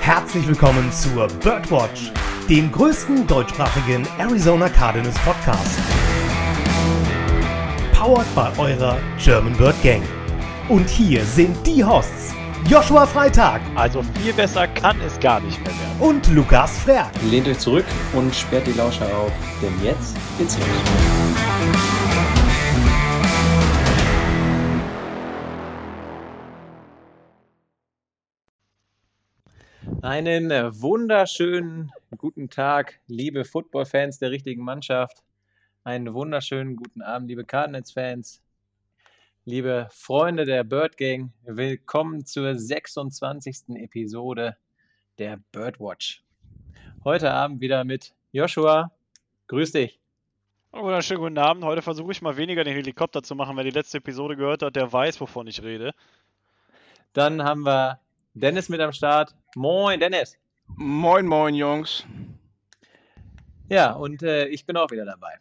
Herzlich 0.00 0.48
willkommen 0.48 0.90
zur 0.90 1.28
Birdwatch, 1.28 2.10
dem 2.48 2.72
größten 2.72 3.26
deutschsprachigen 3.26 4.08
Arizona 4.18 4.68
Cardinals 4.70 5.16
Podcast. 5.18 5.78
Powered 7.92 8.34
by 8.34 8.48
eurer 8.58 8.96
German 9.22 9.54
Bird 9.58 9.80
Gang. 9.82 10.02
Und 10.70 10.88
hier 10.88 11.22
sind 11.24 11.54
die 11.66 11.84
Hosts 11.84 12.34
Joshua 12.66 13.06
Freitag. 13.06 13.60
Also 13.74 14.02
viel 14.20 14.32
besser 14.32 14.66
kann 14.68 14.98
es 15.02 15.20
gar 15.20 15.38
nicht 15.40 15.58
mehr 15.60 15.68
werden. 15.68 16.00
Und 16.00 16.26
Lukas 16.28 16.78
Frerk. 16.78 17.10
Lehnt 17.30 17.46
euch 17.46 17.58
zurück 17.58 17.84
und 18.14 18.34
sperrt 18.34 18.66
die 18.66 18.72
Lauscher 18.72 19.06
auf, 19.14 19.32
denn 19.60 19.74
jetzt 19.84 20.16
geht's 20.38 20.56
los. 20.56 20.66
Einen 30.02 30.50
äh, 30.50 30.80
wunderschönen 30.80 31.92
guten 32.16 32.48
Tag, 32.48 33.00
liebe 33.06 33.44
Football-Fans 33.44 34.18
der 34.18 34.30
richtigen 34.30 34.64
Mannschaft. 34.64 35.22
Einen 35.84 36.14
wunderschönen 36.14 36.76
guten 36.76 37.02
Abend, 37.02 37.28
liebe 37.28 37.44
Cardinals-Fans, 37.44 38.42
liebe 39.44 39.88
Freunde 39.90 40.46
der 40.46 40.64
Bird 40.64 40.96
Gang. 40.96 41.32
Willkommen 41.44 42.24
zur 42.24 42.58
26. 42.58 43.76
Episode 43.76 44.56
der 45.18 45.38
Birdwatch. 45.52 46.24
Heute 47.04 47.30
Abend 47.32 47.60
wieder 47.60 47.84
mit 47.84 48.14
Joshua. 48.32 48.90
Grüß 49.48 49.72
dich. 49.72 50.00
Wunderschönen 50.72 51.20
guten 51.20 51.38
Abend. 51.38 51.62
Heute 51.62 51.82
versuche 51.82 52.12
ich 52.12 52.22
mal 52.22 52.38
weniger 52.38 52.64
den 52.64 52.74
Helikopter 52.74 53.22
zu 53.22 53.34
machen. 53.34 53.54
Wer 53.54 53.64
die 53.64 53.70
letzte 53.70 53.98
Episode 53.98 54.36
gehört 54.36 54.62
hat, 54.62 54.76
der 54.76 54.90
weiß, 54.90 55.20
wovon 55.20 55.46
ich 55.46 55.62
rede. 55.62 55.92
Dann 57.12 57.44
haben 57.44 57.66
wir 57.66 58.00
Dennis 58.32 58.70
mit 58.70 58.80
am 58.80 58.92
Start. 58.92 59.34
Moin, 59.56 59.98
Dennis. 59.98 60.36
Moin, 60.76 61.26
moin, 61.26 61.56
Jungs. 61.56 62.04
Ja, 63.68 63.92
und 63.92 64.22
äh, 64.22 64.46
ich 64.46 64.64
bin 64.64 64.76
auch 64.76 64.92
wieder 64.92 65.04
dabei. 65.04 65.38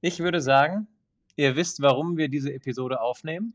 Ich 0.00 0.18
würde 0.18 0.40
sagen, 0.40 0.88
ihr 1.36 1.54
wisst, 1.54 1.80
warum 1.80 2.16
wir 2.16 2.28
diese 2.28 2.52
Episode 2.52 3.00
aufnehmen. 3.00 3.54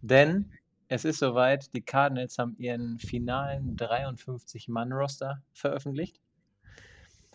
Denn 0.00 0.50
es 0.88 1.04
ist 1.04 1.18
soweit, 1.18 1.74
die 1.74 1.82
Cardinals 1.82 2.38
haben 2.38 2.56
ihren 2.58 2.98
finalen 2.98 3.76
53-Mann-Roster 3.76 5.42
veröffentlicht. 5.52 6.18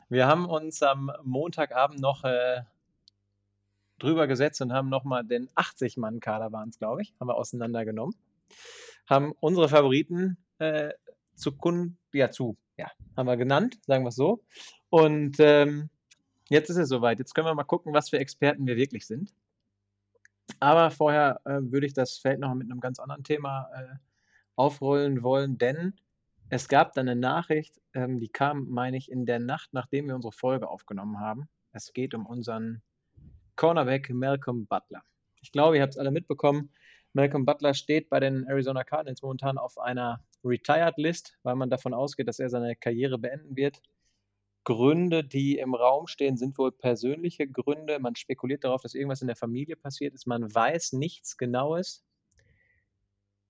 Wir 0.09 0.25
haben 0.25 0.49
uns 0.49 0.81
am 0.81 1.11
Montagabend 1.23 1.99
noch 1.99 2.23
äh, 2.23 2.63
drüber 3.99 4.25
gesetzt 4.25 4.59
und 4.61 4.73
haben 4.73 4.89
nochmal 4.89 5.23
den 5.23 5.49
80-Mann-Kader, 5.49 6.51
waren 6.51 6.69
es, 6.69 6.79
glaube 6.79 7.03
ich, 7.03 7.13
haben 7.19 7.27
wir 7.27 7.35
auseinandergenommen. 7.35 8.15
Haben 9.07 9.33
unsere 9.39 9.69
Favoriten 9.69 10.37
äh, 10.57 10.93
zu 11.39 11.51
Kunden, 11.51 11.97
ja, 12.13 12.31
zu, 12.31 12.57
ja, 12.77 12.91
haben 13.15 13.27
wir 13.27 13.37
genannt, 13.37 13.79
sagen 13.85 14.03
wir 14.03 14.09
es 14.09 14.15
so. 14.15 14.43
Und 14.89 15.37
ähm, 15.39 15.89
jetzt 16.49 16.69
ist 16.69 16.77
es 16.77 16.89
soweit. 16.89 17.19
Jetzt 17.19 17.33
können 17.33 17.47
wir 17.47 17.55
mal 17.55 17.63
gucken, 17.63 17.93
was 17.93 18.09
für 18.09 18.19
Experten 18.19 18.65
wir 18.65 18.75
wirklich 18.75 19.07
sind. 19.07 19.33
Aber 20.59 20.91
vorher 20.91 21.41
äh, 21.45 21.59
würde 21.61 21.85
ich 21.85 21.93
das 21.93 22.17
Feld 22.17 22.39
noch 22.39 22.53
mit 22.55 22.69
einem 22.69 22.79
ganz 22.79 22.99
anderen 22.99 23.23
Thema 23.23 23.69
äh, 23.75 23.95
aufrollen 24.55 25.23
wollen, 25.23 25.57
denn 25.57 25.93
es 26.49 26.67
gab 26.67 26.93
dann 26.93 27.07
eine 27.07 27.19
Nachricht, 27.19 27.79
ähm, 27.93 28.19
die 28.19 28.29
kam, 28.29 28.67
meine 28.69 28.97
ich, 28.97 29.11
in 29.11 29.25
der 29.25 29.39
Nacht, 29.39 29.69
nachdem 29.71 30.07
wir 30.07 30.15
unsere 30.15 30.31
Folge 30.31 30.67
aufgenommen 30.67 31.19
haben. 31.19 31.47
Es 31.71 31.93
geht 31.93 32.15
um 32.15 32.25
unseren 32.25 32.81
Cornerback 33.55 34.09
Malcolm 34.09 34.65
Butler. 34.65 35.03
Ich 35.41 35.51
glaube, 35.51 35.77
ihr 35.77 35.83
habt 35.83 35.93
es 35.93 35.99
alle 35.99 36.11
mitbekommen. 36.11 36.71
Malcolm 37.13 37.45
Butler 37.45 37.73
steht 37.73 38.09
bei 38.09 38.19
den 38.19 38.45
Arizona 38.45 38.83
Cardinals 38.83 39.21
momentan 39.21 39.57
auf 39.57 39.77
einer 39.79 40.23
Retired 40.43 40.97
List, 40.97 41.37
weil 41.43 41.55
man 41.55 41.69
davon 41.69 41.93
ausgeht, 41.93 42.27
dass 42.27 42.39
er 42.39 42.49
seine 42.49 42.75
Karriere 42.75 43.17
beenden 43.17 43.55
wird. 43.55 43.81
Gründe, 44.63 45.23
die 45.23 45.57
im 45.57 45.73
Raum 45.73 46.07
stehen, 46.07 46.37
sind 46.37 46.57
wohl 46.57 46.71
persönliche 46.71 47.47
Gründe. 47.47 47.99
Man 47.99 48.15
spekuliert 48.15 48.63
darauf, 48.63 48.81
dass 48.81 48.93
irgendwas 48.93 49.21
in 49.21 49.27
der 49.27 49.35
Familie 49.35 49.75
passiert 49.75 50.13
ist. 50.13 50.27
Man 50.27 50.53
weiß 50.53 50.93
nichts 50.93 51.37
Genaues. 51.37 52.03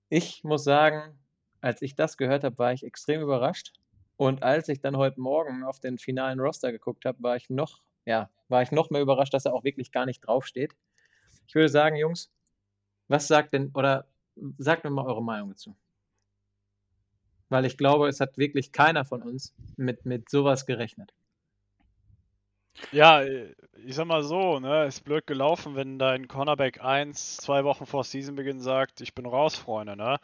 Ich 0.08 0.42
muss 0.44 0.64
sagen, 0.64 1.18
als 1.60 1.82
ich 1.82 1.94
das 1.94 2.16
gehört 2.16 2.44
habe, 2.44 2.58
war 2.58 2.72
ich 2.72 2.84
extrem 2.84 3.20
überrascht. 3.20 3.74
Und 4.16 4.42
als 4.42 4.68
ich 4.68 4.80
dann 4.80 4.96
heute 4.96 5.20
Morgen 5.20 5.62
auf 5.62 5.80
den 5.80 5.98
finalen 5.98 6.40
Roster 6.40 6.72
geguckt 6.72 7.04
habe, 7.04 7.22
war 7.22 7.36
ich 7.36 7.50
noch, 7.50 7.82
ja, 8.06 8.30
war 8.48 8.62
ich 8.62 8.72
noch 8.72 8.90
mehr 8.90 9.02
überrascht, 9.02 9.34
dass 9.34 9.44
er 9.44 9.54
auch 9.54 9.64
wirklich 9.64 9.92
gar 9.92 10.06
nicht 10.06 10.20
draufsteht. 10.20 10.74
Ich 11.46 11.54
würde 11.54 11.68
sagen, 11.68 11.96
Jungs, 11.96 12.32
was 13.10 13.26
sagt 13.28 13.52
denn, 13.52 13.70
oder 13.74 14.06
sagt 14.58 14.84
mir 14.84 14.90
mal 14.90 15.06
eure 15.06 15.22
Meinung 15.22 15.50
dazu? 15.50 15.74
Weil 17.48 17.64
ich 17.64 17.76
glaube, 17.76 18.08
es 18.08 18.20
hat 18.20 18.38
wirklich 18.38 18.72
keiner 18.72 19.04
von 19.04 19.22
uns 19.22 19.52
mit, 19.76 20.06
mit 20.06 20.30
sowas 20.30 20.66
gerechnet. 20.66 21.12
Ja, 22.92 23.22
ich 23.22 23.94
sag 23.94 24.06
mal 24.06 24.22
so, 24.22 24.60
ne, 24.60 24.86
ist 24.86 25.04
blöd 25.04 25.26
gelaufen, 25.26 25.74
wenn 25.74 25.98
dein 25.98 26.28
Cornerback 26.28 26.82
1 26.82 27.38
zwei 27.38 27.64
Wochen 27.64 27.84
vor 27.84 28.04
Seasonbeginn 28.04 28.60
sagt, 28.60 29.00
ich 29.00 29.14
bin 29.14 29.26
raus, 29.26 29.56
Freunde, 29.56 29.96
ne? 29.96 30.18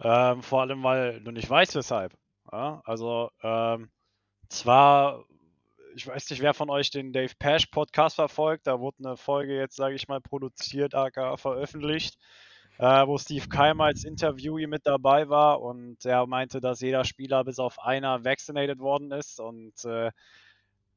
Ähm, 0.00 0.42
vor 0.42 0.62
allem, 0.62 0.82
weil 0.82 1.20
du 1.20 1.30
nicht 1.30 1.50
weißt, 1.50 1.74
weshalb. 1.74 2.14
Ja? 2.50 2.80
Also, 2.84 3.30
ähm, 3.42 3.90
zwar, 4.48 5.24
ich 5.98 6.06
weiß 6.06 6.30
nicht, 6.30 6.42
wer 6.42 6.54
von 6.54 6.70
euch 6.70 6.90
den 6.90 7.12
Dave 7.12 7.34
Pash 7.38 7.66
Podcast 7.66 8.16
verfolgt, 8.16 8.66
da 8.66 8.80
wurde 8.80 8.98
eine 9.00 9.16
Folge 9.16 9.56
jetzt, 9.56 9.76
sage 9.76 9.96
ich 9.96 10.08
mal, 10.08 10.20
produziert, 10.20 10.94
aka 10.94 11.36
veröffentlicht 11.36 12.16
äh, 12.78 13.06
wo 13.06 13.18
Steve 13.18 13.48
Keim 13.48 13.80
als 13.80 14.04
Interviewee 14.04 14.66
mit 14.66 14.86
dabei 14.86 15.28
war. 15.28 15.60
Und 15.60 16.04
er 16.04 16.26
meinte, 16.26 16.60
dass 16.60 16.80
jeder 16.80 17.04
Spieler 17.04 17.44
bis 17.44 17.58
auf 17.58 17.80
einer 17.80 18.24
vaccinated 18.24 18.78
worden 18.78 19.10
ist. 19.12 19.40
Und 19.40 19.84
äh, 19.84 20.10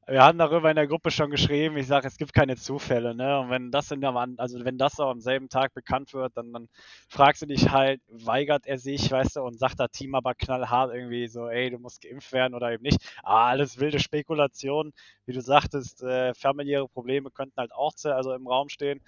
wir 0.08 0.24
hatten 0.24 0.38
darüber 0.38 0.68
in 0.68 0.74
der 0.74 0.88
Gruppe 0.88 1.12
schon 1.12 1.30
geschrieben. 1.30 1.76
Ich 1.76 1.86
sage, 1.86 2.08
es 2.08 2.16
gibt 2.16 2.34
keine 2.34 2.56
Zufälle, 2.56 3.14
ne? 3.14 3.38
Und 3.38 3.50
wenn 3.50 3.70
das 3.70 3.90
in 3.92 4.00
der 4.00 4.12
also 4.36 4.64
wenn 4.64 4.76
das 4.76 4.94
so 4.94 5.04
am 5.04 5.20
selben 5.20 5.48
Tag 5.48 5.74
bekannt 5.74 6.12
wird, 6.12 6.36
dann, 6.36 6.52
dann 6.52 6.68
fragst 7.08 7.42
du 7.42 7.46
dich 7.46 7.70
halt, 7.70 8.00
weigert 8.08 8.66
er 8.66 8.78
sich, 8.78 9.10
weißt 9.12 9.36
du, 9.36 9.42
und 9.42 9.60
sagt 9.60 9.78
das 9.78 9.90
Team 9.92 10.16
aber 10.16 10.34
knallhart 10.34 10.92
irgendwie 10.92 11.28
so, 11.28 11.48
ey, 11.48 11.70
du 11.70 11.78
musst 11.78 12.02
geimpft 12.02 12.32
werden 12.32 12.54
oder 12.54 12.72
eben 12.72 12.82
nicht. 12.82 12.98
Ah, 13.22 13.50
alles 13.50 13.78
wilde 13.78 14.00
Spekulation. 14.00 14.92
Wie 15.24 15.32
du 15.32 15.40
sagtest, 15.40 16.02
äh, 16.02 16.34
familiäre 16.34 16.88
Probleme 16.88 17.30
könnten 17.30 17.60
halt 17.60 17.72
auch 17.72 17.92
also 18.04 18.32
im 18.34 18.48
Raum 18.48 18.68
stehen. 18.70 19.00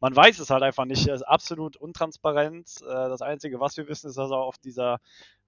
Man 0.00 0.16
weiß 0.16 0.38
es 0.38 0.48
halt 0.48 0.62
einfach 0.62 0.86
nicht. 0.86 1.06
Es 1.08 1.16
ist 1.16 1.22
absolut 1.22 1.76
untransparent. 1.76 2.68
Äh, 2.82 2.86
das 2.86 3.20
Einzige, 3.20 3.60
was 3.60 3.76
wir 3.76 3.86
wissen, 3.88 4.08
ist, 4.08 4.16
dass 4.16 4.30
er 4.30 4.38
auf 4.38 4.56
dieser 4.58 4.98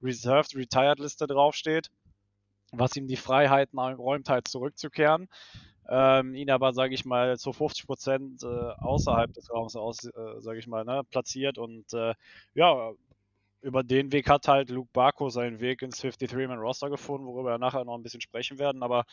Reserved 0.02 0.54
Retired 0.56 0.98
Liste 0.98 1.26
draufsteht 1.26 1.90
was 2.70 2.96
ihm 2.96 3.06
die 3.06 3.16
Freiheiten 3.16 3.78
räumt, 3.78 4.28
halt 4.28 4.48
zurückzukehren. 4.48 5.28
Ähm, 5.88 6.34
ihn 6.34 6.50
aber, 6.50 6.72
sage 6.72 6.94
ich 6.94 7.04
mal, 7.04 7.36
zu 7.38 7.52
50 7.52 7.86
Prozent 7.86 8.42
äh, 8.44 8.46
außerhalb 8.46 9.32
des 9.32 9.52
Raums 9.52 9.74
aus, 9.74 10.04
äh, 10.04 10.40
sage 10.40 10.60
ich 10.60 10.68
mal, 10.68 10.84
ne, 10.84 11.02
platziert. 11.10 11.58
Und 11.58 11.92
äh, 11.92 12.14
ja, 12.54 12.92
über 13.60 13.82
den 13.82 14.12
Weg 14.12 14.28
hat 14.30 14.46
halt 14.46 14.70
Luke 14.70 14.90
Barco 14.92 15.30
seinen 15.30 15.60
Weg 15.60 15.82
ins 15.82 16.00
53-Man-Roster 16.00 16.90
gefunden, 16.90 17.26
worüber 17.26 17.50
wir 17.50 17.58
nachher 17.58 17.84
noch 17.84 17.96
ein 17.96 18.02
bisschen 18.02 18.20
sprechen 18.20 18.58
werden. 18.58 18.82
Aber 18.84 19.04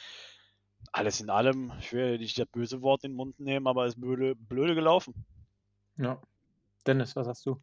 alles 0.91 1.19
in 1.19 1.29
allem, 1.29 1.73
ich 1.79 1.91
will 1.93 2.17
nicht 2.19 2.37
das 2.37 2.47
böse 2.47 2.81
Wort 2.81 3.03
in 3.03 3.11
den 3.11 3.17
Mund 3.17 3.39
nehmen, 3.39 3.67
aber 3.67 3.87
ist 3.87 3.99
blöde, 3.99 4.35
blöde 4.35 4.75
gelaufen. 4.75 5.25
Ja. 5.97 6.21
Dennis, 6.85 7.15
was 7.15 7.27
hast 7.27 7.45
du? 7.45 7.59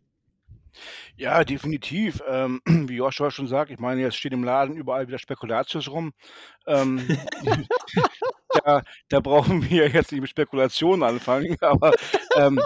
Ja, 1.16 1.44
definitiv. 1.44 2.22
Ähm, 2.28 2.60
wie 2.88 2.96
Joshua 2.96 3.30
schon 3.30 3.46
sagt, 3.48 3.70
ich 3.70 3.78
meine, 3.78 4.00
jetzt 4.00 4.16
steht 4.16 4.32
im 4.32 4.44
Laden 4.44 4.76
überall 4.76 5.08
wieder 5.08 5.18
Spekulatius 5.18 5.88
rum. 5.90 6.12
Ähm, 6.66 7.06
da, 8.64 8.82
da 9.08 9.20
brauchen 9.20 9.68
wir 9.68 9.88
jetzt 9.88 10.12
nicht 10.12 10.20
mit 10.20 10.30
Spekulationen 10.30 11.02
anfangen, 11.02 11.56
aber 11.60 11.92
ähm, 12.36 12.60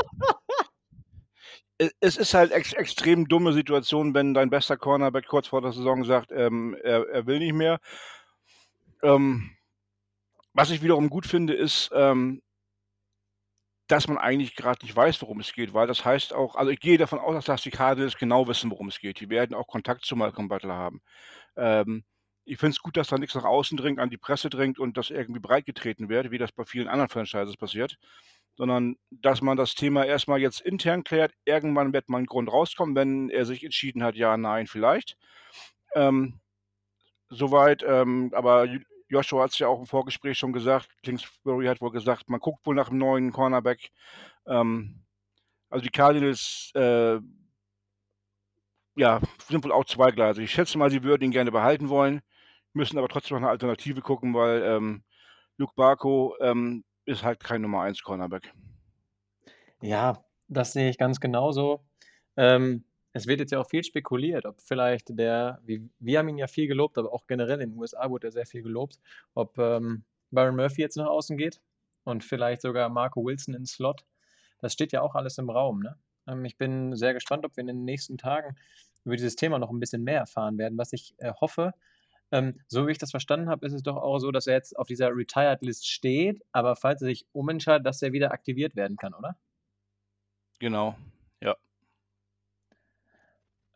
es 2.00 2.16
ist 2.16 2.34
halt 2.34 2.50
ex 2.52 2.72
extrem 2.72 3.28
dumme 3.28 3.52
Situation, 3.52 4.14
wenn 4.14 4.34
dein 4.34 4.50
bester 4.50 4.76
Cornerback 4.76 5.28
kurz 5.28 5.46
vor 5.46 5.62
der 5.62 5.72
Saison 5.72 6.04
sagt, 6.04 6.32
ähm, 6.32 6.76
er, 6.82 7.08
er 7.08 7.26
will 7.26 7.38
nicht 7.38 7.54
mehr. 7.54 7.78
Ähm, 9.02 9.50
was 10.54 10.70
ich 10.70 10.82
wiederum 10.82 11.08
gut 11.08 11.26
finde, 11.26 11.54
ist, 11.54 11.90
ähm, 11.92 12.42
dass 13.88 14.06
man 14.06 14.18
eigentlich 14.18 14.54
gerade 14.54 14.84
nicht 14.84 14.94
weiß, 14.94 15.20
worum 15.22 15.40
es 15.40 15.52
geht, 15.52 15.74
weil 15.74 15.86
das 15.86 16.04
heißt 16.04 16.34
auch 16.34 16.54
also 16.56 16.70
ich 16.70 16.80
gehe 16.80 16.98
davon 16.98 17.18
aus, 17.18 17.44
dass 17.46 17.62
die 17.62 17.70
Cardinals 17.70 18.16
genau 18.16 18.46
wissen, 18.46 18.70
worum 18.70 18.88
es 18.88 19.00
geht. 19.00 19.20
Die 19.20 19.30
werden 19.30 19.54
auch 19.54 19.66
Kontakt 19.66 20.04
zu 20.04 20.14
Malcolm 20.14 20.48
Butler 20.48 20.74
haben. 20.74 21.00
Ähm, 21.56 22.04
ich 22.44 22.58
finde 22.58 22.72
es 22.72 22.80
gut, 22.80 22.96
dass 22.96 23.08
da 23.08 23.18
nichts 23.18 23.34
nach 23.34 23.44
außen 23.44 23.76
dringt, 23.76 23.98
an 23.98 24.10
die 24.10 24.16
Presse 24.16 24.48
dringt 24.50 24.78
und 24.78 24.96
das 24.96 25.10
irgendwie 25.10 25.40
breitgetreten 25.40 26.08
wird, 26.08 26.30
wie 26.30 26.38
das 26.38 26.52
bei 26.52 26.64
vielen 26.64 26.88
anderen 26.88 27.10
Franchises 27.10 27.56
passiert, 27.56 27.98
sondern 28.56 28.96
dass 29.10 29.42
man 29.42 29.56
das 29.56 29.74
Thema 29.74 30.04
erstmal 30.04 30.40
jetzt 30.40 30.60
intern 30.60 31.04
klärt. 31.04 31.32
Irgendwann 31.44 31.92
wird 31.92 32.08
mal 32.08 32.18
ein 32.18 32.26
Grund 32.26 32.50
rauskommen, 32.50 32.94
wenn 32.94 33.30
er 33.30 33.44
sich 33.44 33.64
entschieden 33.64 34.02
hat, 34.02 34.16
ja, 34.16 34.36
nein, 34.36 34.66
vielleicht. 34.66 35.16
Ähm, 35.94 36.40
soweit, 37.28 37.82
ähm, 37.86 38.32
aber 38.34 38.66
Joshua 39.08 39.44
hat 39.44 39.52
es 39.52 39.58
ja 39.58 39.68
auch 39.68 39.80
im 39.80 39.86
Vorgespräch 39.86 40.38
schon 40.38 40.52
gesagt, 40.52 40.88
Kingsbury 41.02 41.66
hat 41.66 41.80
wohl 41.80 41.90
gesagt, 41.90 42.28
man 42.28 42.40
guckt 42.40 42.64
wohl 42.66 42.74
nach 42.74 42.90
einem 42.90 42.98
neuen 42.98 43.32
Cornerback. 43.32 43.90
Ähm, 44.46 45.04
also 45.70 45.82
die 45.82 45.90
Cardinals 45.90 46.70
äh, 46.74 47.18
ja, 48.96 49.20
sind 49.48 49.64
wohl 49.64 49.72
auch 49.72 49.84
zweigleisig. 49.84 50.44
Ich 50.44 50.52
schätze 50.52 50.76
mal, 50.76 50.90
sie 50.90 51.04
würden 51.04 51.24
ihn 51.24 51.30
gerne 51.30 51.52
behalten 51.52 51.88
wollen, 51.88 52.20
müssen 52.72 52.98
aber 52.98 53.08
trotzdem 53.08 53.36
noch 53.36 53.42
eine 53.42 53.50
Alternative 53.50 54.00
gucken, 54.00 54.34
weil 54.34 54.62
ähm, 54.62 55.04
Luke 55.56 55.72
Barco 55.76 56.34
ähm, 56.40 56.84
ist 57.04 57.22
halt 57.22 57.40
kein 57.40 57.62
Nummer 57.62 57.82
1 57.82 58.02
Cornerback. 58.02 58.52
Ja, 59.80 60.24
das 60.48 60.72
sehe 60.72 60.90
ich 60.90 60.98
ganz 60.98 61.20
genauso. 61.20 61.84
Ähm, 62.36 62.84
es 63.18 63.26
wird 63.26 63.40
jetzt 63.40 63.50
ja 63.50 63.60
auch 63.60 63.68
viel 63.68 63.84
spekuliert, 63.84 64.46
ob 64.46 64.60
vielleicht 64.60 65.18
der, 65.18 65.60
wie, 65.64 65.88
wir 65.98 66.18
haben 66.18 66.28
ihn 66.28 66.38
ja 66.38 66.46
viel 66.46 66.68
gelobt, 66.68 66.98
aber 66.98 67.12
auch 67.12 67.26
generell 67.26 67.60
in 67.60 67.70
den 67.70 67.78
USA 67.78 68.08
wurde 68.08 68.28
er 68.28 68.32
sehr 68.32 68.46
viel 68.46 68.62
gelobt, 68.62 68.98
ob 69.34 69.58
ähm, 69.58 70.04
Byron 70.30 70.56
Murphy 70.56 70.82
jetzt 70.82 70.96
nach 70.96 71.06
außen 71.06 71.36
geht 71.36 71.60
und 72.04 72.24
vielleicht 72.24 72.62
sogar 72.62 72.88
Marco 72.88 73.24
Wilson 73.24 73.54
ins 73.54 73.72
Slot. 73.72 74.04
Das 74.60 74.72
steht 74.72 74.92
ja 74.92 75.02
auch 75.02 75.14
alles 75.14 75.38
im 75.38 75.50
Raum. 75.50 75.80
Ne? 75.80 75.98
Ähm, 76.26 76.44
ich 76.44 76.56
bin 76.56 76.94
sehr 76.96 77.12
gespannt, 77.12 77.44
ob 77.44 77.56
wir 77.56 77.62
in 77.62 77.66
den 77.66 77.84
nächsten 77.84 78.18
Tagen 78.18 78.56
über 79.04 79.16
dieses 79.16 79.36
Thema 79.36 79.58
noch 79.58 79.70
ein 79.70 79.80
bisschen 79.80 80.04
mehr 80.04 80.20
erfahren 80.20 80.58
werden. 80.58 80.78
Was 80.78 80.92
ich 80.92 81.14
äh, 81.18 81.32
hoffe, 81.40 81.72
ähm, 82.30 82.60
so 82.68 82.86
wie 82.86 82.92
ich 82.92 82.98
das 82.98 83.10
verstanden 83.10 83.48
habe, 83.48 83.66
ist 83.66 83.72
es 83.72 83.82
doch 83.82 83.96
auch 83.96 84.18
so, 84.18 84.30
dass 84.30 84.46
er 84.46 84.54
jetzt 84.54 84.78
auf 84.78 84.86
dieser 84.86 85.14
Retired 85.16 85.62
List 85.62 85.88
steht, 85.88 86.42
aber 86.52 86.76
falls 86.76 87.02
er 87.02 87.06
sich 87.06 87.26
umentscheidet, 87.32 87.86
dass 87.86 88.02
er 88.02 88.12
wieder 88.12 88.32
aktiviert 88.32 88.76
werden 88.76 88.96
kann, 88.96 89.14
oder? 89.14 89.36
Genau. 90.58 90.96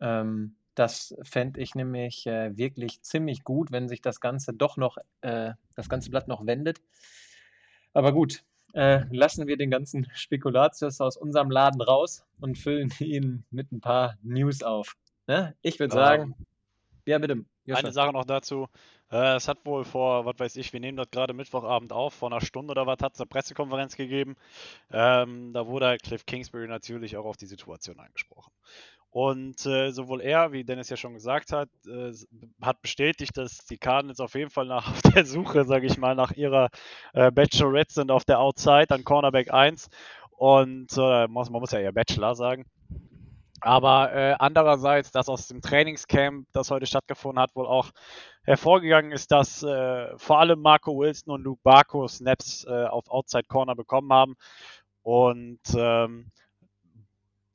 Ähm, 0.03 0.55
das 0.75 1.15
fände 1.23 1.61
ich 1.61 1.75
nämlich 1.75 2.27
äh, 2.27 2.55
wirklich 2.57 3.01
ziemlich 3.01 3.43
gut, 3.43 3.71
wenn 3.71 3.87
sich 3.87 4.01
das 4.01 4.19
Ganze 4.19 4.53
doch 4.53 4.77
noch, 4.77 4.97
äh, 5.21 5.51
das 5.75 5.87
ganze 5.87 6.09
Blatt 6.09 6.27
noch 6.27 6.45
wendet. 6.45 6.81
Aber 7.93 8.11
gut, 8.11 8.43
äh, 8.73 9.05
lassen 9.11 9.47
wir 9.47 9.55
den 9.55 9.69
ganzen 9.69 10.07
Spekulatius 10.13 10.99
aus 10.99 11.15
unserem 11.15 11.51
Laden 11.51 11.81
raus 11.81 12.25
und 12.41 12.57
füllen 12.57 12.91
ihn 12.99 13.45
mit 13.51 13.71
ein 13.71 13.81
paar 13.81 14.17
News 14.23 14.63
auf. 14.63 14.95
Ne? 15.27 15.55
Ich 15.61 15.79
würde 15.79 15.93
sagen, 15.93 16.35
Ähm, 16.37 16.45
ja 17.05 17.17
bitte. 17.19 17.45
Joshua. 17.65 17.79
Eine 17.79 17.93
Sache 17.93 18.11
noch 18.11 18.25
dazu. 18.25 18.67
Äh, 19.09 19.35
es 19.35 19.47
hat 19.47 19.65
wohl 19.65 19.85
vor, 19.85 20.25
was 20.25 20.37
weiß 20.37 20.55
ich, 20.57 20.73
wir 20.73 20.79
nehmen 20.79 20.97
das 20.97 21.09
gerade 21.11 21.33
Mittwochabend 21.33 21.93
auf, 21.93 22.13
vor 22.13 22.31
einer 22.31 22.41
Stunde 22.41 22.71
oder 22.71 22.87
was 22.87 22.97
hat 23.01 23.13
es 23.13 23.21
eine 23.21 23.27
Pressekonferenz 23.27 23.95
gegeben. 23.95 24.35
Ähm, 24.91 25.53
da 25.53 25.67
wurde 25.67 25.97
Cliff 25.97 26.25
Kingsbury 26.25 26.67
natürlich 26.67 27.15
auch 27.15 27.25
auf 27.25 27.37
die 27.37 27.45
Situation 27.45 27.99
angesprochen. 27.99 28.51
Und 29.13 29.63
äh, 29.67 29.91
sowohl 29.91 30.21
er, 30.21 30.53
wie 30.53 30.63
Dennis 30.63 30.89
ja 30.89 30.97
schon 30.97 31.13
gesagt 31.13 31.51
hat, 31.51 31.69
äh, 31.85 32.11
hat 32.63 32.81
bestätigt, 32.81 33.37
dass 33.37 33.63
die 33.65 33.77
Cardinals 33.77 34.19
auf 34.19 34.33
jeden 34.33 34.49
Fall 34.49 34.65
nach 34.65 34.87
auf 34.91 35.03
der 35.03 35.23
Suche, 35.23 35.65
sage 35.65 35.85
ich 35.85 35.99
mal, 35.99 36.15
nach 36.15 36.31
ihrer 36.31 36.69
äh, 37.13 37.29
Bachelorette 37.29 37.93
sind 37.93 38.09
auf 38.09 38.25
der 38.25 38.39
Outside 38.39 38.89
an 38.89 39.03
Cornerback 39.03 39.53
1. 39.53 39.89
Und 40.31 40.97
äh, 40.97 41.27
muss, 41.27 41.51
man 41.51 41.61
muss 41.61 41.71
ja 41.71 41.79
eher 41.79 41.91
Bachelor 41.91 42.33
sagen. 42.33 42.65
Aber 43.61 44.11
äh, 44.13 44.35
andererseits, 44.39 45.11
dass 45.11 45.29
aus 45.29 45.47
dem 45.47 45.61
Trainingscamp, 45.61 46.47
das 46.51 46.71
heute 46.71 46.87
stattgefunden 46.87 47.39
hat, 47.39 47.55
wohl 47.55 47.67
auch 47.67 47.91
hervorgegangen 48.45 49.11
ist, 49.11 49.31
dass 49.31 49.61
äh, 49.61 50.07
vor 50.17 50.39
allem 50.39 50.59
Marco 50.59 50.97
Wilson 50.97 51.35
und 51.35 51.43
Luke 51.43 51.61
Barco 51.63 52.07
Snaps 52.07 52.65
äh, 52.67 52.85
auf 52.85 53.07
Outside 53.11 53.45
Corner 53.47 53.75
bekommen 53.75 54.11
haben. 54.11 54.33
Und 55.03 55.61
ähm, 55.75 56.31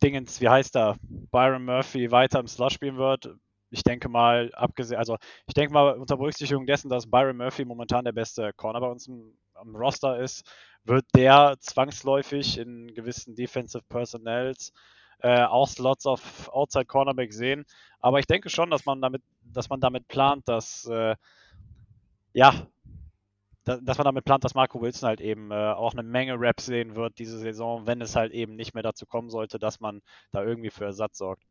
Dingens, 0.02 0.40
wie 0.40 0.48
heißt 0.48 0.76
er, 0.76 0.96
Byron 1.02 1.64
Murphy 1.64 2.10
weiter 2.10 2.40
im 2.40 2.46
Slot 2.46 2.72
spielen 2.72 2.96
wird. 2.96 3.30
Ich 3.70 3.82
denke 3.82 4.08
mal, 4.08 4.50
abgesehen, 4.54 4.98
also 4.98 5.16
ich 5.46 5.54
denke 5.54 5.72
mal, 5.72 5.98
unter 5.98 6.16
Berücksichtigung 6.16 6.66
dessen, 6.66 6.88
dass 6.88 7.10
Byron 7.10 7.36
Murphy 7.36 7.64
momentan 7.64 8.04
der 8.04 8.12
beste 8.12 8.52
Corner 8.54 8.80
bei 8.80 8.88
uns 8.88 9.06
im, 9.08 9.36
am 9.54 9.76
Roster 9.76 10.18
ist, 10.18 10.50
wird 10.84 11.04
der 11.14 11.56
zwangsläufig 11.60 12.58
in 12.58 12.94
gewissen 12.94 13.34
Defensive 13.34 13.84
Personnels 13.88 14.72
äh, 15.20 15.42
auch 15.42 15.68
Slots 15.68 16.06
auf 16.06 16.48
Outside 16.50 16.86
Cornerback 16.86 17.32
sehen. 17.32 17.64
Aber 18.00 18.20
ich 18.20 18.26
denke 18.26 18.50
schon, 18.50 18.70
dass 18.70 18.86
man 18.86 19.02
damit, 19.02 19.22
dass 19.42 19.68
man 19.68 19.80
damit 19.80 20.08
plant, 20.08 20.48
dass 20.48 20.86
äh, 20.86 21.16
ja, 22.32 22.68
dass 23.68 23.98
man 23.98 24.04
damit 24.04 24.24
plant, 24.24 24.44
dass 24.44 24.54
Marco 24.54 24.80
Wilson 24.80 25.08
halt 25.08 25.20
eben 25.20 25.50
äh, 25.50 25.54
auch 25.54 25.92
eine 25.92 26.02
Menge 26.02 26.36
Raps 26.38 26.66
sehen 26.66 26.96
wird 26.96 27.18
diese 27.18 27.38
Saison, 27.38 27.86
wenn 27.86 28.00
es 28.00 28.16
halt 28.16 28.32
eben 28.32 28.56
nicht 28.56 28.74
mehr 28.74 28.82
dazu 28.82 29.06
kommen 29.06 29.30
sollte, 29.30 29.58
dass 29.58 29.80
man 29.80 30.00
da 30.32 30.42
irgendwie 30.42 30.70
für 30.70 30.86
Ersatz 30.86 31.18
sorgt. 31.18 31.44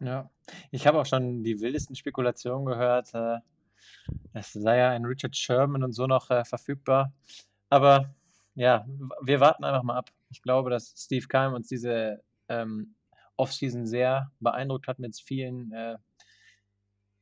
Ja, 0.00 0.30
ich 0.70 0.86
habe 0.86 1.00
auch 1.00 1.06
schon 1.06 1.42
die 1.42 1.60
wildesten 1.60 1.96
Spekulationen 1.96 2.66
gehört. 2.66 3.14
Äh, 3.14 3.38
es 4.32 4.52
sei 4.52 4.78
ja 4.78 4.90
ein 4.90 5.04
Richard 5.04 5.36
Sherman 5.36 5.84
und 5.84 5.92
so 5.92 6.06
noch 6.06 6.30
äh, 6.30 6.44
verfügbar. 6.44 7.12
Aber 7.70 8.14
ja, 8.54 8.86
wir 9.22 9.40
warten 9.40 9.64
einfach 9.64 9.82
mal 9.82 9.96
ab. 9.96 10.10
Ich 10.30 10.42
glaube, 10.42 10.70
dass 10.70 10.94
Steve 10.96 11.26
Keim 11.28 11.54
uns 11.54 11.68
diese 11.68 12.22
ähm, 12.48 12.94
Offseason 13.36 13.86
sehr 13.86 14.30
beeindruckt 14.40 14.88
hat 14.88 14.98
mit 14.98 15.16
vielen 15.16 15.72
äh, 15.72 15.96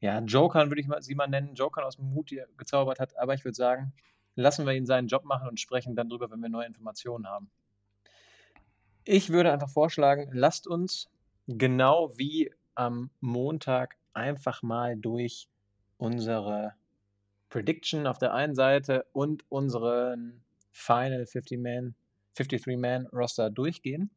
ja, 0.05 0.21
Jokern, 0.21 0.69
würde 0.69 0.83
ich 0.83 0.87
mal, 0.87 1.01
sie 1.01 1.15
mal 1.15 1.29
nennen, 1.29 1.55
Jokern 1.55 1.83
aus 1.83 1.97
dem 1.97 2.12
Hut 2.12 2.29
hier 2.29 2.47
gezaubert 2.59 3.01
hat. 3.01 3.17
Aber 3.17 3.33
ich 3.33 3.43
würde 3.43 3.55
sagen, 3.55 3.95
lassen 4.35 4.67
wir 4.67 4.75
ihn 4.75 4.85
seinen 4.85 5.09
Job 5.09 5.25
machen 5.25 5.49
und 5.49 5.59
sprechen 5.59 5.97
dann 5.97 6.11
drüber, 6.11 6.31
wenn 6.31 6.41
wir 6.41 6.51
neue 6.51 6.67
Informationen 6.67 7.27
haben. 7.27 7.51
Ich 9.05 9.31
würde 9.31 9.51
einfach 9.51 9.71
vorschlagen, 9.71 10.29
lasst 10.35 10.67
uns 10.67 11.09
genau 11.47 12.12
wie 12.19 12.53
am 12.75 13.09
Montag 13.21 13.97
einfach 14.12 14.62
mal 14.62 14.95
durch 14.95 15.49
unsere 15.97 16.75
Prediction 17.49 18.06
auf 18.06 18.19
der 18.19 18.35
einen 18.35 18.55
Seite 18.55 19.06
und 19.15 19.51
unseren 19.51 20.45
Final 20.71 21.23
50-Man, 21.23 21.95
53-Man-Roster 22.37 23.49
durchgehen. 23.49 24.11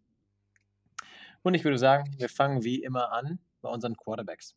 Und 1.43 1.53
ich 1.53 1.63
würde 1.63 1.77
sagen, 1.77 2.13
wir 2.17 2.27
fangen 2.27 2.65
wie 2.65 2.83
immer 2.83 3.13
an 3.13 3.39
bei 3.61 3.69
unseren 3.69 3.95
Quarterbacks. 3.95 4.53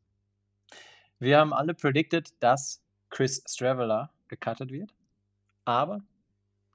Wir 1.21 1.39
haben 1.39 1.53
alle 1.53 1.75
predicted, 1.75 2.33
dass 2.41 2.81
Chris 3.11 3.45
Straveller 3.47 4.11
gecuttet 4.29 4.73
wird. 4.73 4.95
Aber 5.67 6.01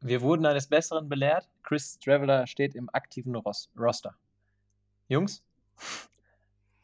wir 0.02 0.22
wurden 0.22 0.46
eines 0.46 0.68
Besseren 0.68 1.10
belehrt. 1.10 1.50
Chris 1.64 1.98
Straveller 2.00 2.46
steht 2.46 2.76
im 2.76 2.88
aktiven 2.94 3.36
Ros 3.36 3.72
Roster. 3.76 4.14
Jungs, 5.08 5.44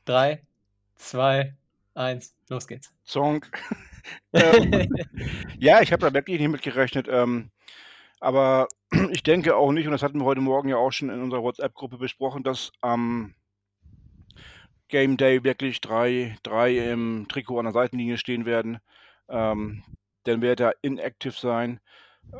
drei, 0.05 0.41
zwei, 0.95 1.55
eins, 1.93 2.35
los 2.49 2.67
geht's. 2.67 2.91
Song. 3.03 3.45
ähm, 4.33 4.89
ja, 5.59 5.81
ich 5.81 5.91
habe 5.93 6.01
da 6.01 6.13
wirklich 6.13 6.39
nicht 6.39 6.49
mitgerechnet. 6.49 7.07
Ähm, 7.09 7.51
aber 8.19 8.67
ich 9.11 9.21
denke 9.21 9.55
auch 9.55 9.71
nicht, 9.71 9.85
und 9.85 9.91
das 9.91 10.01
hatten 10.01 10.17
wir 10.17 10.25
heute 10.25 10.41
Morgen 10.41 10.69
ja 10.69 10.77
auch 10.77 10.91
schon 10.91 11.11
in 11.11 11.21
unserer 11.21 11.43
WhatsApp-Gruppe 11.43 11.99
besprochen, 11.99 12.41
dass 12.41 12.71
am 12.81 13.35
Game 14.91 15.17
Day 15.17 15.43
wirklich 15.43 15.81
drei, 15.81 16.37
drei 16.43 16.91
im 16.91 17.25
Trikot 17.27 17.59
an 17.59 17.65
der 17.65 17.73
Seitenlinie 17.73 18.17
stehen 18.17 18.45
werden. 18.45 18.79
Ähm, 19.27 19.83
dann 20.23 20.41
wird 20.41 20.59
er 20.59 20.75
inactive 20.83 21.33
sein. 21.33 21.79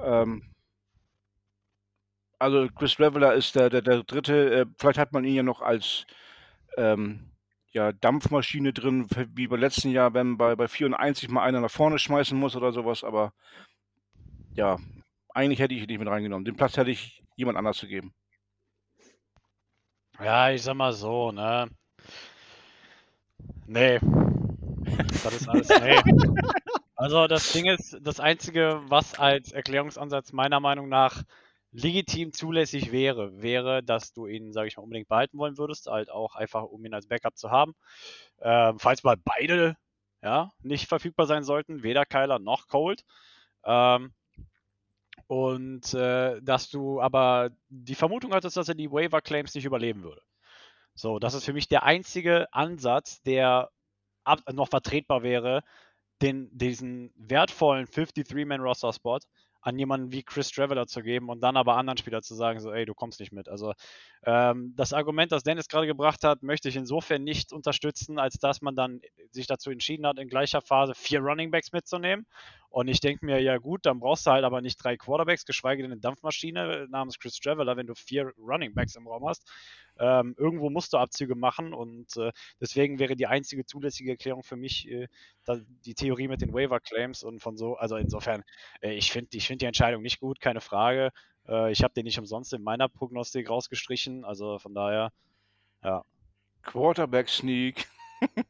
Ähm, 0.03 0.43
also 2.38 2.67
Chris 2.75 3.00
Reveler 3.00 3.34
ist 3.34 3.55
der, 3.55 3.70
der, 3.70 3.81
der 3.81 4.03
dritte. 4.03 4.53
Äh, 4.53 4.65
vielleicht 4.77 5.00
hat 5.00 5.13
man 5.13 5.24
ihn 5.24 5.36
ja 5.36 5.43
noch 5.43 5.62
als 5.62 6.05
ähm, 6.77 7.31
ja, 7.72 7.91
Dampfmaschine 7.91 8.74
drin, 8.74 9.08
wie 9.34 9.48
beim 9.48 9.60
letzten 9.60 9.91
Jahr, 9.91 10.13
wenn 10.13 10.38
bei, 10.38 10.55
bei 10.55 10.67
94 10.67 11.29
mal 11.29 11.43
einer 11.43 11.62
nach 11.62 11.72
vorne 11.72 12.00
schmeißen 12.00 12.38
muss 12.38 12.55
oder 12.55 12.72
sowas. 12.72 13.03
Aber 13.03 13.34
ja, 14.53 14.77
eigentlich 15.34 15.60
hätte 15.60 15.74
ich 15.74 15.81
ihn 15.81 15.88
nicht 15.88 16.00
mit 16.00 16.08
reingenommen. 16.08 16.46
Den 16.46 16.58
Platz 16.58 16.77
hätte 16.77 16.91
ich 16.91 17.24
jemand 17.36 17.58
anders 17.58 17.79
gegeben. 17.79 18.13
Ja, 20.20 20.51
ich 20.51 20.62
sag 20.62 20.75
mal 20.75 20.93
so, 20.93 21.31
ne? 21.31 21.70
Nee. 23.67 24.00
Das 25.24 25.33
ist 25.33 25.48
alles, 25.48 25.69
nee. 25.69 26.01
Also 26.95 27.27
das 27.27 27.51
Ding 27.51 27.65
ist, 27.65 27.98
das 28.01 28.19
Einzige, 28.19 28.81
was 28.88 29.17
als 29.17 29.51
Erklärungsansatz 29.51 30.33
meiner 30.33 30.60
Meinung 30.60 30.88
nach 30.88 31.24
legitim 31.71 32.33
zulässig 32.33 32.91
wäre, 32.91 33.41
wäre, 33.41 33.81
dass 33.81 34.13
du 34.13 34.27
ihn, 34.27 34.51
sage 34.51 34.67
ich 34.67 34.77
mal, 34.77 34.83
unbedingt 34.83 35.07
behalten 35.07 35.38
wollen 35.38 35.57
würdest, 35.57 35.88
halt 35.88 36.12
auch 36.12 36.36
einfach, 36.36 36.63
um 36.63 36.86
ihn 36.86 36.93
als 36.93 37.07
Backup 37.07 37.38
zu 37.38 37.50
haben. 37.50 37.74
Ähm, 38.41 38.77
falls 38.77 39.03
mal 39.03 39.17
beide 39.17 39.77
ja, 40.21 40.51
nicht 40.62 40.88
verfügbar 40.88 41.25
sein 41.25 41.43
sollten, 41.43 41.83
weder 41.83 42.05
Kyler 42.05 42.39
noch 42.39 42.67
Cold. 42.67 43.03
Ähm, 43.63 44.13
und 45.27 45.93
äh, 45.93 46.41
dass 46.41 46.69
du 46.69 47.01
aber 47.01 47.51
die 47.69 47.95
Vermutung 47.95 48.33
hattest, 48.33 48.57
dass 48.57 48.69
er 48.69 48.75
die 48.75 48.91
Waiver 48.91 49.21
Claims 49.21 49.55
nicht 49.55 49.65
überleben 49.65 50.03
würde. 50.03 50.21
So, 51.01 51.17
das 51.17 51.34
ist 51.34 51.46
für 51.46 51.53
mich 51.53 51.67
der 51.67 51.81
einzige 51.81 52.53
Ansatz, 52.53 53.24
der 53.24 53.72
ab, 54.24 54.41
noch 54.53 54.70
vertretbar 54.70 55.24
wäre, 55.24 55.63
den, 56.22 56.48
diesen 56.55 57.12
wertvollen 57.15 57.88
53-Man-Roster-Spot 57.88 59.17
an 59.63 59.79
jemanden 59.79 60.12
wie 60.12 60.22
Chris 60.22 60.51
Traveler 60.51 60.86
zu 60.86 61.01
geben 61.01 61.29
und 61.29 61.41
dann 61.41 61.58
aber 61.58 61.75
anderen 61.75 61.98
Spieler 61.98 62.22
zu 62.22 62.36
sagen, 62.36 62.60
so, 62.60 62.72
ey, 62.72 62.86
du 62.86 62.93
kommst 62.93 63.20
nicht 63.20 63.31
mit. 63.31 63.50
Also 63.50 63.74
ähm, 64.25 64.74
das 64.75 64.93
Argument, 64.93 65.31
das 65.31 65.41
Dennis 65.41 65.67
gerade 65.67 65.88
gebracht 65.88 66.24
hat, 66.24 66.43
möchte 66.43 66.70
ich 66.70 66.75
insofern 66.75 67.24
nicht 67.24 67.51
unterstützen, 67.51 68.20
als 68.20 68.36
dass 68.36 68.62
man 68.62 68.75
dann 68.75 69.01
sich 69.31 69.48
dazu 69.48 69.72
entschieden 69.72 70.05
hat, 70.05 70.20
in 70.20 70.29
gleicher 70.29 70.62
Phase 70.62 70.93
vier 70.93 71.22
Runningbacks 71.22 71.72
mitzunehmen 71.72 72.27
Und 72.71 72.87
ich 72.87 73.01
denke 73.01 73.25
mir, 73.25 73.41
ja 73.41 73.57
gut, 73.57 73.85
dann 73.85 73.99
brauchst 73.99 74.25
du 74.25 74.31
halt 74.31 74.45
aber 74.45 74.61
nicht 74.61 74.81
drei 74.81 74.95
Quarterbacks, 74.95 75.45
geschweige 75.45 75.83
denn 75.83 75.91
eine 75.91 75.99
Dampfmaschine 75.99 76.87
namens 76.89 77.19
Chris 77.19 77.37
Traveller, 77.37 77.75
wenn 77.75 77.85
du 77.85 77.93
vier 77.95 78.31
Running 78.37 78.73
Backs 78.73 78.95
im 78.95 79.07
Raum 79.07 79.27
hast. 79.27 79.45
Ähm, 79.99 80.35
irgendwo 80.37 80.69
musst 80.69 80.93
du 80.93 80.97
Abzüge 80.97 81.35
machen 81.35 81.73
und 81.73 82.15
äh, 82.15 82.31
deswegen 82.61 82.97
wäre 82.97 83.17
die 83.17 83.27
einzige 83.27 83.65
zulässige 83.65 84.11
Erklärung 84.11 84.41
für 84.41 84.55
mich 84.55 84.89
äh, 84.89 85.07
die 85.85 85.95
Theorie 85.95 86.29
mit 86.29 86.41
den 86.41 86.53
Waiver 86.53 86.79
Claims 86.79 87.23
und 87.23 87.41
von 87.41 87.57
so, 87.57 87.75
also 87.75 87.97
insofern, 87.97 88.41
äh, 88.81 88.93
ich 88.93 89.11
finde 89.11 89.35
ich 89.35 89.45
find 89.47 89.61
die 89.61 89.65
Entscheidung 89.65 90.01
nicht 90.01 90.21
gut, 90.21 90.39
keine 90.39 90.61
Frage. 90.61 91.11
Äh, 91.49 91.73
ich 91.73 91.83
habe 91.83 91.93
den 91.93 92.05
nicht 92.05 92.19
umsonst 92.19 92.53
in 92.53 92.63
meiner 92.63 92.87
Prognostik 92.87 93.49
rausgestrichen, 93.49 94.23
also 94.23 94.59
von 94.59 94.73
daher, 94.73 95.11
ja. 95.83 96.03
Quarterback 96.61 97.27
Sneak. 97.27 97.85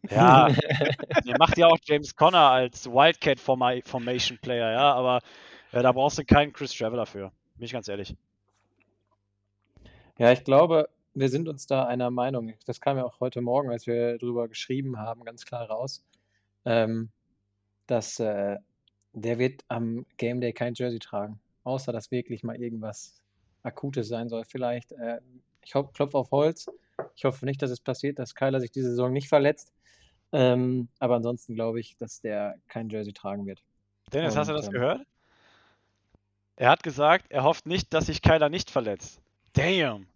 Ja, 0.09 0.49
ihr 1.25 1.37
macht 1.37 1.57
ja 1.57 1.67
auch 1.67 1.77
James 1.83 2.15
Conner 2.15 2.49
als 2.49 2.87
Wildcat 2.87 3.39
Formation 3.39 4.37
Player, 4.39 4.71
ja, 4.71 4.93
aber 4.93 5.21
ja, 5.71 5.81
da 5.81 5.91
brauchst 5.91 6.17
du 6.17 6.25
keinen 6.25 6.51
Chris 6.51 6.73
Traveller 6.73 7.05
für. 7.05 7.31
Bin 7.55 7.65
ich 7.65 7.71
ganz 7.71 7.87
ehrlich. 7.87 8.15
Ja, 10.17 10.31
ich 10.31 10.43
glaube, 10.43 10.89
wir 11.13 11.29
sind 11.29 11.47
uns 11.47 11.65
da 11.67 11.85
einer 11.85 12.11
Meinung. 12.11 12.53
Das 12.65 12.81
kam 12.81 12.97
ja 12.97 13.05
auch 13.05 13.19
heute 13.19 13.41
Morgen, 13.41 13.69
als 13.69 13.87
wir 13.87 14.17
darüber 14.17 14.47
geschrieben 14.47 14.97
haben, 14.97 15.23
ganz 15.23 15.45
klar 15.45 15.67
raus, 15.69 16.03
ähm, 16.65 17.09
dass 17.87 18.19
äh, 18.19 18.57
der 19.13 19.39
wird 19.39 19.63
am 19.67 20.05
Game 20.17 20.41
Day 20.41 20.53
kein 20.53 20.73
Jersey 20.73 20.99
tragen. 20.99 21.39
Außer, 21.63 21.91
dass 21.91 22.11
wirklich 22.11 22.43
mal 22.43 22.55
irgendwas 22.55 23.21
Akutes 23.63 24.07
sein 24.07 24.29
soll. 24.29 24.43
Vielleicht, 24.45 24.91
äh, 24.93 25.19
ich 25.63 25.71
klopfe 25.71 26.17
auf 26.17 26.31
Holz, 26.31 26.67
ich 27.15 27.25
hoffe 27.25 27.45
nicht, 27.45 27.61
dass 27.61 27.71
es 27.71 27.79
passiert, 27.79 28.19
dass 28.19 28.35
Kyler 28.35 28.59
sich 28.59 28.71
diese 28.71 28.89
Saison 28.89 29.13
nicht 29.13 29.29
verletzt. 29.29 29.73
Ähm, 30.33 30.87
aber 30.99 31.15
ansonsten 31.15 31.55
glaube 31.55 31.79
ich, 31.79 31.97
dass 31.97 32.21
der 32.21 32.55
kein 32.67 32.89
Jersey 32.89 33.13
tragen 33.13 33.45
wird. 33.45 33.61
Dennis, 34.13 34.33
Und, 34.33 34.39
hast 34.39 34.49
du 34.49 34.53
das 34.53 34.67
ähm, 34.67 34.73
gehört? 34.73 35.01
Er 36.55 36.69
hat 36.69 36.83
gesagt, 36.83 37.25
er 37.29 37.43
hofft 37.43 37.65
nicht, 37.65 37.93
dass 37.93 38.05
sich 38.05 38.21
Kyler 38.21 38.49
nicht 38.49 38.69
verletzt. 38.69 39.19
Damn. 39.53 40.07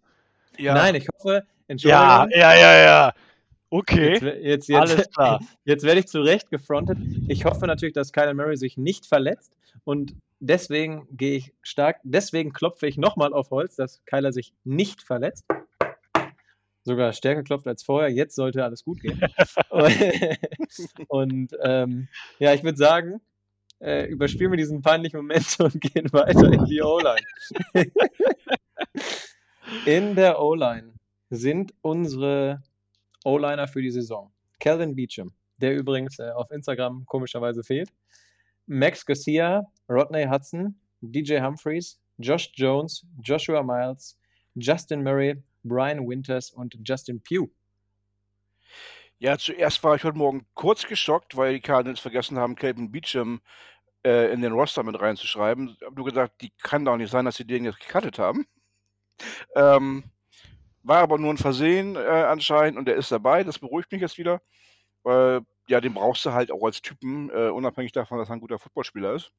Ja. 0.58 0.74
Nein, 0.74 0.94
ich 0.94 1.06
hoffe, 1.14 1.44
Entschuldigung. 1.68 2.02
Ja, 2.02 2.28
ja, 2.30 2.54
ja, 2.54 2.84
ja. 2.84 3.12
Okay. 3.68 4.12
Jetzt, 4.12 4.22
jetzt, 4.22 4.68
jetzt, 4.68 4.80
Alles 4.80 5.10
klar. 5.10 5.40
Jetzt 5.64 5.84
werde 5.84 6.00
ich 6.00 6.06
zu 6.06 6.20
Recht 6.20 6.50
gefrontet. 6.50 6.98
Ich 7.28 7.44
hoffe 7.44 7.66
natürlich, 7.66 7.94
dass 7.94 8.12
Kyler 8.12 8.32
Murray 8.32 8.56
sich 8.56 8.76
nicht 8.76 9.06
verletzt. 9.06 9.52
Und 9.84 10.14
deswegen 10.38 11.08
gehe 11.10 11.36
ich 11.36 11.52
stark, 11.62 11.98
deswegen 12.04 12.52
klopfe 12.52 12.86
ich 12.86 12.96
nochmal 12.96 13.32
auf 13.32 13.50
Holz, 13.50 13.74
dass 13.74 14.04
Kyler 14.04 14.32
sich 14.32 14.54
nicht 14.64 15.02
verletzt 15.02 15.44
sogar 16.86 17.12
stärker 17.12 17.42
klopft 17.42 17.66
als 17.66 17.82
vorher. 17.82 18.10
Jetzt 18.10 18.36
sollte 18.36 18.64
alles 18.64 18.84
gut 18.84 19.00
gehen. 19.00 19.20
und 21.08 21.52
ähm, 21.62 22.08
ja, 22.38 22.54
ich 22.54 22.62
würde 22.62 22.78
sagen, 22.78 23.20
äh, 23.80 24.06
überspielen 24.06 24.52
wir 24.52 24.56
diesen 24.56 24.80
peinlichen 24.80 25.18
Moment 25.18 25.56
und 25.60 25.80
gehen 25.80 26.10
weiter 26.12 26.52
in 26.52 26.64
die 26.64 26.80
O-Line. 26.80 27.26
in 29.84 30.14
der 30.14 30.40
O-Line 30.40 30.94
sind 31.28 31.74
unsere 31.82 32.62
O-Liner 33.24 33.66
für 33.66 33.82
die 33.82 33.90
Saison. 33.90 34.32
Calvin 34.60 34.94
Beecham, 34.94 35.32
der 35.58 35.76
übrigens 35.76 36.18
äh, 36.20 36.30
auf 36.30 36.50
Instagram 36.50 37.04
komischerweise 37.06 37.62
fehlt. 37.64 37.90
Max 38.66 39.04
Garcia, 39.04 39.64
Rodney 39.88 40.24
Hudson, 40.24 40.80
DJ 41.00 41.40
Humphreys, 41.40 42.00
Josh 42.18 42.52
Jones, 42.54 43.04
Joshua 43.22 43.62
Miles, 43.62 44.16
Justin 44.54 45.02
Murray, 45.02 45.42
Brian 45.68 46.06
Winters 46.06 46.50
und 46.50 46.76
Justin 46.84 47.22
Pugh. 47.22 47.50
Ja, 49.18 49.38
zuerst 49.38 49.82
war 49.82 49.96
ich 49.96 50.04
heute 50.04 50.18
Morgen 50.18 50.46
kurz 50.54 50.86
geschockt, 50.86 51.36
weil 51.36 51.54
die 51.54 51.60
Cardinals 51.60 52.00
vergessen 52.00 52.38
haben, 52.38 52.54
Calvin 52.54 52.92
Beecham 52.92 53.40
äh, 54.04 54.30
in 54.32 54.42
den 54.42 54.52
Roster 54.52 54.82
mit 54.82 55.00
reinzuschreiben. 55.00 55.70
Ich 55.70 55.86
habe 55.86 55.96
nur 55.96 56.04
gesagt, 56.04 56.42
die 56.42 56.52
kann 56.62 56.84
doch 56.84 56.96
nicht 56.96 57.10
sein, 57.10 57.24
dass 57.24 57.36
sie 57.36 57.46
den 57.46 57.64
jetzt 57.64 57.80
gecuttet 57.80 58.18
haben. 58.18 58.46
Ähm, 59.54 60.04
war 60.82 60.98
aber 60.98 61.16
nur 61.16 61.32
ein 61.32 61.38
Versehen 61.38 61.96
äh, 61.96 62.00
anscheinend 62.00 62.78
und 62.78 62.86
der 62.86 62.96
ist 62.96 63.10
dabei. 63.10 63.42
Das 63.44 63.58
beruhigt 63.58 63.90
mich 63.90 64.02
jetzt 64.02 64.18
wieder. 64.18 64.42
Weil, 65.02 65.40
ja, 65.68 65.80
den 65.80 65.94
brauchst 65.94 66.26
du 66.26 66.32
halt 66.32 66.52
auch 66.52 66.62
als 66.62 66.82
Typen, 66.82 67.30
äh, 67.30 67.48
unabhängig 67.48 67.92
davon, 67.92 68.18
dass 68.18 68.28
er 68.28 68.34
ein 68.34 68.40
guter 68.40 68.58
Footballspieler 68.58 69.14
ist. 69.14 69.32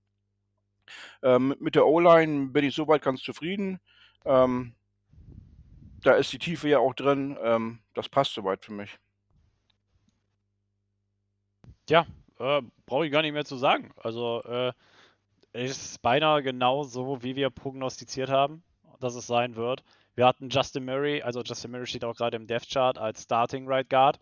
Ähm, 1.21 1.55
mit 1.59 1.75
der 1.75 1.85
O-Line 1.85 2.47
bin 2.47 2.65
ich 2.65 2.73
soweit 2.73 3.03
ganz 3.03 3.21
zufrieden. 3.21 3.79
Ähm, 4.25 4.73
da 6.03 6.13
ist 6.13 6.31
die 6.33 6.39
Tiefe 6.39 6.69
ja 6.69 6.79
auch 6.79 6.93
drin. 6.93 7.37
Ähm, 7.41 7.79
das 7.93 8.09
passt 8.09 8.33
soweit 8.33 8.63
für 8.63 8.73
mich. 8.73 8.97
Ja, 11.89 12.05
äh, 12.39 12.61
brauche 12.85 13.05
ich 13.05 13.11
gar 13.11 13.21
nicht 13.21 13.33
mehr 13.33 13.45
zu 13.45 13.55
sagen. 13.55 13.91
Also, 13.97 14.43
äh, 14.43 14.73
ist 15.53 16.01
beinahe 16.01 16.43
genau 16.43 16.83
so, 16.83 17.23
wie 17.23 17.35
wir 17.35 17.49
prognostiziert 17.49 18.29
haben, 18.29 18.63
dass 18.99 19.15
es 19.15 19.27
sein 19.27 19.55
wird. 19.55 19.83
Wir 20.15 20.25
hatten 20.25 20.49
Justin 20.49 20.85
Murray, 20.85 21.21
also 21.21 21.41
Justin 21.41 21.71
Murray 21.71 21.85
steht 21.85 22.03
auch 22.03 22.15
gerade 22.15 22.37
im 22.37 22.47
Death 22.47 22.67
Chart 22.69 22.97
als 22.97 23.23
Starting 23.23 23.67
Right 23.67 23.89
Guard. 23.89 24.19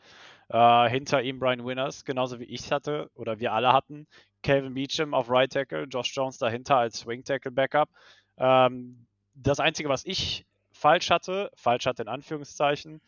Äh, 0.49 0.89
hinter 0.89 1.21
ihm 1.23 1.39
Brian 1.39 1.65
Winners, 1.65 2.05
genauso 2.05 2.39
wie 2.39 2.45
ich 2.45 2.71
hatte 2.71 3.09
oder 3.15 3.39
wir 3.39 3.53
alle 3.53 3.73
hatten. 3.73 4.07
Calvin 4.43 4.73
Beecham 4.75 5.13
auf 5.13 5.29
Right 5.29 5.51
Tackle, 5.51 5.85
Josh 5.85 6.15
Jones 6.15 6.37
dahinter 6.37 6.77
als 6.77 6.99
Swing 6.99 7.23
Tackle 7.23 7.51
Backup. 7.51 7.89
Ähm, 8.37 9.07
das 9.33 9.59
Einzige, 9.59 9.89
was 9.89 10.05
ich 10.05 10.45
falsch 10.85 11.09
hatte, 11.09 11.49
falsch 11.55 11.87
hatte 11.87 12.03
in 12.03 12.07
Anführungszeichen, 12.07 13.01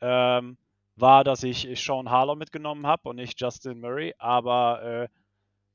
ähm, 0.00 0.58
war, 0.96 1.22
dass 1.22 1.44
ich 1.44 1.68
Sean 1.80 2.10
Harlow 2.10 2.34
mitgenommen 2.34 2.84
habe 2.84 3.08
und 3.08 3.16
nicht 3.16 3.40
Justin 3.40 3.78
Murray. 3.78 4.12
Aber, 4.18 4.82
äh, 4.82 5.08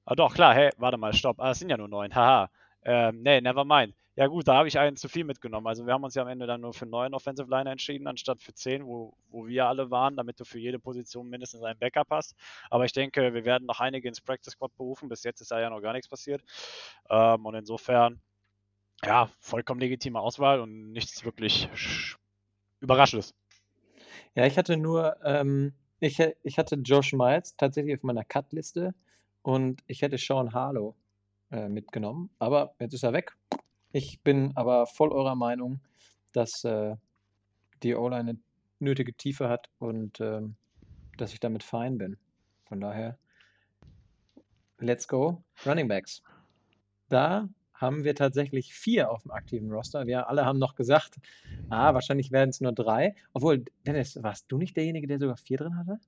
ah 0.04 0.16
doch, 0.16 0.34
klar, 0.34 0.54
hey, 0.54 0.72
warte 0.78 0.98
mal, 0.98 1.14
stopp. 1.14 1.40
Ah, 1.40 1.52
es 1.52 1.60
sind 1.60 1.70
ja 1.70 1.78
nur 1.78 1.88
neun, 1.88 2.14
haha. 2.14 2.50
Ähm, 2.84 3.22
nee, 3.24 3.40
never 3.40 3.64
mind. 3.64 3.96
Ja 4.18 4.28
gut, 4.28 4.46
da 4.50 4.56
habe 4.56 4.68
ich 4.68 4.78
einen 4.78 4.98
zu 4.98 5.08
viel 5.08 5.24
mitgenommen. 5.24 5.68
Also 5.68 5.86
wir 5.86 5.94
haben 5.94 6.04
uns 6.04 6.16
ja 6.16 6.24
am 6.24 6.28
Ende 6.28 6.48
dann 6.48 6.60
nur 6.60 6.74
für 6.74 6.86
neun 6.86 7.14
Offensive 7.14 7.50
Liner 7.50 7.72
entschieden, 7.72 8.08
anstatt 8.08 8.42
für 8.42 8.54
zehn, 8.54 8.86
wo, 8.86 9.16
wo 9.30 9.48
wir 9.48 9.68
alle 9.68 9.90
waren, 9.90 10.18
damit 10.18 10.40
du 10.42 10.44
für 10.44 10.60
jede 10.60 10.80
Position 10.80 11.30
mindestens 11.30 11.64
einen 11.64 11.80
Backup 11.80 12.08
hast. 12.10 12.36
Aber 12.70 12.84
ich 12.84 12.92
denke, 12.92 13.34
wir 13.34 13.46
werden 13.46 13.68
noch 13.68 13.80
einige 13.80 14.10
ins 14.10 14.20
Practice 14.20 14.54
Squad 14.54 14.76
berufen. 14.76 15.08
Bis 15.08 15.24
jetzt 15.24 15.40
ist 15.40 15.52
da 15.52 15.62
ja 15.62 15.70
noch 15.70 15.82
gar 15.82 15.94
nichts 15.94 16.10
passiert. 16.10 16.42
Ähm, 17.10 17.46
und 17.46 17.56
insofern 17.56 18.20
ja, 19.04 19.30
vollkommen 19.40 19.80
legitime 19.80 20.20
Auswahl 20.20 20.60
und 20.60 20.92
nichts 20.92 21.24
wirklich 21.24 21.70
Überraschendes. 22.80 23.34
Ja, 24.36 24.46
ich 24.46 24.58
hatte 24.58 24.78
nur, 24.78 25.18
ähm, 25.24 25.74
ich, 26.00 26.20
ich 26.44 26.58
hatte 26.58 26.76
Josh 26.76 27.14
Miles 27.14 27.56
tatsächlich 27.58 27.96
auf 27.96 28.04
meiner 28.04 28.24
Cut-Liste 28.24 28.94
und 29.42 29.82
ich 29.88 30.02
hätte 30.02 30.18
Sean 30.18 30.54
Harlow 30.54 30.96
äh, 31.52 31.70
mitgenommen, 31.70 32.30
aber 32.40 32.76
jetzt 32.80 32.94
ist 32.94 33.04
er 33.04 33.14
weg. 33.14 33.36
Ich 33.92 34.22
bin 34.22 34.52
aber 34.56 34.86
voll 34.86 35.12
eurer 35.12 35.36
Meinung, 35.36 35.80
dass 36.34 36.64
äh, 36.64 36.96
die 37.84 37.96
O-Line 37.96 38.30
eine 38.30 38.40
nötige 38.80 39.14
Tiefe 39.14 39.50
hat 39.50 39.70
und 39.80 40.20
ähm, 40.20 40.56
dass 41.18 41.34
ich 41.34 41.40
damit 41.40 41.64
fein 41.64 41.98
bin. 41.98 42.18
Von 42.66 42.82
daher, 42.82 43.18
let's 44.80 45.08
go. 45.08 45.44
Running 45.66 45.88
Backs. 45.88 46.22
Da 47.10 47.48
haben 47.78 48.04
wir 48.04 48.16
tatsächlich 48.16 48.74
vier 48.74 49.10
auf 49.12 49.24
dem 49.24 49.32
aktiven 49.32 49.72
Roster. 49.72 50.06
Wir 50.06 50.28
alle 50.28 50.46
haben 50.46 50.60
noch 50.60 50.76
gesagt, 50.76 51.18
ah, 51.70 51.94
wahrscheinlich 51.94 52.32
werden 52.32 52.50
es 52.50 52.62
nur 52.62 52.74
drei. 52.74 53.16
Obwohl, 53.34 53.64
Dennis, 53.86 54.22
warst 54.22 54.46
du 54.52 54.58
nicht 54.58 54.76
derjenige, 54.76 55.08
der 55.08 55.20
sogar 55.20 55.38
vier 55.38 55.58
drin 55.58 55.78
hatte? 55.78 56.00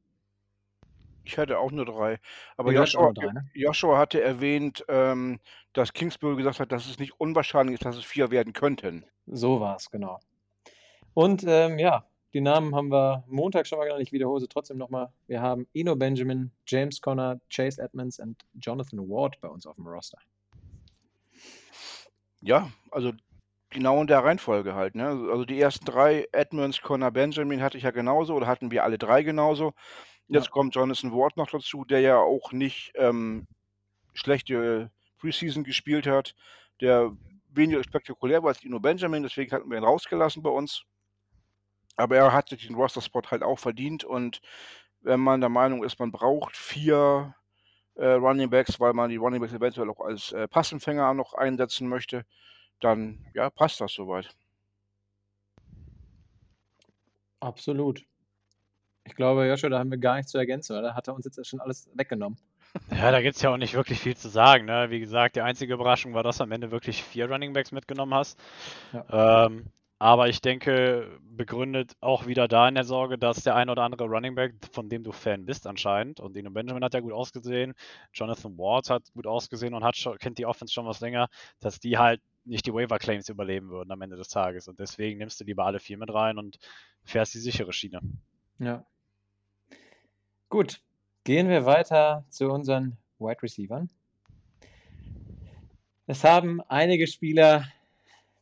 Ich 1.24 1.38
hatte 1.38 1.60
auch 1.60 1.72
nur 1.72 1.86
drei. 1.86 2.20
Aber 2.58 2.72
Joshua, 2.72 3.14
drei, 3.14 3.32
ne? 3.32 3.48
Joshua, 3.54 4.00
hatte 4.00 4.22
erwähnt, 4.22 4.84
ähm, 4.88 5.40
dass 5.74 5.94
Kingsbury 5.94 6.38
gesagt 6.38 6.60
hat, 6.60 6.72
dass 6.72 6.88
es 6.88 6.98
nicht 6.98 7.20
unwahrscheinlich 7.20 7.76
ist, 7.76 7.86
dass 7.86 7.98
es 7.98 8.04
vier 8.04 8.32
werden 8.32 8.54
könnten. 8.54 9.06
So 9.28 9.60
war 9.60 9.76
es, 9.76 9.92
genau. 9.92 10.20
Und 11.14 11.44
ähm, 11.48 11.78
ja, 11.78 12.06
die 12.34 12.42
Namen 12.42 12.76
haben 12.76 12.90
wir 12.90 13.24
Montag 13.28 13.68
schon 13.68 13.78
mal 13.78 13.86
genannt. 13.86 14.02
Ich 14.02 14.12
wiederhole 14.12 14.42
sie 14.42 14.48
trotzdem 14.48 14.78
nochmal. 14.78 15.12
Wir 15.28 15.42
haben 15.42 15.68
Eno 15.74 15.96
Benjamin, 15.96 16.52
James 16.66 17.02
Conner, 17.02 17.40
Chase 17.50 17.82
Edmonds 17.82 18.20
und 18.20 18.44
Jonathan 18.60 19.00
Ward 19.08 19.40
bei 19.42 19.48
uns 19.48 19.66
auf 19.66 19.76
dem 19.76 19.88
Roster. 19.88 20.20
Ja, 22.42 22.72
also 22.92 23.12
genau 23.70 24.02
in 24.02 24.08
der 24.08 24.24
Reihenfolge 24.24 24.74
halt, 24.74 24.96
ne? 24.96 25.08
Also 25.08 25.46
die 25.46 25.60
ersten 25.60 25.86
drei, 25.86 26.28
Edmonds, 26.32 26.82
Connor, 26.82 27.12
Benjamin 27.12 27.62
hatte 27.62 27.78
ich 27.78 27.84
ja 27.84 27.92
genauso 27.92 28.36
oder 28.36 28.48
hatten 28.48 28.72
wir 28.72 28.84
alle 28.84 28.98
drei 28.98 29.24
genauso. 29.24 29.74
Jetzt 30.28 30.46
ja. 30.46 30.52
kommt 30.52 30.76
Jonathan 30.76 31.12
Ward 31.12 31.38
noch 31.38 31.50
dazu, 31.50 31.86
der 31.86 32.02
ja 32.02 32.18
auch 32.18 32.52
nicht 32.52 32.92
ähm, 32.96 33.48
schlechte 34.14 34.92
Preseason 35.20 35.64
gespielt 35.64 36.08
hat, 36.08 36.36
der 36.82 37.12
weniger 37.50 37.84
spektakulär 37.84 38.44
war 38.44 38.50
als 38.50 38.60
Dino 38.60 38.80
Benjamin, 38.80 39.24
deswegen 39.24 39.52
hatten 39.52 39.70
wir 39.70 39.78
ihn 39.78 39.84
rausgelassen 39.84 40.44
bei 40.44 40.50
uns. 40.50 40.84
Aber 41.96 42.16
er 42.16 42.32
hat 42.32 42.50
sich 42.50 42.66
den 42.66 42.76
Roster-Spot 42.76 43.24
halt 43.30 43.44
auch 43.44 43.60
verdient 43.60 44.04
und 44.04 44.40
wenn 45.02 45.20
man 45.20 45.42
der 45.42 45.50
Meinung 45.50 45.84
ist, 45.84 46.00
man 46.00 46.12
braucht 46.12 46.56
vier 46.56 47.36
äh, 48.00 48.14
Running 48.14 48.50
Backs, 48.50 48.80
weil 48.80 48.94
man 48.94 49.10
die 49.10 49.18
Running 49.18 49.42
Backs 49.42 49.54
eventuell 49.54 49.90
auch 49.90 50.00
als 50.02 50.32
äh, 50.32 50.48
Passempfänger 50.48 51.14
noch 51.14 51.34
einsetzen 51.34 51.88
möchte, 51.88 52.26
dann 52.80 53.26
ja, 53.34 53.50
passt 53.50 53.82
das 53.82 53.94
soweit. 53.94 54.30
Absolut. 57.40 58.06
Ich 59.06 59.16
glaube, 59.16 59.48
Joshua, 59.48 59.70
da 59.70 59.80
haben 59.80 59.92
wir 59.92 59.98
gar 59.98 60.16
nichts 60.16 60.32
zu 60.32 60.38
ergänzen, 60.38 60.78
oder? 60.78 60.94
Hat 60.94 61.08
er 61.08 61.16
uns 61.16 61.26
jetzt 61.26 61.46
schon 61.48 61.60
alles 61.60 61.90
weggenommen? 61.94 62.38
Ja, 62.92 63.12
da 63.12 63.22
gibt 63.22 63.36
es 63.36 63.42
ja 63.42 63.52
auch 63.52 63.58
nicht 63.58 63.74
wirklich 63.74 64.00
viel 64.00 64.16
zu 64.16 64.30
sagen. 64.30 64.66
Ne? 64.66 64.92
Wie 64.92 65.00
gesagt, 65.00 65.36
die 65.36 65.42
einzige 65.42 65.74
Überraschung 65.74 66.14
war, 66.14 66.22
dass 66.22 66.38
du 66.38 66.44
am 66.44 66.52
Ende 66.52 66.70
wirklich 66.70 67.04
vier 67.04 67.30
Running 67.30 67.54
Backs 67.54 67.72
mitgenommen 67.72 68.14
hast. 68.14 68.40
Ähm, 69.10 69.66
aber 70.00 70.30
ich 70.30 70.40
denke, 70.40 71.20
begründet 71.22 71.94
auch 72.00 72.26
wieder 72.26 72.48
da 72.48 72.70
in 72.70 72.76
der 72.76 72.86
Sorge, 72.86 73.18
dass 73.18 73.44
der 73.44 73.56
ein 73.56 73.70
oder 73.70 73.84
andere 73.84 74.06
Running 74.06 74.34
Back, 74.34 74.56
von 74.72 74.88
dem 74.90 75.04
du 75.04 75.12
Fan 75.12 75.46
bist 75.46 75.68
anscheinend, 75.68 76.22
und 76.22 76.36
Dino 76.36 76.50
Benjamin 76.50 76.84
hat 76.84 76.94
ja 76.94 77.02
gut 77.02 77.12
ausgesehen, 77.12 77.74
Jonathan 78.14 78.58
Ward 78.58 78.90
hat 78.90 79.04
gut 79.14 79.28
ausgesehen 79.28 79.74
und 79.74 79.84
hat 79.84 79.98
schon, 79.98 80.18
kennt 80.18 80.38
die 80.38 80.46
Offense 80.46 80.74
schon 80.74 80.86
was 80.86 81.02
länger, 81.02 81.28
dass 81.60 81.82
die 81.82 81.98
halt 81.98 82.22
nicht 82.46 82.66
die 82.66 82.74
Waiver 82.74 82.98
Claims 82.98 83.28
überleben 83.28 83.70
würden 83.70 83.92
am 83.92 84.02
Ende 84.02 84.16
des 84.16 84.30
Tages. 84.30 84.68
Und 84.70 84.80
deswegen 84.80 85.20
nimmst 85.20 85.40
du 85.40 85.44
lieber 85.44 85.66
alle 85.66 85.80
vier 85.80 85.98
mit 85.98 86.14
rein 86.14 86.38
und 86.38 86.58
fährst 87.04 87.34
die 87.34 87.40
sichere 87.40 87.74
Schiene. 87.74 88.00
Ja. 88.58 88.86
Gut, 90.48 90.80
gehen 91.26 91.50
wir 91.50 91.66
weiter 91.66 92.26
zu 92.30 92.50
unseren 92.50 92.98
Wide 93.20 93.44
Receivern. 93.44 93.90
Es 96.08 96.24
haben 96.24 96.62
einige 96.62 97.06
Spieler 97.06 97.66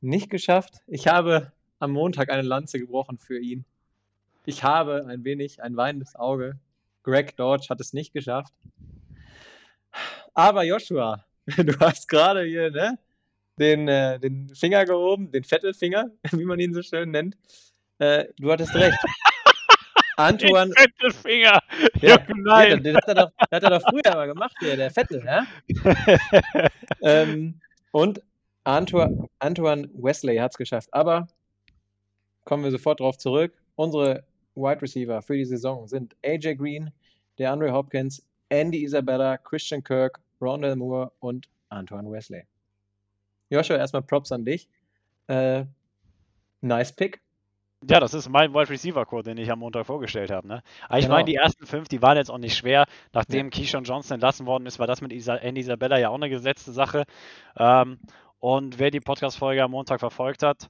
nicht 0.02 0.30
geschafft. 0.30 0.76
Ich 0.88 1.08
habe 1.08 1.52
am 1.80 1.92
Montag 1.92 2.30
eine 2.30 2.42
Lanze 2.42 2.80
gebrochen 2.80 3.18
für 3.18 3.40
ihn. 3.40 3.66
Ich 4.46 4.64
habe 4.64 5.06
ein 5.08 5.24
wenig 5.24 5.62
ein 5.62 5.76
weinendes 5.76 6.16
Auge. 6.16 6.58
Greg 7.04 7.36
Dodge 7.36 7.68
hat 7.70 7.80
es 7.82 7.94
nicht 7.94 8.14
geschafft. 8.14 8.54
Aber 10.34 10.64
Joshua, 10.64 11.26
du 11.58 11.80
hast 11.80 12.08
gerade 12.08 12.44
hier 12.44 12.72
ne, 12.72 12.98
den, 13.58 13.88
äh, 13.88 14.20
den 14.20 14.50
Finger 14.56 14.86
gehoben, 14.86 15.32
den 15.32 15.44
Vettelfinger, 15.44 16.12
wie 16.32 16.46
man 16.46 16.60
ihn 16.60 16.74
so 16.74 16.82
schön 16.82 17.12
nennt. 17.12 17.38
Äh, 18.00 18.26
du 18.38 18.52
hattest 18.52 18.76
recht. 18.76 18.98
Antoine. 20.18 20.74
Fette 20.74 21.14
Finger! 21.14 21.62
Ja, 22.02 22.18
nein. 22.36 22.82
Den 22.82 22.98
hat 22.98 23.08
er 23.08 23.16
doch, 23.16 23.30
den 23.30 23.56
hat 23.56 23.64
er 23.64 23.70
doch 23.70 23.82
früher 23.88 24.16
mal 24.16 24.26
gemacht, 24.26 24.56
hier, 24.60 24.76
der 24.76 24.90
Vettel, 24.90 25.24
ja? 25.24 25.46
ähm, 27.04 27.60
und 27.92 28.22
Antoine, 28.68 29.30
Antoine 29.40 29.90
Wesley 29.94 30.36
hat 30.38 30.52
es 30.52 30.58
geschafft. 30.58 30.90
Aber 30.92 31.28
kommen 32.44 32.66
wir 32.66 32.72
sofort 32.72 33.00
darauf 33.00 33.18
zurück. 33.18 33.54
Unsere 33.76 34.26
Wide 34.56 34.82
Receiver 34.82 35.22
für 35.22 35.38
die 35.38 35.46
Saison 35.46 35.88
sind 35.88 36.16
AJ 36.26 36.56
Green, 36.56 36.92
der 37.38 37.54
Andre 37.54 37.72
Hopkins, 37.72 38.26
Andy 38.50 38.84
Isabella, 38.84 39.38
Christian 39.38 39.82
Kirk, 39.82 40.20
Rondell 40.42 40.76
Moore 40.76 41.14
und 41.20 41.48
Antoine 41.70 42.12
Wesley. 42.12 42.44
Joshua, 43.50 43.78
erstmal 43.78 44.02
Props 44.02 44.34
an 44.34 44.44
dich. 44.44 44.68
Äh, 45.28 45.64
nice 46.60 46.92
Pick. 46.92 47.22
Ja, 47.90 48.00
das 48.00 48.14
ist 48.14 48.28
mein 48.28 48.54
Wide 48.54 48.70
Receiver 48.70 49.06
Code, 49.06 49.30
den 49.30 49.38
ich 49.38 49.50
am 49.52 49.60
Montag 49.60 49.86
vorgestellt 49.86 50.32
habe. 50.32 50.48
Ne? 50.48 50.64
Aber 50.90 50.98
ich 50.98 51.06
Genau. 51.06 51.16
meine, 51.16 51.26
die 51.26 51.36
ersten 51.36 51.66
fünf, 51.66 51.88
die 51.88 52.02
waren 52.02 52.18
jetzt 52.18 52.32
auch 52.32 52.40
nicht 52.40 52.58
schwer. 52.58 52.86
Nachdem 53.14 53.50
Keyshawn 53.52 53.84
Johnson 53.84 54.16
entlassen 54.16 54.46
worden 54.46 54.66
ist, 54.66 54.80
war 54.80 54.88
das 54.88 55.00
mit 55.02 55.14
Isa 55.14 55.36
Andy 55.36 55.62
Isabella 55.62 55.98
ja 56.00 56.10
auch 56.10 56.16
eine 56.16 56.30
gesetzte 56.30 56.72
Sache. 56.72 57.04
Ähm, 57.56 58.00
und 58.40 58.80
wer 58.80 58.92
die 58.92 59.00
Podcast-Folge 59.00 59.64
am 59.64 59.72
Montag 59.72 60.00
verfolgt 60.00 60.44
hat, 60.44 60.70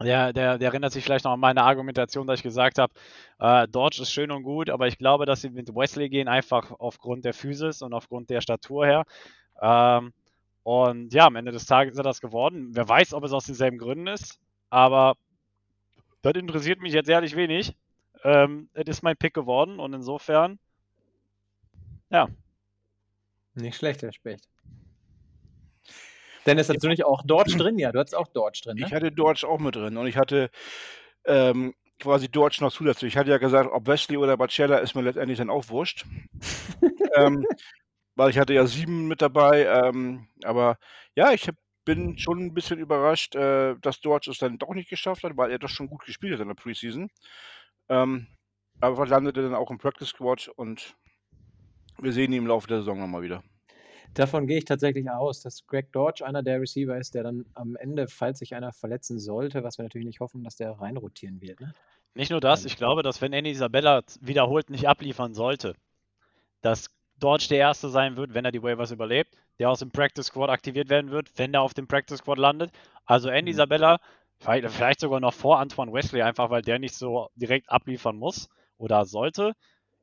der, 0.00 0.32
der, 0.32 0.58
der 0.58 0.68
erinnert 0.68 0.92
sich 0.92 1.04
vielleicht 1.04 1.24
noch 1.24 1.32
an 1.32 1.40
meine 1.40 1.62
Argumentation, 1.62 2.26
dass 2.26 2.40
ich 2.40 2.42
gesagt 2.42 2.78
habe, 2.78 2.92
äh, 3.38 3.66
Dodge 3.66 4.02
ist 4.02 4.12
schön 4.12 4.30
und 4.30 4.42
gut, 4.42 4.68
aber 4.68 4.86
ich 4.88 4.98
glaube, 4.98 5.24
dass 5.24 5.40
sie 5.40 5.50
mit 5.50 5.74
Wesley 5.74 6.10
gehen, 6.10 6.28
einfach 6.28 6.70
aufgrund 6.78 7.24
der 7.24 7.32
Physis 7.32 7.80
und 7.82 7.94
aufgrund 7.94 8.28
der 8.28 8.42
Statur 8.42 8.86
her. 8.86 9.04
Ähm, 9.60 10.12
und 10.64 11.14
ja, 11.14 11.26
am 11.26 11.36
Ende 11.36 11.52
des 11.52 11.66
Tages 11.66 11.92
ist 11.92 11.98
er 11.98 12.04
das 12.04 12.20
geworden. 12.20 12.70
Wer 12.72 12.88
weiß, 12.88 13.14
ob 13.14 13.24
es 13.24 13.32
aus 13.32 13.46
denselben 13.46 13.78
Gründen 13.78 14.08
ist, 14.08 14.38
aber 14.68 15.16
das 16.22 16.34
interessiert 16.34 16.80
mich 16.80 16.92
jetzt 16.92 17.08
ehrlich 17.08 17.36
wenig. 17.36 17.74
Ähm, 18.24 18.68
es 18.74 18.86
ist 18.86 19.02
mein 19.02 19.16
Pick 19.16 19.32
geworden 19.32 19.78
und 19.78 19.94
insofern, 19.94 20.58
ja, 22.10 22.28
Nicht 23.54 23.76
schlecht, 23.76 24.02
Herr 24.02 24.12
Specht. 24.12 24.46
Dennis, 26.46 26.68
hast 26.68 26.82
du 26.82 26.88
nicht 26.88 27.04
auch 27.04 27.22
Dodge 27.22 27.56
drin? 27.56 27.78
Ja, 27.78 27.92
du 27.92 27.98
hattest 27.98 28.16
auch 28.16 28.28
Dodge 28.28 28.60
drin, 28.64 28.76
Ich 28.78 28.90
ne? 28.90 28.96
hatte 28.96 29.12
Dodge 29.12 29.46
auch 29.48 29.58
mit 29.58 29.74
drin 29.74 29.96
und 29.96 30.06
ich 30.06 30.16
hatte 30.16 30.50
ähm, 31.24 31.74
quasi 31.98 32.28
Dodge 32.28 32.58
noch 32.60 32.72
zusätzlich. 32.72 33.14
Ich 33.14 33.16
hatte 33.16 33.30
ja 33.30 33.38
gesagt, 33.38 33.70
ob 33.72 33.86
Wesley 33.86 34.16
oder 34.16 34.36
Bacella 34.36 34.78
ist 34.78 34.94
mir 34.94 35.02
letztendlich 35.02 35.38
dann 35.38 35.50
auch 35.50 35.68
wurscht. 35.68 36.04
ähm, 37.16 37.44
weil 38.14 38.30
ich 38.30 38.38
hatte 38.38 38.54
ja 38.54 38.66
sieben 38.66 39.08
mit 39.08 39.22
dabei. 39.22 39.66
Ähm, 39.66 40.28
aber 40.44 40.78
ja, 41.14 41.32
ich 41.32 41.48
hab, 41.48 41.56
bin 41.84 42.18
schon 42.18 42.40
ein 42.40 42.54
bisschen 42.54 42.78
überrascht, 42.78 43.34
äh, 43.36 43.76
dass 43.80 44.00
Dodge 44.00 44.30
es 44.30 44.38
dann 44.38 44.58
doch 44.58 44.74
nicht 44.74 44.90
geschafft 44.90 45.24
hat, 45.24 45.36
weil 45.36 45.50
er 45.50 45.58
doch 45.58 45.68
schon 45.68 45.88
gut 45.88 46.04
gespielt 46.04 46.34
hat 46.34 46.40
in 46.40 46.48
der 46.48 46.54
Preseason. 46.54 47.10
Ähm, 47.88 48.26
aber 48.80 49.06
landete 49.06 49.42
dann 49.42 49.54
auch 49.54 49.70
im 49.70 49.78
Practice 49.78 50.08
Squad 50.08 50.48
und 50.56 50.96
wir 51.98 52.12
sehen 52.12 52.32
ihn 52.32 52.42
im 52.42 52.46
Laufe 52.46 52.68
der 52.68 52.78
Saison 52.78 52.98
nochmal 52.98 53.22
wieder. 53.22 53.42
Davon 54.14 54.46
gehe 54.46 54.58
ich 54.58 54.64
tatsächlich 54.64 55.10
aus, 55.10 55.42
dass 55.42 55.66
Greg 55.66 55.92
Dodge 55.92 56.24
einer 56.24 56.42
der 56.42 56.60
Receiver 56.60 56.96
ist, 56.98 57.14
der 57.14 57.22
dann 57.24 57.46
am 57.54 57.76
Ende, 57.76 58.08
falls 58.08 58.38
sich 58.38 58.54
einer 58.54 58.72
verletzen 58.72 59.18
sollte, 59.18 59.62
was 59.62 59.78
wir 59.78 59.84
natürlich 59.84 60.06
nicht 60.06 60.20
hoffen, 60.20 60.42
dass 60.44 60.56
der 60.56 60.72
reinrotieren 60.72 61.40
wird. 61.40 61.60
Ne? 61.60 61.74
nicht 62.14 62.30
nur 62.30 62.40
das, 62.40 62.64
ich 62.64 62.76
glaube, 62.76 63.02
dass 63.02 63.20
wenn 63.20 63.32
Andy 63.32 63.50
Isabella 63.50 64.02
wiederholt 64.20 64.70
nicht 64.70 64.88
abliefern 64.88 65.34
sollte, 65.34 65.74
dass 66.62 66.90
Dodge 67.18 67.48
der 67.50 67.58
Erste 67.58 67.88
sein 67.88 68.16
wird, 68.16 68.34
wenn 68.34 68.44
er 68.44 68.52
die 68.52 68.62
Waivers 68.62 68.90
überlebt, 68.90 69.36
der 69.58 69.70
aus 69.70 69.80
dem 69.80 69.90
Practice 69.90 70.26
Squad 70.26 70.50
aktiviert 70.50 70.88
werden 70.90 71.10
wird, 71.10 71.30
wenn 71.38 71.54
er 71.54 71.62
auf 71.62 71.74
dem 71.74 71.88
Practice 71.88 72.18
Squad 72.18 72.38
landet. 72.38 72.72
Also 73.06 73.28
Andy 73.28 73.52
Mhm. 73.52 73.54
Isabella, 73.54 74.00
vielleicht, 74.38 74.70
vielleicht 74.70 75.00
sogar 75.00 75.20
noch 75.20 75.34
vor 75.34 75.60
Antoine 75.60 75.92
Wesley, 75.92 76.22
einfach 76.22 76.50
weil 76.50 76.62
der 76.62 76.78
nicht 76.78 76.94
so 76.94 77.30
direkt 77.36 77.70
abliefern 77.70 78.16
muss 78.16 78.48
oder 78.78 79.04
sollte. 79.06 79.54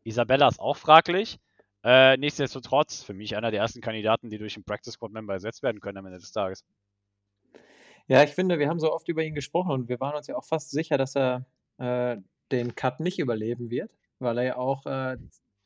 Isabella 0.03 0.47
ist 0.47 0.59
auch 0.59 0.77
fraglich. 0.77 1.39
Äh, 1.83 2.17
nichtsdestotrotz, 2.17 3.03
für 3.03 3.13
mich 3.13 3.35
einer 3.35 3.51
der 3.51 3.59
ersten 3.59 3.81
Kandidaten, 3.81 4.29
die 4.29 4.37
durch 4.37 4.53
den 4.53 4.63
Practice 4.63 4.93
Squad 4.93 5.11
Member 5.11 5.33
ersetzt 5.33 5.63
werden 5.63 5.81
können 5.81 5.97
am 5.97 6.05
Ende 6.05 6.19
des 6.19 6.31
Tages. 6.31 6.63
Ja, 8.07 8.23
ich 8.23 8.31
finde, 8.31 8.59
wir 8.59 8.69
haben 8.69 8.79
so 8.79 8.91
oft 8.91 9.07
über 9.09 9.23
ihn 9.23 9.35
gesprochen 9.35 9.71
und 9.71 9.89
wir 9.89 9.99
waren 9.99 10.15
uns 10.15 10.27
ja 10.27 10.35
auch 10.35 10.45
fast 10.45 10.71
sicher, 10.71 10.97
dass 10.97 11.15
er 11.15 11.45
äh, 11.77 12.17
den 12.51 12.75
Cut 12.75 12.99
nicht 12.99 13.19
überleben 13.19 13.69
wird, 13.69 13.91
weil 14.19 14.37
er 14.37 14.43
ja 14.43 14.55
auch, 14.57 14.85
äh, 14.85 15.17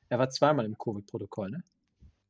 er 0.09 0.19
war 0.19 0.29
zweimal 0.29 0.65
im 0.65 0.77
Covid-Protokoll, 0.77 1.51
ne? 1.51 1.63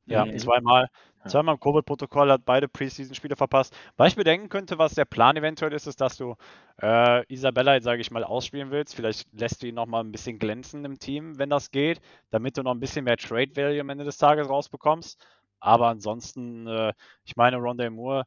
Ja, 0.08 0.26
Mhm. 0.26 0.38
zweimal. 0.38 0.88
Zweimal 1.26 1.56
im 1.56 1.60
Covid-Protokoll 1.60 2.30
hat 2.32 2.44
beide 2.46 2.68
Preseason-Spiele 2.68 3.36
verpasst. 3.36 3.76
Was 3.98 4.08
ich 4.10 4.16
bedenken 4.16 4.48
könnte, 4.48 4.78
was 4.78 4.94
der 4.94 5.04
Plan 5.04 5.36
eventuell 5.36 5.74
ist, 5.74 5.86
ist, 5.86 6.00
dass 6.00 6.16
du 6.16 6.36
äh, 6.80 7.24
Isabella, 7.32 7.74
jetzt 7.74 7.84
sage 7.84 8.00
ich 8.00 8.10
mal, 8.10 8.24
ausspielen 8.24 8.70
willst. 8.70 8.94
Vielleicht 8.94 9.28
lässt 9.34 9.62
du 9.62 9.66
ihn 9.66 9.74
noch 9.74 9.86
mal 9.86 10.00
ein 10.02 10.12
bisschen 10.12 10.38
glänzen 10.38 10.84
im 10.86 10.98
Team, 10.98 11.38
wenn 11.38 11.50
das 11.50 11.70
geht, 11.70 12.00
damit 12.30 12.56
du 12.56 12.62
noch 12.62 12.72
ein 12.72 12.80
bisschen 12.80 13.04
mehr 13.04 13.18
Trade-Value 13.18 13.80
am 13.80 13.90
Ende 13.90 14.04
des 14.04 14.16
Tages 14.16 14.48
rausbekommst. 14.48 15.20
Aber 15.60 15.88
ansonsten, 15.88 16.66
äh, 16.66 16.94
ich 17.24 17.36
meine, 17.36 17.56
Rondé 17.58 17.90
Moore, 17.90 18.24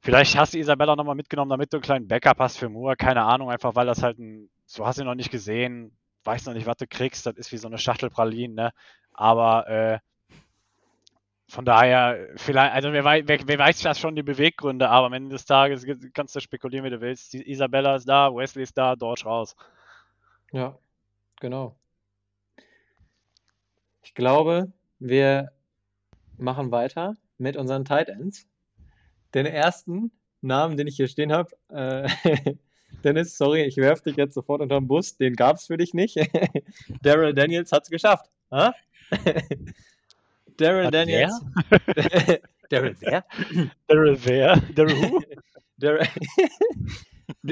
vielleicht 0.00 0.36
hast 0.38 0.54
du 0.54 0.58
Isabella 0.58 0.96
noch 0.96 1.04
mal 1.04 1.14
mitgenommen, 1.14 1.50
damit 1.50 1.72
du 1.72 1.78
einen 1.78 1.82
kleinen 1.82 2.08
Backup 2.08 2.38
hast 2.38 2.58
für 2.58 2.68
Moore. 2.68 2.96
Keine 2.96 3.22
Ahnung, 3.24 3.50
einfach 3.50 3.74
weil 3.74 3.86
das 3.86 4.02
halt 4.02 4.18
ein, 4.18 4.50
du 4.76 4.86
hast 4.86 4.98
ihn 4.98 5.06
noch 5.06 5.14
nicht 5.14 5.30
gesehen, 5.30 5.96
weißt 6.24 6.46
noch 6.46 6.54
nicht, 6.54 6.66
was 6.66 6.76
du 6.76 6.86
kriegst. 6.86 7.26
Das 7.26 7.34
ist 7.36 7.52
wie 7.52 7.58
so 7.58 7.68
eine 7.68 7.78
Schachtel 7.78 8.10
Pralinen, 8.10 8.54
ne? 8.54 8.72
Aber 9.12 9.68
äh, 9.68 9.98
von 11.50 11.64
daher, 11.64 12.28
vielleicht, 12.36 12.74
also 12.74 12.92
wer 12.92 13.04
weiß, 13.04 13.24
wer, 13.26 13.40
wer 13.44 13.58
weiß 13.58 13.80
das 13.82 13.98
schon 13.98 14.14
die 14.14 14.22
Beweggründe, 14.22 14.88
aber 14.88 15.06
am 15.06 15.12
Ende 15.12 15.30
des 15.30 15.44
Tages 15.44 15.84
ge- 15.84 16.10
kannst 16.14 16.36
du 16.36 16.40
spekulieren, 16.40 16.84
wie 16.84 16.90
du 16.90 17.00
willst. 17.00 17.34
Isabella 17.34 17.96
ist 17.96 18.08
da, 18.08 18.32
Wesley 18.34 18.62
ist 18.62 18.78
da, 18.78 18.94
Dodge 18.94 19.24
raus. 19.24 19.56
Ja, 20.52 20.78
genau. 21.40 21.76
Ich 24.02 24.14
glaube, 24.14 24.72
wir 25.00 25.52
machen 26.38 26.70
weiter 26.70 27.16
mit 27.38 27.56
unseren 27.56 27.84
Tight 27.84 28.08
Ends. 28.08 28.46
Den 29.34 29.46
ersten 29.46 30.12
Namen, 30.40 30.76
den 30.76 30.86
ich 30.86 30.96
hier 30.96 31.08
stehen 31.08 31.32
habe, 31.32 31.50
äh, 31.68 32.08
Dennis, 33.04 33.36
sorry, 33.36 33.62
ich 33.62 33.76
werfe 33.76 34.04
dich 34.04 34.16
jetzt 34.16 34.34
sofort 34.34 34.60
unter 34.60 34.78
den 34.78 34.86
Bus, 34.86 35.16
den 35.16 35.34
gab 35.34 35.56
es 35.56 35.66
für 35.66 35.76
dich 35.76 35.94
nicht. 35.94 36.16
Daryl 37.02 37.34
Daniels 37.34 37.72
hat 37.72 37.84
es 37.84 37.90
geschafft. 37.90 38.30
Ha? 38.50 38.72
Daryl 40.60 40.86
Hat 40.86 40.94
Daniels. 40.94 41.40
Daryl 42.70 42.96
wer? 43.00 43.24
Daryl 43.88 44.18
wer? 44.24 44.56
Daryl 44.74 44.96
who? 44.96 45.22
Daryl 45.78 46.06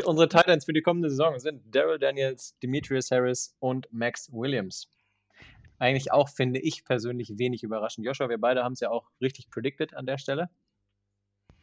Unsere 0.05 0.29
Titans 0.29 0.65
für 0.67 0.73
die 0.73 0.83
kommende 0.83 1.09
Saison 1.09 1.39
sind 1.39 1.63
Daryl 1.75 1.99
Daniels, 1.99 2.57
Demetrius 2.63 3.11
Harris 3.11 3.57
und 3.61 3.89
Max 3.91 4.31
Williams. 4.33 4.89
Eigentlich 5.79 6.13
auch, 6.13 6.29
finde 6.29 6.61
ich 6.61 6.85
persönlich, 6.85 7.39
wenig 7.39 7.63
überraschend. 7.63 8.07
Joshua, 8.07 8.29
wir 8.29 8.39
beide 8.39 8.65
haben 8.65 8.73
es 8.73 8.81
ja 8.81 8.91
auch 8.91 9.09
richtig 9.23 9.49
predicted 9.49 9.95
an 9.95 10.05
der 10.05 10.19
Stelle. 10.19 10.51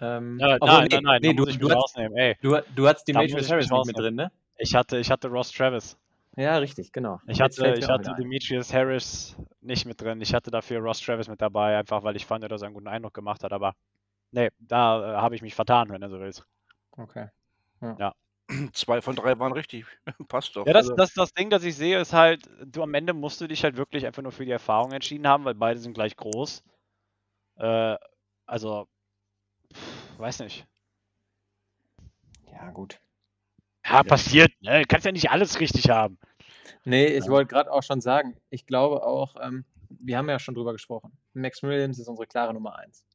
Ähm, 0.02 0.40
Ja, 0.40 0.56
obwohl, 0.56 0.68
nein, 0.68 0.88
nee, 0.90 0.96
nein, 0.96 1.04
nein, 1.04 1.20
nee, 1.22 1.34
du, 1.34 1.46
du, 1.46 1.70
hast, 1.70 1.98
du, 2.42 2.62
du 2.76 2.88
hast 2.88 3.08
Demetrius 3.08 3.52
Harris 3.52 3.70
nicht 3.70 3.86
mit 3.86 3.98
drin, 3.98 4.16
ne? 4.16 4.32
ich 4.58 4.74
hatte, 4.74 4.98
ich 4.98 5.12
hatte 5.12 5.28
Ross 5.28 5.52
Travis. 5.52 5.98
Ja, 6.36 6.58
richtig, 6.58 6.92
genau. 6.92 7.20
Ich 7.28 7.42
hatte, 7.42 7.76
ich 7.78 7.88
hatte. 7.88 8.14
Demetrius 8.18 8.74
Harris 8.74 9.36
nicht 9.62 9.86
mit 9.86 10.02
drin. 10.02 10.22
Ich 10.22 10.34
hatte 10.34 10.52
dafür 10.52 10.80
Ross 10.80 11.00
Travis 11.00 11.28
mit 11.28 11.42
dabei, 11.42 11.78
einfach 11.78 12.04
weil 12.04 12.16
ich 12.16 12.26
fand, 12.26 12.44
dass 12.50 12.62
er 12.62 12.68
einen 12.68 12.76
guten 12.76 12.88
Eindruck 12.88 13.14
gemacht 13.14 13.44
hat. 13.44 13.54
Aber 13.54 13.74
nee, 14.32 14.50
da 14.60 15.14
äh, 15.14 15.18
habe 15.18 15.36
ich 15.36 15.42
mich 15.42 15.56
vertan, 15.56 15.90
wenn 15.90 16.02
du 16.02 16.10
so 16.10 16.20
willst. 16.20 16.46
Okay. 16.92 17.30
Ja. 17.82 17.96
Ja. 18.00 18.16
Zwei 18.74 19.02
von 19.02 19.16
drei 19.16 19.40
waren 19.40 19.54
richtig. 19.54 19.86
Passt 20.28 20.56
doch. 20.56 20.68
Ja, 20.68 20.74
das, 20.74 20.84
Also, 20.84 20.96
das, 20.96 21.14
das 21.14 21.34
Ding, 21.34 21.50
das 21.50 21.64
ich 21.64 21.76
sehe, 21.76 22.00
ist 22.00 22.14
halt, 22.14 22.48
du 22.66 22.84
am 22.84 22.94
Ende 22.94 23.14
musst 23.14 23.42
du 23.42 23.48
dich 23.48 23.64
halt 23.64 23.78
wirklich 23.78 24.06
einfach 24.06 24.22
nur 24.22 24.32
für 24.32 24.46
die 24.46 24.52
Erfahrung 24.52 24.92
entschieden 24.92 25.28
haben, 25.28 25.46
weil 25.46 25.56
beide 25.56 25.80
sind 25.80 25.94
gleich 25.94 26.16
groß. 26.16 26.64
Äh, 27.58 27.96
also, 28.46 28.88
pff, 29.74 30.20
weiß 30.20 30.40
nicht. 30.40 30.68
Ja, 32.52 32.70
gut. 32.72 33.00
Ja, 33.88 34.04
passiert, 34.04 34.52
ne? 34.62 34.82
Du 34.82 34.88
kannst 34.88 35.06
ja 35.06 35.12
nicht 35.12 35.30
alles 35.30 35.60
richtig 35.60 35.90
haben. 35.90 36.18
Nee, 36.86 37.08
ich 37.08 37.28
wollte 37.28 37.54
gerade 37.54 37.72
auch 37.72 37.84
schon 37.84 38.02
sagen, 38.02 38.36
ich 38.50 38.66
glaube 38.66 39.04
auch, 39.04 39.36
ähm, 39.42 39.66
wir 39.90 40.18
haben 40.18 40.30
ja 40.30 40.40
schon 40.40 40.56
drüber 40.56 40.74
gesprochen. 40.74 41.12
Max 41.34 41.62
Williams 41.64 42.00
ist 42.00 42.08
unsere 42.08 42.28
klare 42.28 42.54
Nummer 42.54 42.78
eins. 42.78 43.06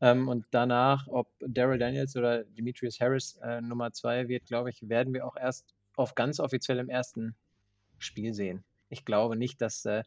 Ähm, 0.00 0.28
und 0.28 0.44
danach, 0.50 1.06
ob 1.08 1.28
Daryl 1.40 1.78
Daniels 1.78 2.16
oder 2.16 2.44
Demetrius 2.44 3.00
Harris 3.00 3.38
äh, 3.42 3.60
Nummer 3.60 3.92
zwei 3.92 4.28
wird, 4.28 4.46
glaube 4.46 4.70
ich, 4.70 4.88
werden 4.88 5.14
wir 5.14 5.26
auch 5.26 5.36
erst 5.36 5.74
auf 5.96 6.14
ganz 6.14 6.40
offiziell 6.40 6.78
im 6.78 6.88
ersten 6.88 7.34
Spiel 7.98 8.34
sehen. 8.34 8.64
Ich 8.88 9.04
glaube 9.04 9.36
nicht, 9.36 9.60
dass 9.60 9.84
äh, 9.84 10.02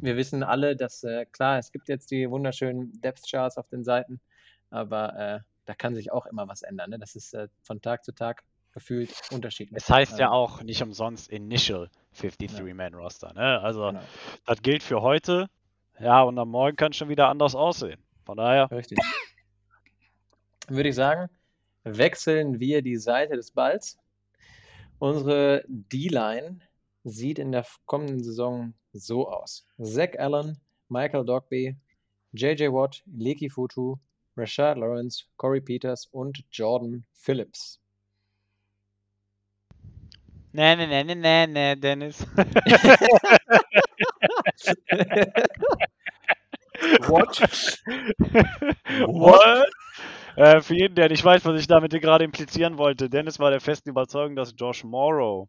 wir 0.00 0.16
wissen 0.16 0.42
alle, 0.42 0.76
dass 0.76 1.04
äh, 1.04 1.26
klar, 1.26 1.58
es 1.58 1.72
gibt 1.72 1.88
jetzt 1.88 2.10
die 2.10 2.30
wunderschönen 2.30 3.00
Depth 3.00 3.28
Charts 3.30 3.58
auf 3.58 3.68
den 3.68 3.84
Seiten, 3.84 4.20
aber 4.70 5.16
äh, 5.16 5.40
da 5.64 5.74
kann 5.74 5.94
sich 5.94 6.12
auch 6.12 6.26
immer 6.26 6.48
was 6.48 6.62
ändern. 6.62 6.90
Ne? 6.90 6.98
Das 6.98 7.14
ist 7.14 7.34
äh, 7.34 7.48
von 7.62 7.80
Tag 7.80 8.04
zu 8.04 8.12
Tag 8.12 8.42
gefühlt 8.72 9.12
unterschiedlich. 9.30 9.76
Es 9.76 9.88
heißt 9.88 10.18
ja 10.18 10.30
auch 10.30 10.62
nicht 10.62 10.82
umsonst 10.82 11.30
Initial 11.30 11.90
53-Man-Roster, 12.16 13.32
ne? 13.34 13.60
Also, 13.60 13.86
genau, 13.86 14.02
das 14.46 14.62
gilt 14.62 14.82
für 14.82 15.02
heute. 15.02 15.48
Ja, 15.98 16.22
und 16.22 16.38
am 16.38 16.48
Morgen 16.48 16.76
kann 16.76 16.90
es 16.90 16.96
schon 16.96 17.08
wieder 17.08 17.28
anders 17.28 17.54
aussehen. 17.54 18.02
Von 18.24 18.38
daher, 18.38 18.70
richtig. 18.70 18.98
Würde 20.68 20.88
ich 20.88 20.94
sagen, 20.94 21.28
wechseln 21.84 22.60
wir 22.60 22.82
die 22.82 22.96
Seite 22.96 23.36
des 23.36 23.50
Balls. 23.50 23.98
Unsere 24.98 25.64
D-Line 25.66 26.60
sieht 27.04 27.38
in 27.38 27.52
der 27.52 27.66
kommenden 27.86 28.22
Saison 28.22 28.74
so 28.92 29.28
aus. 29.28 29.66
Zach 29.82 30.10
Allen, 30.18 30.60
Michael 30.88 31.24
Dogby, 31.24 31.76
JJ 32.32 32.68
Watt, 32.68 33.02
Leki 33.06 33.50
Futu, 33.50 33.96
Rashad 34.36 34.78
Lawrence, 34.78 35.24
Corey 35.36 35.60
Peters 35.60 36.06
und 36.06 36.44
Jordan 36.52 37.04
Phillips. 37.12 37.81
Ne, 40.52 40.76
ne, 40.76 40.86
ne, 40.86 41.04
ne, 41.04 41.14
ne, 41.14 41.46
ne, 41.46 41.76
Dennis. 41.76 42.26
what? 47.08 47.78
What? 49.06 49.68
Äh, 50.36 50.60
für 50.62 50.74
jeden, 50.74 50.94
der 50.94 51.08
nicht 51.08 51.24
weiß, 51.24 51.44
was 51.44 51.60
ich 51.60 51.66
damit 51.66 51.92
gerade 51.92 52.24
implizieren 52.24 52.78
wollte, 52.78 53.10
Dennis 53.10 53.38
war 53.38 53.50
der 53.50 53.60
festen 53.60 53.90
Überzeugung, 53.90 54.36
dass 54.36 54.54
Josh 54.56 54.84
Morrow 54.84 55.48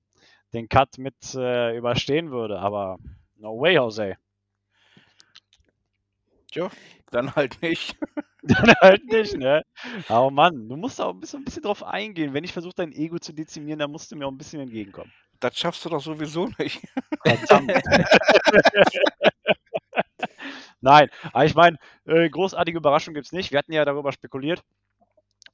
den 0.54 0.68
Cut 0.68 0.98
mit 0.98 1.16
äh, 1.36 1.78
überstehen 1.78 2.32
würde, 2.32 2.60
aber 2.60 2.98
no 3.38 3.60
way, 3.60 3.76
Jose. 3.76 4.16
Tja, 6.52 6.70
dann 7.12 7.36
halt 7.36 7.62
nicht. 7.62 7.98
Dann 8.44 8.74
halt 8.82 9.06
nicht, 9.06 9.38
ne? 9.38 9.64
Aber 10.08 10.30
Mann, 10.32 10.68
du 10.68 10.76
musst 10.76 11.00
auch 11.00 11.14
ein 11.14 11.20
bisschen, 11.20 11.42
ein 11.42 11.46
bisschen 11.46 11.64
drauf 11.64 11.84
eingehen. 11.84 12.34
Wenn 12.34 12.44
ich 12.44 12.52
versuche, 12.54 12.74
dein 12.76 12.92
Ego 12.92 13.18
zu 13.20 13.34
dezimieren, 13.34 13.80
dann 13.80 13.92
musst 13.92 14.12
du 14.12 14.16
mir 14.16 14.28
auch 14.28 14.32
ein 14.32 14.38
bisschen 14.38 14.60
entgegenkommen. 14.62 15.12
Das 15.40 15.58
schaffst 15.58 15.84
du 15.86 15.90
doch 15.90 16.02
sowieso 16.02 16.50
nicht. 16.58 16.82
Nein, 20.82 21.10
aber 21.32 21.46
ich 21.46 21.56
meine, 21.56 21.78
äh, 22.06 22.30
großartige 22.30 22.78
Überraschung 22.78 23.14
gibt 23.14 23.28
es 23.28 23.32
nicht. 23.32 23.52
Wir 23.52 23.60
hatten 23.60 23.74
ja 23.74 23.86
darüber 23.86 24.12
spekuliert, 24.12 24.64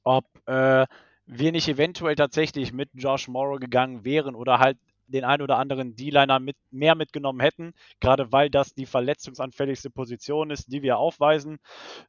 ob 0.04 0.26
äh, 0.48 0.86
wir 1.26 1.52
nicht 1.52 1.68
eventuell 1.68 2.16
tatsächlich 2.16 2.72
mit 2.72 2.90
Josh 2.94 3.28
Morrow 3.28 3.58
gegangen 3.60 4.04
wären 4.04 4.34
oder 4.34 4.58
halt 4.58 4.78
den 5.10 5.24
ein 5.24 5.42
oder 5.42 5.58
anderen 5.58 5.96
D-Liner 5.96 6.38
mit, 6.40 6.56
mehr 6.70 6.94
mitgenommen 6.94 7.40
hätten, 7.40 7.72
gerade 8.00 8.32
weil 8.32 8.50
das 8.50 8.74
die 8.74 8.86
verletzungsanfälligste 8.86 9.90
Position 9.90 10.50
ist, 10.50 10.72
die 10.72 10.82
wir 10.82 10.98
aufweisen 10.98 11.58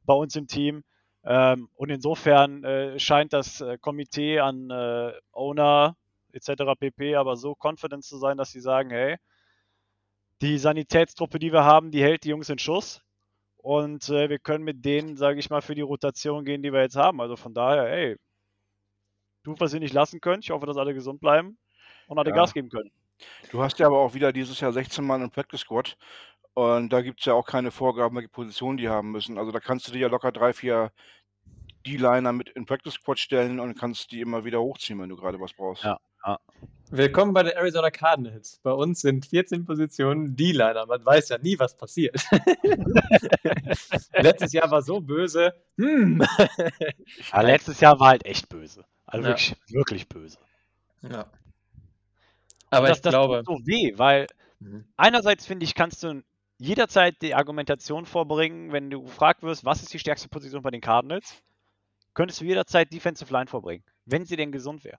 bei 0.04 0.14
uns 0.14 0.36
im 0.36 0.46
Team. 0.46 0.84
Ähm, 1.24 1.68
und 1.74 1.90
insofern 1.90 2.64
äh, 2.64 2.98
scheint 2.98 3.32
das 3.32 3.60
äh, 3.60 3.78
Komitee 3.78 4.40
an 4.40 4.70
äh, 4.70 5.12
Owner 5.32 5.96
etc. 6.32 6.62
pp. 6.78 7.14
aber 7.16 7.36
so 7.36 7.54
confident 7.54 8.04
zu 8.04 8.18
sein, 8.18 8.36
dass 8.36 8.50
sie 8.50 8.60
sagen, 8.60 8.90
hey, 8.90 9.16
die 10.40 10.58
Sanitätstruppe, 10.58 11.38
die 11.38 11.52
wir 11.52 11.64
haben, 11.64 11.90
die 11.92 12.02
hält 12.02 12.24
die 12.24 12.30
Jungs 12.30 12.48
in 12.48 12.58
Schuss. 12.58 13.02
Und 13.58 14.08
äh, 14.08 14.28
wir 14.28 14.40
können 14.40 14.64
mit 14.64 14.84
denen, 14.84 15.16
sage 15.16 15.38
ich 15.38 15.50
mal, 15.50 15.62
für 15.62 15.76
die 15.76 15.82
Rotation 15.82 16.44
gehen, 16.44 16.62
die 16.62 16.72
wir 16.72 16.80
jetzt 16.80 16.96
haben. 16.96 17.20
Also 17.20 17.36
von 17.36 17.54
daher, 17.54 17.84
ey, 17.86 18.16
tut, 19.44 19.60
was 19.60 19.72
ihr 19.72 19.78
nicht 19.78 19.94
lassen 19.94 20.20
könnt. 20.20 20.44
Ich 20.44 20.50
hoffe, 20.50 20.66
dass 20.66 20.76
alle 20.76 20.94
gesund 20.94 21.20
bleiben 21.20 21.58
und 22.08 22.18
alle 22.18 22.30
Ja. 22.30 22.36
Gas 22.36 22.52
geben 22.54 22.68
können. 22.68 22.90
Du 23.50 23.62
hast 23.62 23.78
ja 23.78 23.86
aber 23.86 23.98
auch 23.98 24.14
wieder 24.14 24.32
dieses 24.32 24.58
Jahr 24.60 24.72
16 24.72 25.04
Mann 25.04 25.22
im 25.22 25.30
Practice 25.30 25.60
Squad. 25.60 25.96
Und 26.54 26.92
da 26.92 27.00
gibt 27.00 27.20
es 27.20 27.26
ja 27.26 27.32
auch 27.34 27.46
keine 27.46 27.70
Vorgaben, 27.70 28.14
welche 28.16 28.28
Position 28.28 28.76
die 28.76 28.88
haben 28.88 29.10
müssen. 29.10 29.38
Also 29.38 29.52
da 29.52 29.60
kannst 29.60 29.88
du 29.88 29.92
dir 29.92 30.00
ja 30.00 30.08
locker 30.08 30.32
drei, 30.32 30.52
vier 30.52 30.92
D-Liner 31.86 32.32
mit 32.32 32.50
in 32.50 32.66
Practice 32.66 32.94
Squad 32.94 33.18
stellen 33.18 33.58
und 33.58 33.78
kannst 33.78 34.10
die 34.12 34.20
immer 34.20 34.44
wieder 34.44 34.60
hochziehen, 34.60 35.00
wenn 35.00 35.08
du 35.08 35.16
gerade 35.16 35.40
was 35.40 35.52
brauchst. 35.54 35.84
Ja. 35.84 35.98
Willkommen 36.90 37.32
bei 37.32 37.42
den 37.42 37.52
Arizona 37.56 37.90
Cardinals. 37.90 38.60
Bei 38.62 38.70
uns 38.72 39.00
sind 39.00 39.26
14 39.26 39.64
Positionen 39.64 40.36
D-Liner. 40.36 40.86
Man 40.86 41.04
weiß 41.04 41.30
ja 41.30 41.38
nie, 41.38 41.58
was 41.58 41.76
passiert. 41.76 42.14
Letztes 44.12 44.52
Jahr 44.52 44.70
war 44.70 44.82
so 44.82 45.00
böse. 45.00 45.52
Hm. 45.78 46.22
Ja, 47.32 47.40
letztes 47.40 47.80
Jahr 47.80 47.98
war 47.98 48.08
halt 48.08 48.24
echt 48.26 48.48
böse. 48.48 48.84
Also 49.06 49.24
Ja. 49.24 49.30
wirklich, 49.30 49.56
wirklich 49.68 50.08
böse. 50.08 50.38
Ja. 51.02 51.26
Aber 52.72 52.88
das, 52.88 52.98
ich 52.98 53.02
das 53.02 53.14
glaube. 53.14 53.44
tut 53.44 53.44
so 53.44 53.66
weh, 53.66 53.92
weil 53.96 54.26
Mhm. 54.60 54.84
einerseits 54.96 55.46
finde 55.46 55.64
ich, 55.64 55.74
kannst 55.74 56.02
du 56.02 56.22
jederzeit 56.58 57.20
die 57.22 57.34
Argumentation 57.34 58.06
vorbringen, 58.06 58.72
wenn 58.72 58.90
du 58.90 59.02
gefragt 59.02 59.42
wirst, 59.42 59.64
was 59.64 59.82
ist 59.82 59.92
die 59.92 59.98
stärkste 59.98 60.28
Position 60.28 60.62
bei 60.62 60.70
den 60.70 60.80
Cardinals, 60.80 61.42
könntest 62.14 62.40
du 62.40 62.44
jederzeit 62.46 62.92
Defensive 62.92 63.32
Line 63.32 63.48
vorbringen, 63.48 63.84
wenn 64.06 64.26
sie 64.26 64.36
denn 64.36 64.52
gesund 64.52 64.84
wäre. 64.84 64.98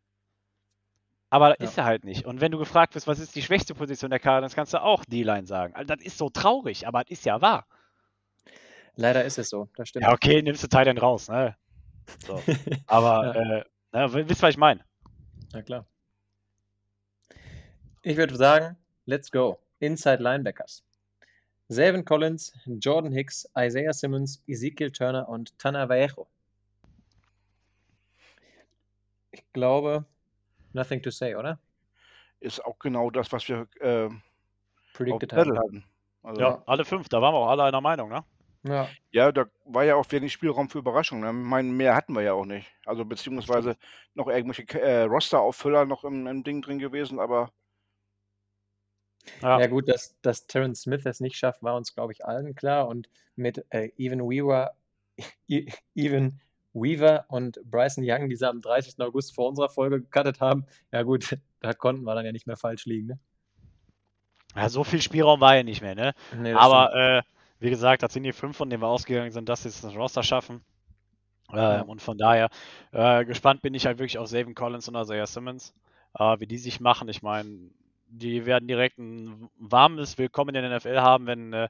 Aber 1.30 1.50
das 1.50 1.58
Ja. 1.60 1.70
ist 1.70 1.78
er 1.78 1.86
halt 1.86 2.06
nicht. 2.06 2.26
Und 2.26 2.42
wenn 2.42 2.52
du 2.52 2.58
gefragt 2.60 2.96
wirst, 2.96 3.08
was 3.08 3.20
ist 3.20 3.36
die 3.36 3.42
schwächste 3.42 3.74
Position 3.74 4.12
der 4.12 4.20
Cardinals, 4.20 4.56
kannst 4.56 4.74
du 4.74 4.82
auch 4.82 5.04
D-Line 5.06 5.48
sagen. 5.48 5.74
Also 5.76 5.88
das 5.94 6.04
ist 6.06 6.18
so 6.18 6.30
traurig, 6.30 6.88
aber 6.88 7.04
das 7.04 7.12
ist 7.12 7.26
ja 7.26 7.42
wahr. 7.42 7.66
Leider 8.96 9.24
ist 9.24 9.38
es 9.40 9.50
so. 9.50 9.70
Das 9.76 9.90
stimmt. 9.90 10.06
Ja, 10.06 10.12
okay, 10.14 10.42
nimmst 10.42 10.64
du 10.64 10.68
Titan 10.68 10.98
raus, 10.98 11.30
ne? 11.30 11.56
So. 12.26 12.44
Aber, 12.88 13.36
äh, 13.36 13.64
na, 13.92 14.14
wisst 14.14 14.42
was 14.44 14.52
ich 14.52 14.58
meine? 14.58 14.86
Na 15.54 15.62
klar. 15.62 15.86
Ich 18.06 18.18
würde 18.18 18.36
sagen, 18.36 18.76
let's 19.06 19.32
go. 19.32 19.60
Inside 19.80 20.22
Linebackers. 20.22 20.84
Zayvon 21.70 22.04
Collins, 22.04 22.52
Jordan 22.66 23.13
Hicks, 23.13 23.50
Isaiah 23.58 23.94
Simmons, 23.94 24.44
Ezekiel 24.46 24.92
Turner 24.92 25.28
und 25.30 25.58
Tana 25.58 25.88
Vallejo. 25.88 26.28
Ich 29.32 29.44
glaube, 29.54 30.04
nothing 30.74 31.02
to 31.02 31.12
say, 31.12 31.34
oder? 31.34 31.58
Ist 32.42 32.63
auch 32.66 32.78
genau 32.78 33.10
das, 33.10 33.32
was 33.32 33.48
wir 33.48 33.68
äh, 33.80 34.08
auf 34.08 34.13
Predicted 34.94 35.32
haben. 35.32 35.58
hatten. 35.58 35.86
Also, 36.24 36.42
Ja, 36.42 36.50
ja. 36.50 36.63
alle 36.66 36.84
fünf, 36.84 37.08
da 37.08 37.22
waren 37.22 37.34
wir 37.34 37.39
auch 37.39 37.50
alle 37.50 37.63
einer 37.63 37.82
Meinung, 37.82 38.10
ne? 38.10 38.26
Ja. 39.12 39.32
da 39.32 39.46
war 39.66 39.86
ja 39.86 39.96
auch 39.96 40.06
wenig 40.10 40.34
Spielraum 40.34 40.70
für 40.70 40.80
Überraschungen. 40.80 41.42
Ich 41.42 41.50
meine, 41.50 41.70
mehr 41.70 41.96
hatten 41.96 42.13
wir 42.13 42.22
ja 42.22 42.34
auch 42.34 42.46
nicht. 42.46 42.68
Also 42.86 43.06
beziehungsweise 43.06 43.78
noch 44.13 44.28
irgendwelche 44.28 44.63
äh, 44.80 45.04
Roster-Auffüller 45.04 45.86
noch 45.86 46.04
im, 46.04 46.28
im 46.28 46.44
Ding 46.44 46.62
drin 46.62 46.80
gewesen, 46.80 47.20
aber 47.20 47.50
Ja. 49.42 49.60
Ja, 49.60 49.68
gut, 49.68 49.88
dass, 49.88 50.16
dass 50.22 50.48
Terrence 50.48 50.82
Smith 50.82 51.06
es 51.06 51.20
nicht 51.20 51.36
schafft, 51.38 51.64
war 51.64 51.76
uns, 51.76 51.94
glaube 51.96 52.14
ich, 52.14 52.26
allen 52.26 52.56
klar. 52.56 52.88
Und 52.88 53.10
mit 53.36 53.66
äh, 53.70 53.90
Evan 53.98 54.20
Weaver, 54.22 54.74
E- 55.48 55.68
Evan 55.96 56.40
Weaver 56.74 57.26
und 57.30 57.60
Bryson 57.70 58.04
Young, 58.06 58.30
die 58.30 58.36
sie 58.36 58.48
am 58.50 58.62
30. 58.62 59.00
August 59.00 59.36
vor 59.36 59.48
unserer 59.50 59.70
Folge 59.70 60.02
gecuttet 60.02 60.42
haben, 60.42 60.66
ja 60.92 61.04
gut, 61.04 61.38
da 61.62 61.74
konnten 61.74 62.04
wir 62.04 62.16
dann 62.16 62.26
ja 62.26 62.32
nicht 62.32 62.48
mehr 62.48 62.58
falsch 62.58 62.86
liegen. 62.86 63.08
Ne? 63.08 63.20
ja, 64.56 64.70
so 64.70 64.84
viel 64.84 65.02
Spielraum 65.02 65.42
war 65.42 65.56
ja 65.56 65.64
nicht 65.64 65.82
mehr, 65.82 65.96
ne? 65.96 66.14
Nee, 66.38 66.54
das 66.54 66.62
Aber 66.62 66.94
äh, 66.96 67.22
wie 67.60 67.70
gesagt, 67.70 68.04
das 68.04 68.14
sind 68.14 68.24
die 68.24 68.34
fünf, 68.34 68.58
von 68.58 68.70
denen 68.70 68.84
wir 68.84 68.88
ausgegangen 68.88 69.32
sind, 69.32 69.50
dass 69.50 69.64
sie 69.64 69.70
es 69.70 69.84
ins 69.84 69.96
Roster 69.96 70.24
schaffen. 70.24 70.64
Ähm, 71.52 71.58
Ja. 71.58 71.82
Und 71.82 72.02
von 72.02 72.18
daher 72.18 72.50
äh, 72.92 73.26
gespannt 73.26 73.62
bin 73.62 73.74
ich 73.74 73.86
halt 73.86 73.98
wirklich 74.00 74.18
auf 74.18 74.28
Savin 74.28 74.56
Collins 74.56 74.88
und 74.88 74.96
Isaiah 74.96 75.28
Simmons, 75.28 75.74
äh, 76.18 76.40
wie 76.40 76.48
die 76.48 76.58
sich 76.58 76.80
machen. 76.80 77.08
Ich 77.10 77.22
meine, 77.22 77.70
die 78.19 78.45
werden 78.45 78.67
direkt 78.67 78.97
ein 78.99 79.49
warmes 79.58 80.17
Willkommen 80.17 80.54
in 80.56 80.62
der 80.63 80.78
NFL 80.78 80.99
haben, 80.99 81.26
wenn 81.26 81.54
äh, 81.54 81.69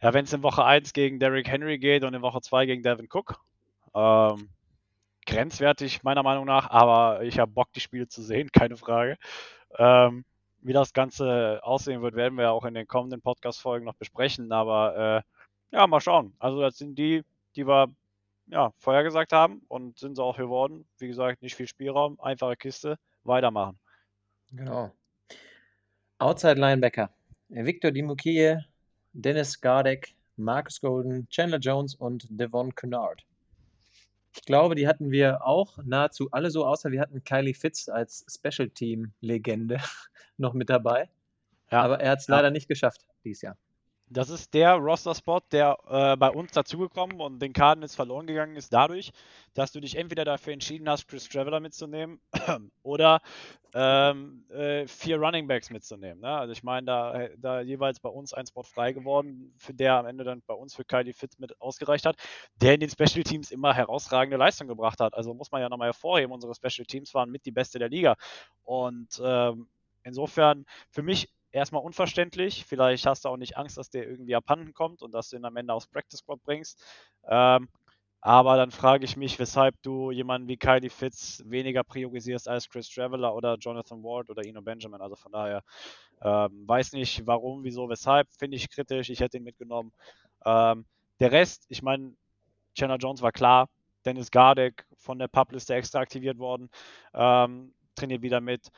ja, 0.00 0.14
wenn 0.14 0.24
es 0.24 0.32
in 0.32 0.44
Woche 0.44 0.64
1 0.64 0.92
gegen 0.92 1.18
Derrick 1.18 1.48
Henry 1.48 1.78
geht 1.78 2.04
und 2.04 2.14
in 2.14 2.22
Woche 2.22 2.40
2 2.40 2.66
gegen 2.66 2.82
Devin 2.84 3.08
Cook. 3.12 3.40
Ähm, 3.94 4.48
grenzwertig 5.26 6.04
meiner 6.04 6.22
Meinung 6.22 6.46
nach, 6.46 6.70
aber 6.70 7.24
ich 7.24 7.40
habe 7.40 7.50
Bock, 7.50 7.72
die 7.72 7.80
Spiele 7.80 8.06
zu 8.06 8.22
sehen, 8.22 8.50
keine 8.52 8.76
Frage. 8.76 9.16
Ähm, 9.76 10.24
wie 10.60 10.72
das 10.72 10.92
Ganze 10.92 11.60
aussehen 11.62 12.02
wird, 12.02 12.14
werden 12.14 12.38
wir 12.38 12.52
auch 12.52 12.64
in 12.64 12.74
den 12.74 12.86
kommenden 12.86 13.20
Podcast-Folgen 13.20 13.84
noch 13.84 13.94
besprechen. 13.94 14.52
Aber 14.52 15.24
äh, 15.72 15.76
ja, 15.76 15.86
mal 15.86 16.00
schauen. 16.00 16.34
Also 16.38 16.60
das 16.60 16.78
sind 16.78 16.96
die, 16.96 17.24
die 17.56 17.66
wir 17.66 17.88
ja, 18.46 18.72
vorher 18.78 19.02
gesagt 19.02 19.32
haben 19.32 19.62
und 19.68 19.98
sind 19.98 20.16
sie 20.16 20.22
auch 20.22 20.36
geworden. 20.36 20.86
Wie 20.98 21.08
gesagt, 21.08 21.42
nicht 21.42 21.56
viel 21.56 21.68
Spielraum, 21.68 22.20
einfache 22.20 22.56
Kiste. 22.56 22.98
weitermachen. 23.24 23.78
Genau. 24.52 24.92
Outside 26.18 26.54
Linebacker. 26.60 27.10
Victor 27.48 27.90
Dimukie, 27.90 28.56
Dennis 29.12 29.60
Gardek, 29.60 30.14
Marcus 30.36 30.80
Golden, 30.80 31.28
Chandler 31.30 31.58
Jones 31.58 31.94
und 31.94 32.26
Devon 32.28 32.74
Kennard. 32.74 33.24
Ich 34.34 34.42
glaube, 34.42 34.74
die 34.74 34.86
hatten 34.86 35.10
wir 35.10 35.44
auch 35.46 35.78
nahezu 35.84 36.28
alle 36.30 36.50
so, 36.50 36.66
außer 36.66 36.90
wir 36.90 37.00
hatten 37.00 37.22
Kylie 37.24 37.54
Fitz 37.54 37.88
als 37.88 38.24
Special 38.28 38.68
Team-Legende 38.68 39.78
noch 40.36 40.54
mit 40.54 40.68
dabei. 40.70 41.08
Ja. 41.70 41.82
Aber 41.82 42.00
er 42.00 42.12
hat 42.12 42.20
es 42.20 42.26
Ja. 42.26 42.36
leider 42.36 42.50
nicht 42.50 42.68
geschafft 42.68 43.06
dieses 43.24 43.42
Jahr. 43.42 43.56
Das 44.10 44.30
ist 44.30 44.54
der 44.54 44.74
Roster-Spot, 44.74 45.40
der 45.52 45.76
äh, 45.86 46.16
bei 46.16 46.30
uns 46.30 46.52
dazugekommen 46.52 47.20
und 47.20 47.40
den 47.40 47.52
Cardinals 47.52 47.94
verloren 47.94 48.26
gegangen 48.26 48.56
ist, 48.56 48.72
dadurch, 48.72 49.12
dass 49.52 49.72
du 49.72 49.80
dich 49.80 49.96
entweder 49.96 50.24
dafür 50.24 50.54
entschieden 50.54 50.88
hast, 50.88 51.08
Chris 51.08 51.28
Traveler 51.28 51.60
mitzunehmen 51.60 52.20
oder 52.82 53.20
ähm, 53.74 54.44
äh, 54.50 54.86
vier 54.86 55.18
Running 55.18 55.46
Backs 55.46 55.68
mitzunehmen. 55.68 56.20
Ne? 56.20 56.28
Also 56.28 56.52
ich 56.52 56.62
meine, 56.62 56.86
da, 56.86 57.14
äh, 57.20 57.36
da 57.36 57.60
jeweils 57.60 58.00
bei 58.00 58.08
uns 58.08 58.32
ein 58.32 58.46
Spot 58.46 58.62
frei 58.62 58.92
geworden, 58.92 59.52
für 59.58 59.74
der 59.74 59.94
am 59.94 60.06
Ende 60.06 60.24
dann 60.24 60.42
bei 60.46 60.54
uns 60.54 60.74
für 60.74 60.84
Kylie 60.84 61.12
Fitz 61.12 61.38
mit 61.38 61.60
ausgereicht 61.60 62.06
hat, 62.06 62.16
der 62.56 62.74
in 62.74 62.80
den 62.80 62.90
Special 62.90 63.24
Teams 63.24 63.50
immer 63.50 63.74
herausragende 63.74 64.38
Leistung 64.38 64.68
gebracht 64.68 65.00
hat. 65.00 65.12
Also 65.12 65.34
muss 65.34 65.52
man 65.52 65.60
ja 65.60 65.68
nochmal 65.68 65.88
hervorheben, 65.88 66.32
unsere 66.32 66.54
Special 66.54 66.86
Teams 66.86 67.12
waren 67.12 67.30
mit 67.30 67.44
die 67.44 67.52
beste 67.52 67.78
der 67.78 67.90
Liga. 67.90 68.16
Und 68.64 69.20
ähm, 69.22 69.68
insofern 70.02 70.64
für 70.90 71.02
mich 71.02 71.28
erstmal 71.52 71.82
unverständlich. 71.82 72.64
Vielleicht 72.64 73.06
hast 73.06 73.24
du 73.24 73.28
auch 73.28 73.36
nicht 73.36 73.56
Angst, 73.56 73.78
dass 73.78 73.90
der 73.90 74.08
irgendwie 74.08 74.34
abhanden 74.34 74.72
kommt 74.74 75.02
und 75.02 75.12
dass 75.12 75.30
du 75.30 75.36
ihn 75.36 75.44
am 75.44 75.56
Ende 75.56 75.72
aufs 75.72 75.86
Practice 75.86 76.20
Squad 76.20 76.42
bringst. 76.42 76.82
Ähm, 77.28 77.68
aber 78.20 78.56
dann 78.56 78.72
frage 78.72 79.04
ich 79.04 79.16
mich, 79.16 79.38
weshalb 79.38 79.80
du 79.82 80.10
jemanden 80.10 80.48
wie 80.48 80.56
Kylie 80.56 80.90
Fitz 80.90 81.42
weniger 81.46 81.84
priorisierst 81.84 82.48
als 82.48 82.68
Chris 82.68 82.88
Traveler 82.88 83.34
oder 83.34 83.56
Jonathan 83.56 84.02
Ward 84.02 84.28
oder 84.28 84.44
Eno 84.44 84.60
Benjamin. 84.60 85.00
Also 85.00 85.14
von 85.14 85.30
daher 85.32 85.62
ähm, 86.20 86.66
weiß 86.66 86.92
nicht 86.94 87.26
warum, 87.26 87.62
wieso, 87.62 87.88
weshalb. 87.88 88.28
Finde 88.32 88.56
ich 88.56 88.70
kritisch. 88.70 89.08
Ich 89.10 89.20
hätte 89.20 89.36
ihn 89.36 89.44
mitgenommen. 89.44 89.92
Ähm, 90.44 90.84
der 91.20 91.30
Rest, 91.30 91.66
ich 91.68 91.82
meine, 91.82 92.14
Chandler 92.74 92.98
Jones 92.98 93.22
war 93.22 93.32
klar. 93.32 93.68
Dennis 94.04 94.30
Gardek 94.30 94.84
von 94.96 95.18
der 95.18 95.28
Publiste 95.28 95.74
extra 95.74 96.00
aktiviert 96.00 96.38
worden. 96.38 96.70
Ähm, 97.14 97.72
trainiert 97.94 98.22
wieder 98.22 98.40
mit. 98.40 98.68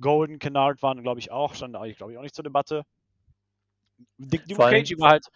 Golden, 0.00 0.38
Kennard 0.38 0.82
waren, 0.82 1.02
glaube 1.02 1.20
ich, 1.20 1.30
auch, 1.30 1.54
stand 1.54 1.76
eigentlich, 1.76 1.96
glaube 1.96 2.12
ich, 2.12 2.18
auch 2.18 2.22
nicht 2.22 2.34
zur 2.34 2.44
Debatte. 2.44 2.84
Dick 4.18 4.40
allem- 4.40 4.48
Dimukeji 4.48 4.98
war 4.98 5.10
halt, 5.10 5.26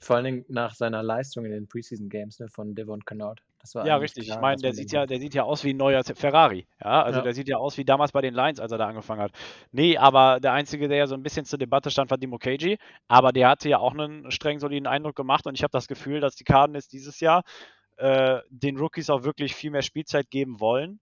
Vor 0.00 0.16
allen 0.16 0.24
Dingen 0.26 0.44
nach 0.48 0.74
seiner 0.74 1.02
Leistung 1.02 1.46
in 1.46 1.50
den 1.50 1.66
Preseason 1.66 2.10
Games 2.10 2.38
ne, 2.38 2.48
von 2.48 2.74
Devon 2.74 3.02
Kennard. 3.06 3.40
Das 3.60 3.74
war 3.74 3.86
ja, 3.86 3.96
richtig. 3.96 4.26
klar, 4.26 4.36
ich 4.36 4.42
meine, 4.42 4.60
der 4.60 4.74
sieht 4.74 4.92
ja, 4.92 5.06
der 5.06 5.18
sieht 5.18 5.32
ja 5.32 5.44
aus 5.44 5.64
wie 5.64 5.72
ein 5.72 5.78
neuer 5.78 6.04
Ferrari. 6.04 6.66
Ja, 6.82 7.02
also 7.02 7.20
Ja. 7.20 7.24
der 7.24 7.32
sieht 7.32 7.48
ja 7.48 7.56
aus 7.56 7.78
wie 7.78 7.86
damals 7.86 8.12
bei 8.12 8.20
den 8.20 8.34
Lions, 8.34 8.60
als 8.60 8.70
er 8.70 8.76
da 8.76 8.86
angefangen 8.86 9.22
hat. 9.22 9.32
Nee, 9.72 9.96
aber 9.96 10.40
der 10.40 10.52
Einzige, 10.52 10.88
der 10.88 10.98
ja 10.98 11.06
so 11.06 11.14
ein 11.14 11.22
bisschen 11.22 11.46
zur 11.46 11.58
Debatte 11.58 11.90
stand, 11.90 12.10
war 12.10 12.18
Dimukeji. 12.18 12.76
Aber 13.08 13.32
der 13.32 13.48
hatte 13.48 13.70
ja 13.70 13.78
auch 13.78 13.94
einen 13.94 14.30
streng 14.30 14.58
soliden 14.58 14.86
Eindruck 14.86 15.16
gemacht 15.16 15.46
und 15.46 15.54
ich 15.54 15.62
habe 15.62 15.72
das 15.72 15.88
Gefühl, 15.88 16.20
dass 16.20 16.36
die 16.36 16.44
Cardinals 16.44 16.88
dieses 16.88 17.20
Jahr 17.20 17.42
äh, 17.96 18.40
den 18.50 18.76
Rookies 18.76 19.08
auch 19.08 19.24
wirklich 19.24 19.54
viel 19.54 19.70
mehr 19.70 19.80
Spielzeit 19.80 20.28
geben 20.30 20.60
wollen, 20.60 21.00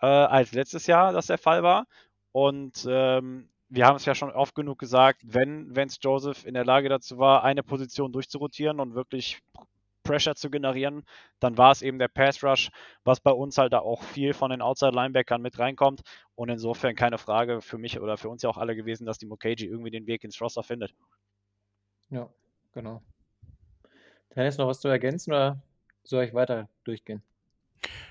äh, 0.00 0.06
als 0.06 0.52
letztes 0.52 0.86
Jahr 0.86 1.12
das 1.12 1.26
der 1.26 1.38
Fall 1.38 1.62
war. 1.62 1.86
Und 2.32 2.86
ähm, 2.88 3.48
wir 3.68 3.86
haben 3.86 3.96
es 3.96 4.04
ja 4.04 4.14
schon 4.14 4.30
oft 4.30 4.54
genug 4.54 4.78
gesagt, 4.78 5.22
wenn 5.24 5.74
Vance 5.74 5.98
Joseph 6.00 6.44
in 6.46 6.54
der 6.54 6.64
Lage 6.64 6.88
dazu 6.88 7.18
war, 7.18 7.42
eine 7.42 7.62
Position 7.62 8.12
durchzurotieren 8.12 8.80
und 8.80 8.94
wirklich 8.94 9.42
Pressure 10.06 10.36
zu 10.36 10.50
generieren, 10.50 11.04
dann 11.40 11.58
war 11.58 11.72
es 11.72 11.82
eben 11.82 11.98
der 11.98 12.08
Pass 12.08 12.42
Rush, 12.42 12.70
was 13.04 13.20
bei 13.20 13.32
uns 13.32 13.58
halt 13.58 13.72
da 13.72 13.80
auch 13.80 14.02
viel 14.02 14.34
von 14.34 14.50
den 14.50 14.62
Outside 14.62 14.92
Linebackern 14.92 15.42
mit 15.42 15.58
reinkommt. 15.58 16.02
Und 16.36 16.48
insofern 16.48 16.94
keine 16.94 17.18
Frage 17.18 17.60
für 17.60 17.76
mich 17.76 17.98
oder 18.00 18.16
für 18.16 18.28
uns 18.28 18.42
ja 18.42 18.48
auch 18.48 18.56
alle 18.56 18.76
gewesen, 18.76 19.04
dass 19.04 19.18
die 19.18 19.26
Mokeji 19.26 19.66
irgendwie 19.66 19.90
den 19.90 20.06
Weg 20.06 20.22
ins 20.22 20.40
Roster 20.40 20.62
findet. 20.62 20.94
Ja, 22.10 22.28
genau. 22.72 23.02
Dennis, 24.34 24.58
noch 24.58 24.68
was 24.68 24.80
zu 24.80 24.88
ergänzen 24.88 25.32
oder 25.32 25.60
soll 26.04 26.24
ich 26.24 26.34
weiter 26.34 26.68
durchgehen? 26.84 27.22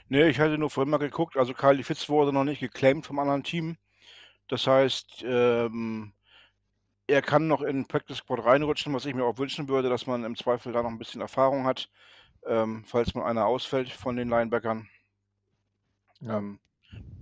Nee, 0.10 0.28
ich 0.28 0.40
hatte 0.40 0.58
nur 0.58 0.70
vorhin 0.70 0.92
mal 0.92 0.98
geguckt, 0.98 1.38
also 1.38 1.54
Kylie 1.54 1.84
Fitz 1.84 2.10
wurde 2.10 2.32
noch 2.32 2.44
nicht 2.44 2.60
geclaimed 2.60 3.06
vom 3.06 3.20
anderen 3.20 3.44
Team. 3.44 3.78
Das 4.48 4.68
heißt, 4.68 5.24
ähm, 5.28 6.14
er 7.08 7.22
kann 7.22 7.48
noch 7.48 7.62
in 7.62 7.78
den 7.78 7.88
Practice 7.88 8.18
Squad 8.18 8.46
reinrutschen, 8.46 8.94
was 8.94 9.06
ich 9.06 9.16
mir 9.16 9.26
auch 9.26 9.38
wünschen 9.38 9.68
würde, 9.68 9.90
dass 9.90 10.08
man 10.08 10.24
im 10.24 10.36
Zweifel 10.36 10.74
da 10.74 10.84
noch 10.84 10.90
ein 10.90 10.98
bisschen 10.98 11.22
Erfahrung 11.22 11.66
hat, 11.66 11.90
ähm, 12.46 12.84
falls 12.86 13.16
mal 13.16 13.26
einer 13.26 13.46
ausfällt 13.46 13.92
von 13.92 14.16
den 14.16 14.30
Linebackern. 14.30 14.88
Ja. 16.22 16.38
Ähm, 16.38 16.60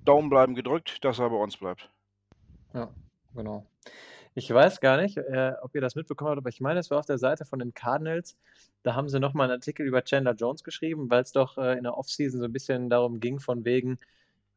Daumen 0.06 0.30
bleiben 0.30 0.56
gedrückt, 0.56 1.04
dass 1.04 1.20
er 1.20 1.30
bei 1.30 1.38
uns 1.38 1.58
bleibt. 1.58 1.89
Ja, 2.74 2.89
genau. 3.34 3.66
Ich 4.36 4.50
weiß 4.52 4.80
gar 4.80 5.00
nicht, 5.00 5.17
äh, 5.17 5.54
ob 5.62 5.76
ihr 5.76 5.82
das 5.82 5.96
mitbekommen 5.96 6.32
habt, 6.32 6.39
aber 6.39 6.50
ich 6.50 6.60
meine, 6.60 6.80
es 6.80 6.89
war 6.89 7.00
auf 7.00 7.06
der 7.06 7.19
Seite 7.19 7.46
von 7.46 7.60
den 7.60 7.74
Cardinals. 7.74 8.36
Da 8.82 8.96
haben 8.96 9.08
sie 9.08 9.19
nochmal 9.19 9.46
einen 9.46 9.60
Artikel 9.60 9.86
über 9.86 10.04
Chandler 10.04 10.34
Jones 10.34 10.63
geschrieben, 10.63 11.10
weil 11.12 11.22
es 11.22 11.32
doch 11.32 11.58
äh, 11.58 11.78
in 11.78 11.84
der 11.84 11.96
Offseason 11.98 12.39
so 12.39 12.46
ein 12.46 12.54
bisschen 12.54 12.89
darum 12.89 13.19
ging, 13.19 13.39
von 13.39 13.63
wegen, 13.63 14.00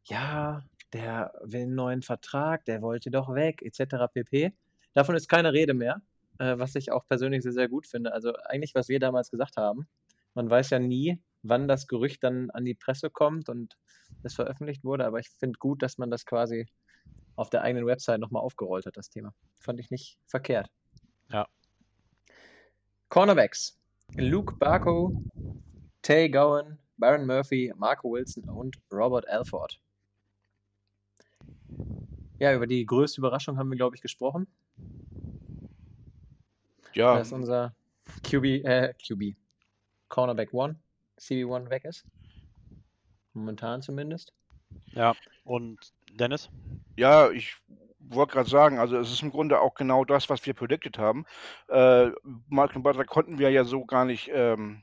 ja, 0.04 0.62
der 0.94 1.34
will 1.42 1.62
einen 1.62 1.74
neuen 1.74 2.02
Vertrag, 2.02 2.64
der 2.64 2.80
wollte 2.80 3.10
doch 3.10 3.34
weg, 3.34 3.60
etc. 3.62 4.06
pp. 4.12 4.52
Davon 4.94 5.14
ist 5.14 5.28
keine 5.28 5.52
Rede 5.52 5.74
mehr, 5.74 6.00
äh, 6.38 6.58
was 6.58 6.74
ich 6.74 6.90
auch 6.90 7.06
persönlich 7.06 7.42
sehr, 7.42 7.52
sehr 7.52 7.68
gut 7.68 7.86
finde. 7.86 8.12
Also 8.14 8.34
eigentlich, 8.46 8.74
was 8.74 8.88
wir 8.88 8.98
damals 8.98 9.30
gesagt 9.30 9.58
haben, 9.58 9.86
man 10.34 10.48
weiß 10.48 10.70
ja 10.70 10.78
nie, 10.78 11.20
wann 11.42 11.68
das 11.68 11.86
Gerücht 11.86 12.24
dann 12.24 12.50
an 12.50 12.64
die 12.64 12.74
Presse 12.74 13.10
kommt 13.10 13.50
und 13.50 13.76
es 14.22 14.34
veröffentlicht 14.34 14.84
wurde, 14.84 15.04
aber 15.04 15.18
ich 15.18 15.28
finde 15.28 15.58
gut, 15.58 15.82
dass 15.82 15.98
man 15.98 16.10
das 16.10 16.24
quasi 16.24 16.66
auf 17.36 17.50
der 17.50 17.62
eigenen 17.62 17.86
Website 17.86 18.18
nochmal 18.20 18.42
aufgerollt 18.42 18.86
hat, 18.86 18.96
das 18.96 19.10
Thema. 19.10 19.32
Fand 19.60 19.78
ich 19.78 19.90
nicht 19.90 20.18
verkehrt. 20.26 20.68
Ja. 21.30 21.46
Cornerbacks. 23.08 23.78
Luke 24.16 24.54
Barco, 24.56 25.22
Tay 26.02 26.28
Gowan, 26.28 26.78
Baron 26.96 27.26
Murphy, 27.26 27.72
Marco 27.76 28.10
Wilson 28.10 28.48
und 28.48 28.76
Robert 28.90 29.28
Alford. 29.28 29.78
Ja, 32.38 32.54
über 32.54 32.66
die 32.66 32.84
größte 32.84 33.20
Überraschung 33.20 33.58
haben 33.58 33.70
wir, 33.70 33.76
glaube 33.76 33.96
ich, 33.96 34.02
gesprochen. 34.02 34.46
Ja, 36.94 37.18
Dass 37.18 37.32
unser 37.32 37.74
QB, 38.22 38.64
äh, 38.64 38.94
QB, 38.94 39.36
Cornerback 40.08 40.54
1, 40.54 40.76
CB1 41.18 41.68
weg 41.70 41.84
ist. 41.84 42.04
Momentan 43.34 43.82
zumindest. 43.82 44.32
Und 45.44 45.92
Dennis? 46.16 46.50
ja, 46.96 47.30
ich 47.30 47.56
wollte 47.98 48.32
gerade 48.34 48.48
sagen, 48.48 48.78
also 48.78 48.96
es 48.96 49.12
ist 49.12 49.22
im 49.22 49.30
Grunde 49.30 49.60
auch 49.60 49.74
genau 49.74 50.04
das, 50.04 50.28
was 50.30 50.44
wir 50.46 50.54
predicted 50.54 50.98
haben. 50.98 51.24
Äh, 51.68 52.10
Malcolm 52.48 52.82
Butler 52.82 53.04
konnten 53.04 53.38
wir 53.38 53.50
ja 53.50 53.64
so 53.64 53.84
gar 53.84 54.04
nicht 54.04 54.30
ähm, 54.32 54.82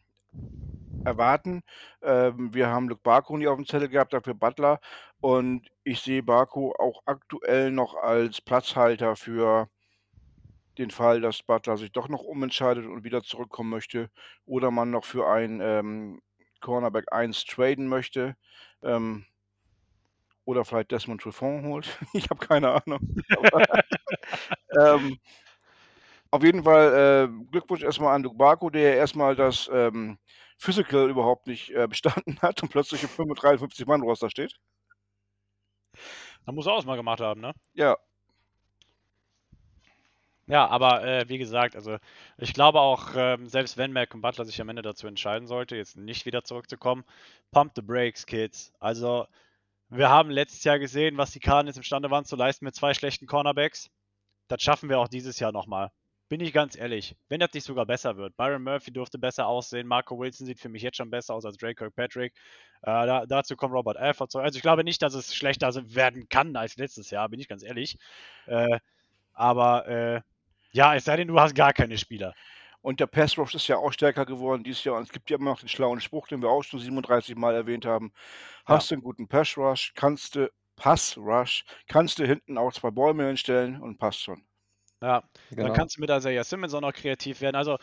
erwarten. 1.05 1.63
Ähm, 2.01 2.53
wir 2.53 2.67
haben 2.67 2.89
Luke 2.89 3.01
Barco 3.03 3.37
nie 3.37 3.47
auf 3.47 3.57
dem 3.57 3.65
Zettel 3.65 3.89
gehabt, 3.89 4.13
dafür 4.13 4.33
Butler. 4.33 4.79
Und 5.21 5.69
ich 5.83 6.01
sehe 6.01 6.23
Barco 6.23 6.73
auch 6.77 7.01
aktuell 7.05 7.71
noch 7.71 7.95
als 7.95 8.41
Platzhalter 8.41 9.15
für 9.15 9.69
den 10.77 10.91
Fall, 10.91 11.21
dass 11.21 11.43
Butler 11.43 11.77
sich 11.77 11.91
doch 11.91 12.09
noch 12.09 12.23
umentscheidet 12.23 12.85
und 12.85 13.03
wieder 13.03 13.23
zurückkommen 13.23 13.69
möchte. 13.69 14.09
Oder 14.45 14.69
man 14.71 14.91
noch 14.91 15.05
für 15.05 15.27
ein 15.27 15.61
ähm, 15.61 16.21
Cornerback 16.61 17.05
1 17.11 17.45
traden 17.45 17.87
möchte. 17.87 18.35
Ähm, 18.81 19.25
oder 20.45 20.65
vielleicht 20.65 20.91
Desmond 20.91 21.21
Trufant 21.21 21.65
holt. 21.65 21.87
Ich 22.13 22.29
habe 22.29 22.45
keine 22.45 22.69
Ahnung. 22.71 22.99
Aber, 23.37 23.63
ähm, 24.79 25.17
auf 26.31 26.43
jeden 26.43 26.63
Fall 26.63 27.29
äh, 27.29 27.45
Glückwunsch 27.51 27.83
erstmal 27.83 28.15
an 28.15 28.27
Barco, 28.37 28.69
der 28.69 28.95
erstmal 28.97 29.35
das 29.35 29.69
ähm, 29.71 30.17
Physical 30.57 31.09
überhaupt 31.09 31.47
nicht 31.47 31.69
äh, 31.71 31.87
bestanden 31.87 32.39
hat 32.41 32.61
und 32.63 32.69
plötzlich 32.69 33.03
im 33.03 33.33
53 33.33 33.85
Mann 33.85 34.01
Roster 34.01 34.29
steht. 34.29 34.55
Da 36.45 36.51
muss 36.51 36.65
er 36.65 36.73
auch 36.73 36.85
mal 36.85 36.95
gemacht 36.95 37.21
haben, 37.21 37.41
ne? 37.41 37.53
Ja, 37.73 37.97
Ja, 40.47 40.67
aber 40.67 41.03
äh, 41.05 41.29
wie 41.29 41.37
gesagt, 41.37 41.75
also 41.75 41.97
ich 42.37 42.53
glaube 42.53 42.81
auch, 42.81 43.11
ähm, 43.15 43.47
selbst 43.47 43.77
wenn 43.77 43.93
Malcolm 43.93 44.21
Butler 44.21 44.43
sich 44.45 44.59
am 44.59 44.67
Ende 44.69 44.81
dazu 44.81 45.07
entscheiden 45.07 45.47
sollte, 45.47 45.75
jetzt 45.77 45.95
nicht 45.95 46.25
wieder 46.25 46.43
zurückzukommen, 46.43 47.05
pump 47.51 47.71
the 47.75 47.81
brakes, 47.81 48.25
Kids. 48.25 48.73
Also 48.79 49.25
wir 49.95 50.09
haben 50.09 50.29
letztes 50.29 50.63
Jahr 50.63 50.79
gesehen, 50.79 51.17
was 51.17 51.31
die 51.31 51.39
Cardinals 51.39 51.77
imstande 51.77 52.09
waren 52.09 52.25
zu 52.25 52.35
leisten 52.35 52.65
mit 52.65 52.75
zwei 52.75 52.93
schlechten 52.93 53.27
Cornerbacks. 53.27 53.89
Das 54.47 54.61
schaffen 54.61 54.89
wir 54.89 54.99
auch 54.99 55.07
dieses 55.07 55.39
Jahr 55.39 55.51
nochmal. 55.51 55.91
Bin 56.29 56.41
ich 56.41 56.51
ganz 56.51 56.75
ehrlich, 56.75 57.15
wenn 57.29 57.39
das 57.39 57.53
nicht 57.53 57.65
sogar 57.65 57.85
besser 57.85 58.17
wird. 58.17 58.35
Byron 58.35 58.63
Murphy 58.63 58.91
dürfte 58.91 59.19
besser 59.19 59.45
aussehen, 59.45 59.87
Marco 59.87 60.17
Wilson 60.17 60.47
sieht 60.47 60.59
für 60.59 60.69
mich 60.69 60.81
jetzt 60.81 60.97
schon 60.97 61.11
besser 61.11 61.35
aus 61.35 61.45
als 61.45 61.57
Drake 61.57 61.75
Kirkpatrick. 61.75 62.33
Äh, 62.81 63.05
da, 63.05 63.25
dazu 63.27 63.55
kommt 63.55 63.73
Robert 63.73 63.97
Alford. 63.97 64.35
Also 64.35 64.57
ich 64.57 64.63
glaube 64.63 64.83
nicht, 64.83 65.01
dass 65.01 65.13
es 65.13 65.35
schlechter 65.35 65.71
werden 65.93 66.27
kann 66.27 66.55
als 66.55 66.77
letztes 66.77 67.11
Jahr, 67.11 67.29
bin 67.29 67.39
ich 67.39 67.47
ganz 67.47 67.61
ehrlich. 67.61 67.97
Äh, 68.47 68.79
aber 69.33 69.87
äh, 69.87 70.21
ja, 70.71 70.95
es 70.95 71.05
sei 71.05 71.17
denn, 71.17 71.27
du 71.27 71.39
hast 71.39 71.53
gar 71.55 71.73
keine 71.73 71.97
Spieler. 71.97 72.33
Und 72.83 72.99
der 72.99 73.07
Pass 73.07 73.37
Rush 73.37 73.55
ist 73.55 73.67
ja 73.67 73.77
auch 73.77 73.91
stärker 73.91 74.25
geworden 74.25 74.63
dieses 74.63 74.83
Jahr. 74.83 74.97
Und 74.97 75.03
es 75.03 75.09
gibt 75.09 75.29
ja 75.31 75.37
immer 75.37 75.51
noch 75.51 75.59
den 75.59 75.69
schlauen 75.69 75.99
Spruch, 76.01 76.27
den 76.27 76.41
wir 76.41 76.49
auch 76.49 76.63
schon 76.63 76.79
37 76.79 77.35
Mal 77.35 77.55
erwähnt 77.55 77.85
haben. 77.85 78.11
Hast 78.65 78.91
du 78.91 78.95
einen 78.95 79.01
guten 79.03 79.27
Pass 79.27 79.57
Rush, 79.57 79.93
kannst 79.95 80.35
du 80.35 80.51
Pass-Rush, 80.75 81.65
kannst 81.87 82.19
du 82.19 82.25
hinten 82.25 82.57
auch 82.57 82.73
zwei 82.73 82.91
Bäume 82.91 83.27
hinstellen 83.27 83.81
und 83.81 83.97
passt 83.97 84.21
schon. 84.21 84.43
Ja, 85.01 85.23
Genau. 85.49 85.67
dann 85.67 85.73
kannst 85.73 85.97
du 85.97 86.01
mit 86.01 86.09
Isaiah 86.09 86.43
Simmons 86.43 86.73
auch 86.73 86.81
noch 86.81 86.93
kreativ 86.93 87.41
werden. 87.41 87.55
Also, 87.55 87.77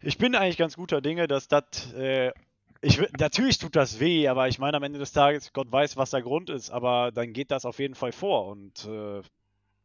ich 0.00 0.18
bin 0.18 0.34
eigentlich 0.34 0.58
ganz 0.58 0.76
guter 0.76 1.00
Dinge, 1.00 1.26
dass 1.28 1.48
das. 1.48 1.92
Äh, 1.94 2.32
ich, 2.80 3.00
natürlich 3.18 3.58
tut 3.58 3.76
das 3.76 4.00
weh, 4.00 4.26
aber 4.26 4.48
ich 4.48 4.58
meine, 4.58 4.76
am 4.76 4.82
Ende 4.82 4.98
des 4.98 5.12
Tages, 5.12 5.52
Gott 5.52 5.70
weiß, 5.70 5.96
was 5.96 6.10
der 6.10 6.22
Grund 6.22 6.50
ist, 6.50 6.70
aber 6.70 7.12
dann 7.12 7.32
geht 7.32 7.52
das 7.52 7.64
auf 7.64 7.78
jeden 7.78 7.94
Fall 7.94 8.10
vor 8.10 8.46
und 8.48 8.84
äh, 8.86 9.22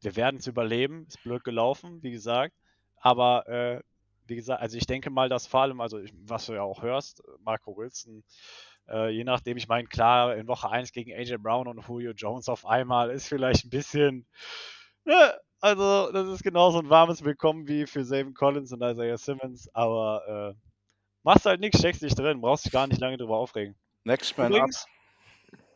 wir 0.01 0.15
werden 0.15 0.37
es 0.39 0.47
überleben. 0.47 1.05
Ist 1.07 1.23
blöd 1.23 1.43
gelaufen, 1.43 2.01
wie 2.01 2.11
gesagt. 2.11 2.53
Aber 2.99 3.47
äh, 3.47 3.81
wie 4.27 4.35
gesagt, 4.35 4.61
also 4.61 4.77
ich 4.77 4.85
denke 4.85 5.09
mal, 5.09 5.29
dass 5.29 5.47
vor 5.47 5.61
allem, 5.61 5.81
also 5.81 5.99
ich, 5.99 6.13
was 6.25 6.45
du 6.45 6.53
ja 6.53 6.61
auch 6.61 6.81
hörst, 6.81 7.23
Marco 7.39 7.75
Wilson, 7.77 8.23
äh, 8.89 9.09
je 9.09 9.23
nachdem, 9.23 9.57
ich 9.57 9.67
meine, 9.67 9.87
klar, 9.87 10.35
in 10.35 10.47
Woche 10.47 10.69
1 10.69 10.91
gegen 10.91 11.13
AJ 11.13 11.37
Brown 11.37 11.67
und 11.67 11.85
Julio 11.87 12.11
Jones 12.11 12.49
auf 12.49 12.65
einmal 12.65 13.09
ist 13.11 13.27
vielleicht 13.27 13.65
ein 13.65 13.69
bisschen. 13.69 14.27
Ne, 15.05 15.33
also, 15.59 16.11
das 16.11 16.27
ist 16.27 16.43
genauso 16.43 16.79
ein 16.79 16.89
warmes 16.89 17.23
Willkommen 17.23 17.67
wie 17.67 17.87
für 17.87 18.03
Zayvon 18.05 18.33
Collins 18.33 18.71
und 18.71 18.81
Isaiah 18.83 19.17
Simmons, 19.17 19.69
aber 19.73 20.55
äh, 20.55 20.67
machst 21.23 21.45
halt 21.45 21.59
nichts, 21.61 21.79
steckst 21.79 22.01
dich 22.01 22.15
drin, 22.15 22.41
brauchst 22.41 22.65
dich 22.65 22.71
gar 22.71 22.87
nicht 22.87 23.01
lange 23.01 23.17
drüber 23.17 23.37
aufregen. 23.37 23.75
Next 24.03 24.37
man 24.37 24.51
Übrigens, 24.51 24.85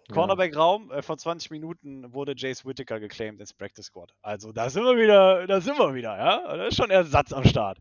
Ja. 0.07 0.13
Cornerback-Raum, 0.13 0.91
äh, 0.91 1.01
vor 1.01 1.17
20 1.17 1.51
Minuten 1.51 2.13
wurde 2.13 2.33
Jace 2.35 2.65
Whittaker 2.65 2.99
geclaimed 2.99 3.39
ins 3.39 3.53
Practice 3.53 3.85
Squad. 3.87 4.13
Also 4.21 4.51
da 4.51 4.69
sind 4.69 4.83
wir 4.83 4.97
wieder, 4.97 5.47
da 5.47 5.61
sind 5.61 5.77
wir 5.79 5.93
wieder, 5.93 6.17
ja? 6.17 6.57
Da 6.57 6.65
ist 6.65 6.75
schon 6.77 6.89
Ersatz 6.91 7.33
am 7.33 7.43
Start. 7.45 7.79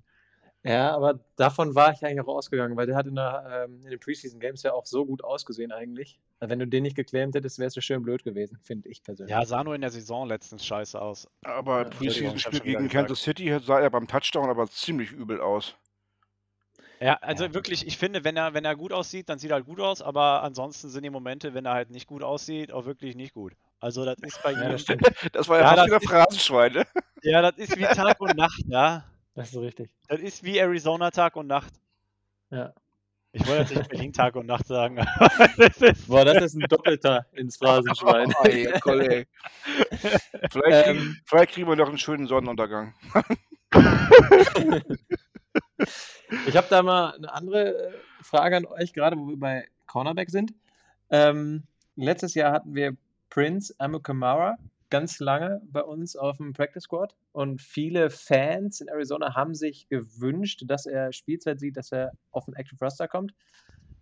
Ja, 0.62 0.94
aber 0.94 1.18
davon 1.36 1.74
war 1.74 1.92
ich 1.92 2.04
eigentlich 2.04 2.20
auch 2.20 2.28
ausgegangen, 2.36 2.76
weil 2.76 2.86
der 2.86 2.94
hat 2.94 3.06
in, 3.06 3.14
der, 3.14 3.64
ähm, 3.64 3.80
in 3.82 3.90
den 3.90 3.98
Preseason 3.98 4.40
Games 4.40 4.62
ja 4.62 4.74
auch 4.74 4.84
so 4.84 5.06
gut 5.06 5.24
ausgesehen 5.24 5.72
eigentlich. 5.72 6.18
Also 6.38 6.50
wenn 6.50 6.58
du 6.58 6.66
den 6.66 6.82
nicht 6.82 6.96
geclaimt 6.96 7.34
hättest, 7.34 7.58
wärst 7.58 7.76
du 7.78 7.80
schön 7.80 8.02
blöd 8.02 8.24
gewesen, 8.24 8.58
finde 8.62 8.90
ich 8.90 9.02
persönlich. 9.02 9.30
Ja, 9.34 9.44
sah 9.46 9.64
nur 9.64 9.74
in 9.74 9.80
der 9.80 9.90
Saison 9.90 10.28
letztens 10.28 10.66
scheiße 10.66 11.00
aus. 11.00 11.26
Aber 11.44 11.80
Ja, 11.84 11.86
ich 11.88 11.96
Preseason-Spiel 11.98 12.60
gegen 12.60 12.74
gesagt. 12.88 12.92
Kansas 12.92 13.22
City 13.22 13.58
sah 13.64 13.80
er 13.80 13.88
beim 13.88 14.06
Touchdown 14.06 14.50
aber 14.50 14.68
ziemlich 14.68 15.12
übel 15.12 15.40
aus. 15.40 15.74
Ja, 17.00 17.14
also 17.22 17.44
Ja. 17.44 17.54
wirklich, 17.54 17.86
ich 17.86 17.96
finde, 17.96 18.24
wenn 18.24 18.36
er, 18.36 18.52
wenn 18.52 18.66
er 18.66 18.76
gut 18.76 18.92
aussieht, 18.92 19.30
dann 19.30 19.38
sieht 19.38 19.50
er 19.50 19.54
halt 19.54 19.64
gut 19.66 19.80
aus, 19.80 20.02
aber 20.02 20.42
ansonsten 20.42 20.90
sind 20.90 21.02
die 21.04 21.08
Momente, 21.10 21.54
wenn 21.54 21.64
er 21.64 21.72
halt 21.72 21.90
nicht 21.90 22.06
gut 22.06 22.22
aussieht, 22.22 22.70
auch 22.70 22.84
wirklich 22.84 23.16
nicht 23.16 23.32
gut. 23.32 23.54
Also 23.80 24.04
das 24.04 24.18
ist 24.20 24.42
bei 24.42 24.52
Ja, 24.52 24.64
ihm. 24.64 24.72
das 24.72 24.80
stimmt. 24.82 25.10
Das 25.32 25.48
war 25.48 25.56
ja, 25.56 25.62
Ja, 25.62 25.68
fast 25.68 25.78
das 25.78 25.86
wieder 25.86 25.96
ist- 26.02 26.08
Phrasenschwein, 26.08 26.72
ne? 26.74 26.86
Ja, 27.22 27.40
das 27.40 27.56
ist 27.56 27.76
wie 27.78 27.84
Tag 27.84 28.20
und 28.20 28.36
Nacht, 28.36 28.62
ja. 28.66 29.04
Das 29.40 29.54
ist 29.54 29.58
richtig. 29.58 29.90
Das 30.06 30.20
ist 30.20 30.44
wie 30.44 30.58
Arizona 30.58 31.10
Tag 31.10 31.34
und 31.34 31.46
Nacht. 31.46 31.72
Ja. 32.50 32.74
Ich 33.32 33.46
wollte 33.46 33.62
jetzt 33.62 33.74
nicht 33.74 33.88
Berlin 33.88 34.12
Tag 34.12 34.36
und 34.36 34.44
Nacht 34.44 34.66
sagen, 34.66 34.98
aber 34.98 35.48
das 35.56 35.78
ist. 35.78 36.08
Boah, 36.08 36.26
das 36.26 36.44
ist 36.44 36.56
ein 36.56 36.68
Doppelter 36.68 37.24
ins 37.32 37.56
Phrasenschwein. 37.56 38.34
Oh, 38.40 38.44
ey, 38.44 38.70
Koll, 38.80 39.00
ey. 39.00 39.26
Vielleicht, 40.50 40.84
kriegen, 40.84 40.98
Ähm. 40.98 41.16
vielleicht 41.24 41.52
kriegen 41.52 41.68
wir 41.68 41.76
noch 41.76 41.88
einen 41.88 41.96
schönen 41.98 42.26
Sonnenuntergang. 42.26 42.94
Ich 46.46 46.56
habe 46.56 46.66
da 46.70 46.82
mal 46.82 47.14
eine 47.14 47.32
andere 47.32 47.88
äh, 47.88 47.92
Frage 48.20 48.58
an 48.58 48.66
euch, 48.66 48.92
gerade 48.92 49.16
wo 49.16 49.28
wir 49.28 49.38
bei 49.38 49.66
Cornerback 49.86 50.30
sind. 50.30 50.52
Ähm, 51.08 51.64
letztes 51.96 52.34
Jahr 52.34 52.52
hatten 52.52 52.74
wir 52.74 52.96
Prince 53.30 53.74
Amukamara 53.78 54.58
ganz 54.90 55.20
lange 55.20 55.60
bei 55.64 55.82
uns 55.82 56.16
auf 56.16 56.36
dem 56.38 56.52
Practice 56.52 56.84
Squad 56.84 57.16
und 57.32 57.62
viele 57.62 58.10
Fans 58.10 58.80
in 58.80 58.88
Arizona 58.88 59.34
haben 59.34 59.54
sich 59.54 59.88
gewünscht, 59.88 60.62
dass 60.66 60.86
er 60.86 61.12
Spielzeit 61.12 61.60
sieht, 61.60 61.76
dass 61.76 61.92
er 61.92 62.12
auf 62.32 62.44
den 62.44 62.54
Active 62.54 62.84
Roster 62.84 63.08
kommt. 63.08 63.32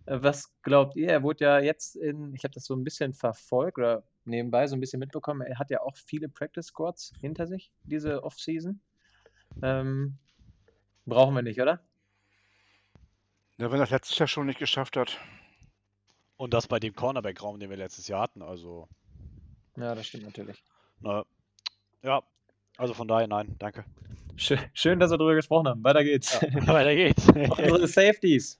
Äh, 0.05 0.19
Was 0.21 0.51
glaubt 0.63 0.95
ihr? 0.95 1.09
Er 1.09 1.23
wurde 1.23 1.45
ja 1.45 1.59
jetzt 1.59 1.95
in, 1.95 2.33
ich 2.33 2.43
habe 2.43 2.53
das 2.53 2.65
so 2.65 2.75
ein 2.75 2.83
bisschen 2.83 3.13
verfolgt 3.13 3.77
oder 3.77 4.03
nebenbei 4.25 4.67
so 4.67 4.75
ein 4.75 4.79
bisschen 4.79 4.99
mitbekommen, 4.99 5.41
er 5.41 5.59
hat 5.59 5.69
ja 5.69 5.81
auch 5.81 5.95
viele 5.95 6.29
Practice 6.29 6.67
Squads 6.67 7.13
hinter 7.21 7.47
sich, 7.47 7.71
diese 7.83 8.23
Offseason. 8.23 8.81
Ähm, 9.61 10.17
brauchen 11.05 11.35
wir 11.35 11.41
nicht, 11.41 11.61
oder? 11.61 11.81
Ja, 13.57 13.69
wenn 13.71 13.79
er 13.79 13.83
das 13.83 13.89
letztes 13.89 14.17
Jahr 14.17 14.27
schon 14.27 14.45
nicht 14.45 14.59
geschafft 14.59 14.95
hat. 14.95 15.19
Und 16.37 16.53
das 16.53 16.67
bei 16.67 16.79
dem 16.79 16.95
Cornerback-Raum, 16.95 17.59
den 17.59 17.69
wir 17.69 17.75
letztes 17.75 18.07
Jahr 18.07 18.21
hatten. 18.21 18.41
Also, 18.41 18.87
Ja, 19.75 19.93
das 19.93 20.07
stimmt 20.07 20.23
natürlich. 20.23 20.63
Na, 21.01 21.25
ja. 22.03 22.21
Also 22.77 22.93
von 22.93 23.07
daher, 23.07 23.27
nein, 23.27 23.55
danke. 23.59 23.83
Schön, 24.37 24.59
schön, 24.73 24.99
dass 24.99 25.11
wir 25.11 25.17
darüber 25.17 25.35
gesprochen 25.35 25.67
haben. 25.67 25.83
Weiter 25.83 26.03
geht's. 26.03 26.41
Weiter 26.41 26.95
geht's. 26.95 27.27
Unsere 27.27 27.87
Safeties. 27.87 28.57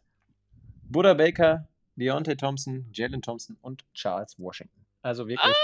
Buda 0.83 1.13
Baker, 1.13 1.67
Deontay 1.95 2.35
Thompson, 2.35 2.85
Jalen 2.91 3.21
Thompson 3.21 3.57
und 3.61 3.85
Charles 3.93 4.37
Washington. 4.37 4.85
Also 5.01 5.27
wirklich. 5.27 5.55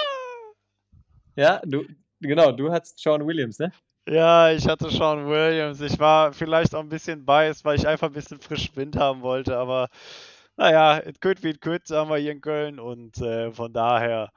Ja, 1.36 1.62
du, 1.66 1.86
genau, 2.22 2.52
du 2.52 2.72
hattest 2.72 3.00
Sean 3.00 3.26
Williams, 3.28 3.60
ne? 3.60 3.72
Ja, 4.08 4.52
ich 4.52 4.68
hatte 4.68 4.90
Sean 4.90 5.28
Williams. 5.28 5.82
Ich 5.82 6.00
war 6.00 6.32
vielleicht 6.32 6.76
auch 6.76 6.80
ein 6.80 6.90
bisschen 6.90 7.26
biased, 7.26 7.66
weil 7.66 7.78
ich 7.78 7.88
einfach 7.88 8.08
ein 8.08 8.14
bisschen 8.14 8.40
frisch 8.40 8.74
Wind 8.76 8.96
haben 8.96 9.22
wollte, 9.22 9.58
aber 9.58 9.90
naja, 10.58 11.00
it 11.00 11.20
could 11.20 11.42
be 11.42 11.50
it 11.50 11.62
could, 11.62 11.86
sagen 11.86 12.10
wir 12.10 12.18
hier 12.18 12.32
in 12.32 12.40
Köln 12.40 12.80
und 12.80 13.18
äh, 13.18 13.52
von 13.52 13.74
daher 13.74 14.32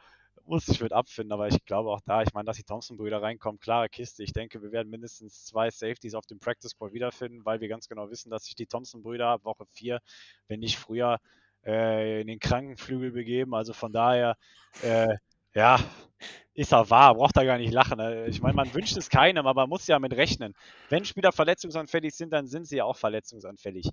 muss 0.49 0.67
ich 0.69 0.81
mit 0.81 0.93
abfinden, 0.93 1.33
aber 1.33 1.49
ich 1.49 1.65
glaube 1.65 1.91
auch 1.91 2.01
da, 2.01 2.23
ich 2.23 2.33
meine, 2.33 2.47
dass 2.47 2.57
die 2.57 2.65
Thompson-Brüder 2.65 3.23
reinkommen, 3.23 3.61
klare 3.61 3.89
Kiste. 3.89 4.23
Ich 4.23 4.33
denke, 4.33 4.63
wir 4.63 4.73
werden 4.73 4.89
mindestens 4.89 5.45
zwei 5.45 5.71
Safeties 5.71 6.15
auf 6.15 6.27
dem 6.27 6.39
Practice 6.41 6.71
Squad 6.71 6.93
wiederfinden, 6.93 7.45
weil 7.45 7.61
wir 7.61 7.69
ganz 7.69 7.89
genau 7.89 8.11
wissen, 8.11 8.31
dass 8.31 8.45
sich 8.45 8.55
die 8.55 8.67
Thompson-Brüder 8.67 9.29
ab 9.29 9.45
Woche 9.45 9.67
4, 9.73 10.01
wenn 10.49 10.61
nicht 10.61 10.79
früher, 10.79 11.19
äh, 11.65 12.23
in 12.23 12.27
den 12.27 12.39
Krankenflügel 12.39 13.13
begeben. 13.13 13.55
Also 13.55 13.73
von 13.73 13.93
daher, 13.93 14.37
äh, 14.83 15.17
ja, 15.55 15.79
ist 16.55 16.73
er 16.73 16.91
wahr, 16.91 17.15
braucht 17.15 17.37
er 17.37 17.45
gar 17.45 17.59
nicht 17.59 17.73
lachen. 17.73 18.01
Ich 18.27 18.41
meine, 18.41 18.55
man 18.55 18.73
wünscht 18.75 18.97
es 18.97 19.11
keinem, 19.11 19.47
aber 19.47 19.63
man 19.63 19.69
muss 19.69 19.87
ja 19.87 19.99
mit 19.99 20.15
rechnen. 20.15 20.55
Wenn 20.89 21.05
Spieler 21.05 21.33
verletzungsanfällig 21.33 22.15
sind, 22.15 22.33
dann 22.33 22.47
sind 22.47 22.67
sie 22.67 22.77
ja 22.79 22.85
auch 22.85 22.97
verletzungsanfällig. 22.97 23.91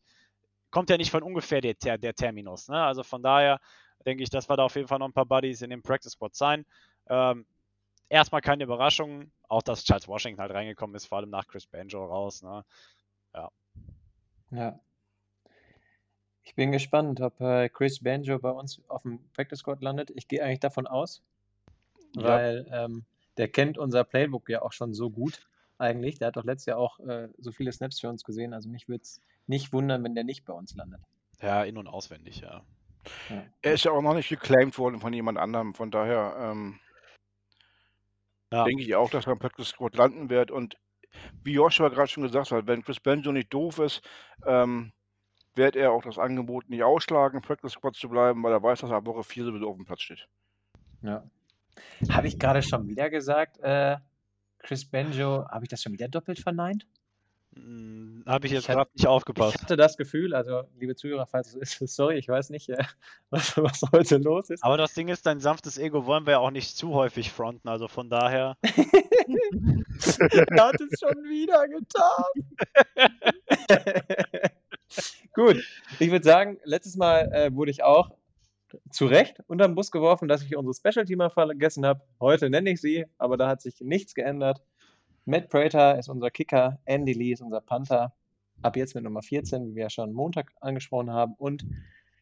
Kommt 0.72 0.90
ja 0.90 0.98
nicht 0.98 1.12
von 1.12 1.24
ungefähr 1.24 1.62
der, 1.62 1.98
der 1.98 2.14
Terminus. 2.14 2.68
Ne? 2.68 2.82
Also 2.82 3.04
von 3.04 3.22
daher 3.22 3.60
denke 4.06 4.24
ich, 4.24 4.30
dass 4.30 4.50
wir 4.50 4.56
da 4.58 4.64
auf 4.66 4.76
jeden 4.76 4.88
Fall 4.88 5.00
noch 5.00 5.08
ein 5.08 5.14
paar 5.14 5.26
Buddies 5.26 5.62
in 5.62 5.70
dem 5.70 5.82
Practice 5.82 6.14
Squad 6.14 6.36
sein. 6.36 6.66
Ähm, 7.08 7.46
erstmal 8.10 8.42
keine 8.42 8.64
Überraschung, 8.64 9.32
auch 9.48 9.62
dass 9.62 9.84
Charles 9.84 10.08
Washington 10.08 10.42
halt 10.42 10.52
reingekommen 10.52 10.96
ist, 10.96 11.06
vor 11.06 11.18
allem 11.20 11.30
nach 11.30 11.48
Chris 11.48 11.66
Banjo 11.66 12.06
raus. 12.06 12.42
Ne? 12.44 12.64
Ja. 14.52 14.80
Ich 16.44 16.54
bin 16.56 16.72
gespannt, 16.72 17.20
ob 17.22 17.42
äh, 17.42 17.70
Chris 17.70 18.00
Banjo 18.02 18.38
bei 18.40 18.52
uns 18.52 18.82
auf 18.88 19.02
dem 19.02 19.20
Practice 19.34 19.60
Squad 19.60 19.82
landet. 19.82 20.12
Ich 20.12 20.28
gehe 20.28 20.44
eigentlich 20.44 20.60
davon 20.60 20.86
aus, 20.88 21.22
Ja. 22.16 22.24
weil 22.24 22.68
ähm, 22.72 23.06
der 23.38 23.48
kennt 23.50 23.78
unser 23.78 24.04
Playbook 24.04 24.48
ja 24.50 24.62
auch 24.62 24.72
schon 24.72 24.94
so 24.94 25.10
gut 25.10 25.48
eigentlich. 25.78 26.20
Der 26.20 26.28
hat 26.28 26.38
doch 26.38 26.44
letztes 26.46 26.68
Jahr 26.68 26.78
auch 26.78 27.00
äh, 27.00 27.30
so 27.40 27.52
viele 27.52 27.72
Snaps 27.72 28.00
für 28.00 28.10
uns 28.10 28.24
gesehen. 28.24 28.54
Also 28.54 28.70
mich 28.70 28.88
würde 28.88 29.02
es 29.02 29.20
nicht 29.48 29.74
wundern, 29.74 30.04
wenn 30.04 30.16
der 30.16 30.24
nicht 30.24 30.46
bei 30.46 30.54
uns 30.54 30.76
landet. 30.76 31.02
Ja, 31.42 31.64
in- 31.64 31.78
und 31.78 31.88
auswendig, 31.88 32.42
ja. 32.42 32.64
Er 33.62 33.74
ist 33.74 33.86
ja 33.86 33.92
auch 33.92 34.02
noch 34.02 34.14
nicht 34.14 34.30
geclaimed 34.30 34.78
worden 34.78 35.00
von 35.00 35.14
jemand 35.14 35.38
anderem. 35.38 35.74
Von 35.74 35.92
daher 35.92 36.36
ähm, 36.40 36.80
Ja. 38.52 38.64
denke 38.66 38.84
ich 38.84 38.96
auch, 38.96 39.10
dass 39.10 39.26
er 39.28 39.34
im 39.34 39.40
Practice 39.40 39.70
Squad 39.70 39.96
landen 39.96 40.30
wird. 40.30 40.52
Und 40.52 40.78
wie 41.44 41.54
Joshua 41.54 41.90
gerade 41.90 42.08
schon 42.10 42.24
gesagt 42.24 42.52
hat, 42.52 42.68
wenn 42.68 42.84
Chris 42.84 43.00
Benjo 43.00 43.32
nicht 43.32 43.54
doof 43.54 43.80
ist, 43.80 44.02
ähm, 44.46 44.92
wird 45.56 45.76
er 45.76 45.92
auch 45.92 46.04
das 46.04 46.18
Angebot 46.20 46.70
nicht 46.70 46.84
ausschlagen, 46.84 47.38
im 47.38 47.42
Practice 47.42 47.72
Squad 47.74 47.96
zu 47.96 48.10
bleiben, 48.10 48.44
weil 48.44 48.52
er 48.52 48.62
weiß, 48.62 48.82
dass 48.82 48.92
er 48.92 48.98
ab 48.98 49.06
Woche 49.06 49.24
4 49.24 49.46
sowieso 49.46 49.70
auf 49.70 49.78
dem 49.78 49.86
Platz 49.86 50.02
steht. 50.02 50.28
Ja. 51.02 51.24
Habe 52.10 52.28
ich 52.28 52.40
gerade 52.40 52.62
schon 52.62 52.88
wieder 52.88 53.10
gesagt, 53.10 53.60
äh, 53.60 53.98
Chris 54.60 54.86
Banjo, 54.90 55.48
habe 55.50 55.64
ich 55.66 55.70
das 55.70 55.82
schon 55.82 55.94
wieder 55.94 56.08
doppelt 56.08 56.40
verneint? 56.40 56.88
Hm, 57.56 58.24
Habe 58.26 58.48
ich 58.48 58.54
jetzt 58.54 58.64
Ich 58.64 58.68
gerade 58.68 58.90
nicht 58.94 59.04
Ich 59.04 59.08
aufgepasst. 59.08 59.62
hatte 59.62 59.78
das 59.78 59.96
Gefühl, 59.96 60.34
also 60.36 60.64
liebe 60.78 60.96
Zuhörer, 60.96 61.26
falls 61.26 61.56
es 61.56 61.80
ist, 61.80 61.80
sorry, 61.96 62.18
ich 62.18 62.28
weiß 62.28 62.50
nicht, 62.50 62.70
äh, 62.70 62.84
was, 63.30 63.56
was 63.58 63.82
heute 63.94 64.18
los 64.18 64.50
ist. 64.50 64.64
Aber 64.64 64.76
das 64.78 64.94
Ding 64.94 65.08
ist, 65.08 65.26
dein 65.26 65.40
sanftes 65.40 65.78
Ego 65.78 66.06
wollen 66.06 66.26
wir 66.26 66.32
ja 66.32 66.40
auch 66.40 66.52
nicht 66.52 66.76
zu 66.76 66.94
häufig 66.94 67.32
fronten, 67.32 67.68
also 67.70 67.88
von 67.88 68.10
daher. 68.10 68.58
er 68.64 70.66
hat 70.66 70.82
es 70.82 71.00
schon 71.00 71.16
wieder 71.24 71.66
getan. 71.68 72.26
Gut, 75.34 75.58
ich 76.00 76.12
würde 76.12 76.24
sagen, 76.24 76.58
letztes 76.64 76.96
Mal 76.96 77.30
äh, 77.34 77.54
wurde 77.54 77.72
ich 77.72 77.84
auch 77.84 78.12
zu 78.92 79.06
Recht 79.06 79.38
unter 79.48 79.68
den 79.68 79.76
Bus 79.76 79.92
geworfen, 79.92 80.28
dass 80.28 80.44
ich 80.44 80.56
unsere 80.56 80.74
Special 80.76 81.06
Teamer 81.06 81.30
vergessen 81.30 81.86
habe. 81.86 82.02
Heute 82.20 82.50
nenne 82.50 82.72
ich 82.72 82.82
sie, 82.82 83.06
aber 83.18 83.38
da 83.38 83.48
hat 83.48 83.62
sich 83.62 83.80
nichts 83.82 84.16
geändert. 84.16 84.62
Matt 85.26 85.50
Prater 85.50 85.98
ist 85.98 86.08
unser 86.10 86.30
Kicker, 86.32 86.80
Andy 86.86 87.14
Lee 87.14 87.32
ist 87.34 87.42
unser 87.42 87.62
Panther. 87.62 88.14
Ab 88.62 88.78
jetzt 88.78 88.96
mit 88.96 89.04
Nummer 89.04 89.22
14, 89.22 89.68
wie 89.72 89.76
wir 89.76 89.84
ja 89.84 89.90
schon 89.90 90.14
Montag 90.14 90.52
angesprochen 90.62 91.12
haben. 91.12 91.34
Und 91.38 91.66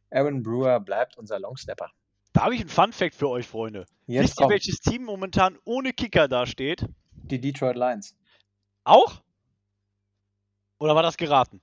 Aaron 0.10 0.42
Brewer 0.42 0.80
bleibt 0.80 1.18
unser 1.18 1.40
Longsnapper. 1.40 1.92
Da 2.34 2.42
habe 2.46 2.56
ich 2.56 2.62
einen 2.62 2.70
Fun-Fact 2.70 3.14
für 3.14 3.30
euch, 3.30 3.48
Freunde. 3.48 3.86
Jetzt 4.08 4.24
Wisst 4.24 4.34
ihr, 4.40 4.44
kommt 4.44 4.52
welches 4.54 4.80
Team 4.80 5.04
momentan 5.04 5.58
ohne 5.66 5.94
Kicker 5.94 6.28
dasteht? 6.28 6.88
die 7.26 7.40
Detroit 7.40 7.76
Lions. 7.78 8.18
Auch? 8.84 9.22
Oder 10.80 10.96
war 10.96 11.04
das 11.04 11.16
geraten? 11.16 11.62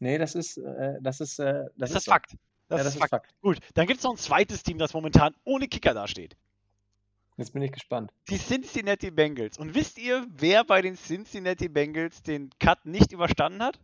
Nee, 0.00 0.18
das 0.18 0.34
ist, 0.34 0.56
äh, 0.58 0.94
das 1.00 1.20
ist, 1.20 1.38
äh, 1.38 1.64
das 1.76 1.90
Das 1.90 1.90
ist 1.90 1.94
das 1.96 2.04
so. 2.04 2.10
Fakt. 2.10 2.32
ja, 2.32 2.38
Das 2.68 2.78
das 2.78 2.86
ist 2.88 2.94
ist 2.94 2.98
Fakt. 3.00 3.10
Fakt. 3.10 3.34
Gut, 3.40 3.58
dann 3.74 3.86
gibt 3.86 3.98
es 3.98 4.04
noch 4.04 4.12
ein 4.12 4.16
zweites 4.16 4.62
Team, 4.62 4.78
das 4.78 4.94
momentan 4.94 5.34
ohne 5.44 5.68
Kicker 5.68 5.94
dasteht. 5.94 6.36
Jetzt 7.36 7.52
bin 7.52 7.62
ich 7.62 7.72
gespannt. 7.72 8.10
Die 8.30 8.38
Cincinnati 8.38 9.10
Bengals. 9.10 9.58
Und 9.58 9.74
wisst 9.74 9.98
ihr, 9.98 10.26
wer 10.38 10.64
bei 10.64 10.80
den 10.80 10.96
Cincinnati 10.96 11.68
Bengals 11.68 12.22
den 12.22 12.50
Cut 12.58 12.86
nicht 12.86 13.12
überstanden 13.12 13.62
hat? 13.62 13.78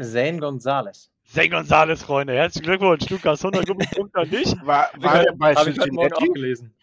Zane 0.00 0.38
Gonzalez. 0.38 1.10
Zay 1.24 1.48
Gonzalez, 1.48 2.02
Freunde. 2.02 2.32
Herzlichen 2.34 2.64
Glückwunsch, 2.66 3.08
Lukas. 3.08 3.44
100 3.44 3.66
Punkte 3.94 4.18
an 4.20 4.30
dich. 4.30 4.52
War, 4.64 4.90
war 4.96 5.22
der 5.22 5.32
bei 5.34 5.52
ich 5.52 5.58
Cincinnati? 5.58 6.26
gelesen. 6.32 6.74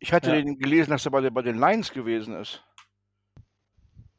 Ich 0.00 0.12
hatte 0.12 0.30
Ja. 0.30 0.36
den 0.42 0.58
gelesen, 0.58 0.90
dass 0.90 1.06
er 1.06 1.10
bei, 1.12 1.30
bei 1.30 1.40
den 1.40 1.58
Lions 1.58 1.90
gewesen 1.90 2.34
ist. 2.36 2.62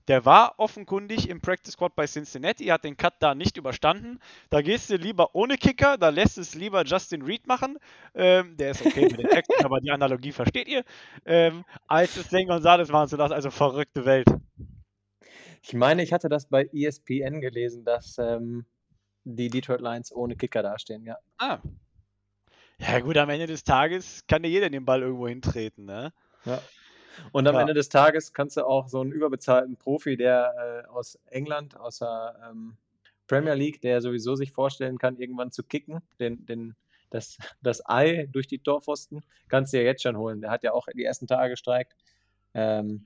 Der 0.08 0.24
war 0.26 0.54
offenkundig 0.58 1.30
im 1.30 1.42
Practice 1.42 1.74
Squad 1.74 1.96
bei 1.96 2.06
Cincinnati, 2.06 2.66
hat 2.66 2.84
den 2.84 2.96
Cut 2.96 3.16
da 3.20 3.34
nicht 3.34 3.58
überstanden. 3.58 4.20
Da 4.50 4.62
gehst 4.62 4.90
du 4.90 4.98
lieber 4.98 5.34
ohne 5.34 5.58
Kicker, 5.58 5.98
da 5.98 6.10
lässt 6.10 6.38
es 6.38 6.54
lieber 6.54 6.84
Justin 6.84 7.24
Reed 7.24 7.48
machen. 7.48 7.80
Ähm, 8.14 8.56
der 8.58 8.72
ist 8.72 8.86
okay 8.86 9.08
mit 9.08 9.18
den 9.18 9.30
Texten, 9.30 9.54
aber 9.66 9.80
die 9.80 9.92
Analogie 9.92 10.32
versteht 10.32 10.68
ihr. 10.68 10.84
Ähm, 11.26 11.66
als 11.88 12.18
es 12.18 12.30
Zane 12.30 12.46
Gonzalez 12.46 12.90
machen 12.90 13.10
zu 13.10 13.16
lassen, 13.16 13.34
also 13.34 13.50
verrückte 13.50 14.06
Welt. 14.06 14.28
Ich 15.64 15.74
meine, 15.74 16.04
ich 16.04 16.14
hatte 16.14 16.30
das 16.30 16.48
bei 16.48 16.70
ESPN 16.72 17.42
gelesen, 17.42 17.84
dass 17.84 18.18
ähm, 18.20 18.66
die 19.24 19.50
Detroit 19.50 19.82
Lions 19.82 20.14
ohne 20.14 20.36
Kicker 20.36 20.62
dastehen, 20.62 21.04
ja. 21.04 21.18
Ah. 21.40 21.60
Ja 22.78 23.00
gut, 23.00 23.18
am 23.18 23.30
Ende 23.30 23.48
des 23.48 23.64
Tages 23.64 24.24
kann 24.28 24.44
dir 24.44 24.50
jeder 24.50 24.70
den 24.70 24.86
Ball 24.86 25.02
irgendwo 25.02 25.28
hintreten, 25.28 25.86
ne? 25.86 26.14
ja. 26.46 26.62
Und 27.32 27.48
am 27.48 27.56
Ja. 27.56 27.62
Ende 27.62 27.74
des 27.74 27.90
Tages 27.90 28.34
kannst 28.34 28.58
du 28.58 28.66
auch 28.66 28.88
so 28.88 29.02
einen 29.02 29.12
überbezahlten 29.12 29.78
Profi, 29.78 30.18
der 30.18 30.86
äh, 30.86 30.90
aus 30.90 31.20
England, 31.28 31.78
aus 31.80 32.00
der 32.00 32.36
ähm, 32.50 32.78
Premier 33.28 33.54
League, 33.54 33.82
der 33.82 34.02
sowieso 34.02 34.36
sich 34.36 34.52
vorstellen 34.52 34.98
kann, 34.98 35.18
irgendwann 35.18 35.52
zu 35.52 35.64
kicken, 35.64 36.02
den, 36.20 36.46
den, 36.46 36.76
das, 37.10 37.38
das 37.62 37.88
Ei 37.88 38.28
durch 38.32 38.48
die 38.48 38.60
Torpfosten, 38.60 39.24
kannst 39.48 39.74
du 39.74 39.78
ja 39.78 39.84
jetzt 39.84 40.04
schon 40.04 40.18
holen. 40.18 40.42
Der 40.42 40.52
hat 40.52 40.64
ja 40.64 40.74
auch 40.74 40.88
die 40.94 41.04
ersten 41.04 41.28
Tage 41.28 41.52
gestreikt. 41.52 41.96
Ähm? 42.54 43.06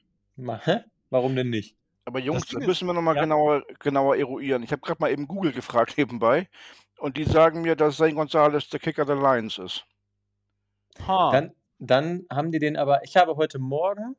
Warum 1.09 1.35
denn 1.35 1.49
nicht? 1.49 1.75
Aber 2.05 2.19
Jungs, 2.19 2.47
das 2.47 2.65
müssen 2.65 2.87
wir 2.87 2.93
nochmal 2.93 3.15
ja. 3.15 3.21
genauer, 3.21 3.63
genauer 3.79 4.15
eruieren. 4.15 4.63
Ich 4.63 4.71
habe 4.71 4.81
gerade 4.81 4.99
mal 4.99 5.11
eben 5.11 5.27
Google 5.27 5.51
gefragt 5.51 5.93
nebenbei. 5.97 6.49
Und 6.97 7.17
die 7.17 7.23
sagen 7.23 7.61
mir, 7.61 7.75
dass 7.75 7.97
Zane 7.97 8.13
Gonzalez 8.13 8.67
der 8.69 8.79
Kicker 8.79 9.05
der 9.05 9.15
Lions 9.15 9.57
ist. 9.57 9.85
Ha. 11.07 11.31
Dann, 11.31 11.53
dann 11.79 12.25
haben 12.29 12.51
die 12.51 12.59
den 12.59 12.77
aber, 12.77 13.03
ich 13.03 13.17
habe 13.17 13.35
heute 13.35 13.59
Morgen 13.59 14.15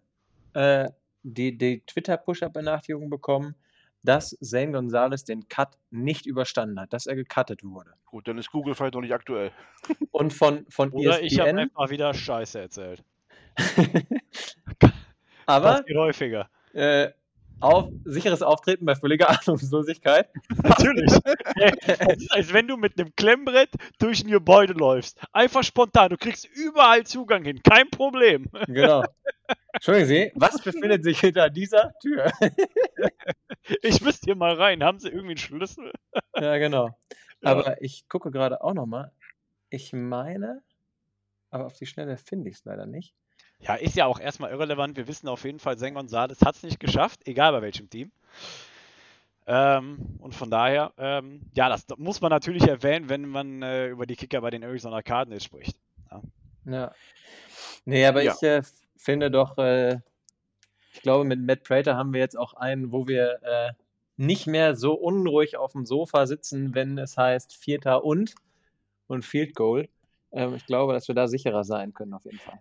äh, 0.54 0.88
die, 1.22 1.56
die 1.56 1.82
Twitter-Push-Up-Benachrichtigung 1.86 3.10
bekommen, 3.10 3.54
dass 4.02 4.30
Zane 4.40 4.72
Gonzalez 4.72 5.24
den 5.24 5.46
Cut 5.48 5.76
nicht 5.90 6.26
überstanden 6.26 6.80
hat, 6.80 6.92
dass 6.92 7.06
er 7.06 7.16
gecuttet 7.16 7.62
wurde. 7.62 7.92
Gut, 8.06 8.26
dann 8.26 8.38
ist 8.38 8.50
Google 8.50 8.74
vielleicht 8.74 8.94
noch 8.94 9.02
nicht 9.02 9.12
aktuell. 9.12 9.52
Und 10.10 10.32
von, 10.32 10.66
von 10.70 10.90
Oder 10.90 11.22
ich 11.22 11.38
habe 11.38 11.50
ESPN, 11.50 11.58
einfach 11.58 11.90
wieder 11.90 12.14
Scheiße 12.14 12.60
erzählt. 12.60 13.04
aber 15.46 15.84
häufiger. 15.94 16.48
äh, 16.72 17.10
auf, 17.60 17.90
sicheres 18.04 18.42
Auftreten 18.42 18.84
bei 18.84 18.94
völliger 18.94 19.28
Ahnungslosigkeit. 19.40 20.28
Natürlich. 20.62 21.12
Es 21.56 22.00
ist, 22.16 22.32
als 22.32 22.52
wenn 22.52 22.68
du 22.68 22.76
mit 22.76 22.98
einem 22.98 23.14
Klemmbrett 23.16 23.70
durch 23.98 24.24
ein 24.24 24.30
Gebäude 24.30 24.72
läufst. 24.72 25.20
Einfach 25.32 25.62
spontan. 25.62 26.10
Du 26.10 26.16
kriegst 26.16 26.46
überall 26.46 27.04
Zugang 27.04 27.44
hin. 27.44 27.60
Kein 27.62 27.90
Problem. 27.90 28.46
Genau. 28.66 29.04
Entschuldigen 29.72 30.06
Sie, 30.06 30.32
was 30.34 30.60
befindet 30.62 31.04
sich 31.04 31.20
hinter 31.20 31.48
dieser 31.48 31.92
Tür? 32.00 32.32
Ich 33.82 34.00
müsste 34.00 34.24
hier 34.24 34.36
mal 34.36 34.54
rein. 34.54 34.82
Haben 34.82 34.98
sie 34.98 35.08
irgendwie 35.08 35.30
einen 35.30 35.38
Schlüssel? 35.38 35.92
ja, 36.34 36.58
genau. 36.58 36.98
Ja. 37.40 37.50
Aber 37.50 37.80
ich 37.82 38.08
gucke 38.08 38.30
gerade 38.30 38.62
auch 38.62 38.74
nochmal. 38.74 39.12
Ich 39.70 39.92
meine, 39.92 40.62
aber 41.50 41.66
auf 41.66 41.74
die 41.74 41.86
Schnelle 41.86 42.16
finde 42.16 42.50
ich 42.50 42.56
es 42.56 42.64
leider 42.64 42.86
nicht. 42.86 43.14
Ja, 43.60 43.74
ist 43.74 43.96
ja 43.96 44.06
auch 44.06 44.18
erstmal 44.18 44.50
irrelevant. 44.50 44.96
Wir 44.96 45.06
wissen 45.06 45.28
auf 45.28 45.44
jeden 45.44 45.58
Fall, 45.58 45.76
Zen 45.76 45.94
Gonzalez 45.94 46.40
hat 46.42 46.56
es 46.56 46.62
nicht 46.62 46.80
geschafft, 46.80 47.26
egal 47.26 47.52
bei 47.52 47.62
welchem 47.62 47.90
Team. 47.90 48.10
Ähm, 49.46 50.16
und 50.20 50.34
von 50.34 50.50
daher, 50.50 50.92
ähm, 50.96 51.42
ja, 51.54 51.68
das 51.68 51.86
muss 51.96 52.20
man 52.20 52.30
natürlich 52.30 52.68
erwähnen, 52.68 53.08
wenn 53.08 53.28
man 53.28 53.62
äh, 53.62 53.88
über 53.88 54.06
die 54.06 54.16
Kicker 54.16 54.40
bei 54.40 54.50
den 54.50 54.62
Arizona 54.62 55.02
Cardinals 55.02 55.44
spricht. 55.44 55.76
Ja. 56.64 56.94
Nee, 57.84 58.06
aber 58.06 58.22
Ja. 58.22 58.34
ich 58.34 58.42
äh, 58.42 58.62
finde 58.96 59.30
doch, 59.30 59.58
äh, 59.58 59.98
ich 60.92 61.02
glaube, 61.02 61.24
mit 61.24 61.40
Matt 61.40 61.64
Prater 61.64 61.96
haben 61.96 62.12
wir 62.12 62.20
jetzt 62.20 62.38
auch 62.38 62.54
einen, 62.54 62.92
wo 62.92 63.08
wir 63.08 63.42
äh, 63.42 63.72
nicht 64.16 64.46
mehr 64.46 64.76
so 64.76 64.94
unruhig 64.94 65.56
auf 65.56 65.72
dem 65.72 65.86
Sofa 65.86 66.26
sitzen, 66.26 66.74
wenn 66.74 66.98
es 66.98 67.16
heißt 67.16 67.56
Vierter 67.56 68.04
und 68.04 68.34
und 69.06 69.24
Field 69.24 69.54
Goal. 69.54 69.88
Ähm, 70.32 70.54
ich 70.54 70.66
glaube, 70.66 70.92
dass 70.92 71.08
wir 71.08 71.14
da 71.14 71.26
sicherer 71.26 71.64
sein 71.64 71.92
können, 71.92 72.14
auf 72.14 72.24
jeden 72.24 72.38
Fall. 72.38 72.58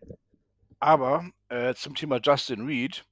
Aber 0.80 1.30
äh, 1.50 1.74
zum 1.74 1.96
Thema 1.96 2.20
Justin 2.24 2.66
Reed. 2.66 3.06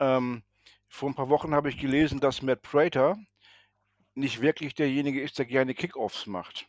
Ähm, 0.00 0.42
vor 0.88 1.08
ein 1.08 1.14
paar 1.14 1.28
Wochen 1.28 1.54
habe 1.54 1.68
ich 1.68 1.78
gelesen, 1.78 2.20
dass 2.20 2.42
Matt 2.42 2.62
Prater 2.62 3.16
nicht 4.14 4.40
wirklich 4.40 4.74
derjenige 4.74 5.20
ist, 5.22 5.38
der 5.38 5.46
gerne 5.46 5.74
Kickoffs 5.74 6.26
macht. 6.26 6.66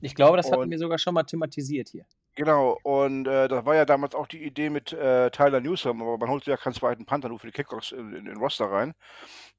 Ich 0.00 0.14
glaube, 0.14 0.36
das 0.36 0.50
hatten 0.50 0.62
Und- 0.62 0.70
wir 0.70 0.78
sogar 0.78 0.98
schon 0.98 1.14
mal 1.14 1.22
thematisiert 1.22 1.88
hier. 1.88 2.04
Genau, 2.34 2.78
und 2.82 3.26
äh, 3.26 3.46
das 3.46 3.66
war 3.66 3.74
ja 3.74 3.84
damals 3.84 4.14
auch 4.14 4.26
die 4.26 4.42
Idee 4.42 4.70
mit 4.70 4.90
äh, 4.94 5.30
Tyler 5.30 5.60
Newsom, 5.60 6.00
aber 6.00 6.16
man 6.16 6.30
holt 6.30 6.46
ja 6.46 6.56
keinen 6.56 6.72
zweiten 6.72 7.04
Panther 7.04 7.28
nur 7.28 7.38
für 7.38 7.48
die 7.48 7.52
Kickoffs 7.52 7.92
in, 7.92 8.14
in 8.14 8.24
den 8.24 8.38
Roster 8.38 8.70
rein. 8.70 8.94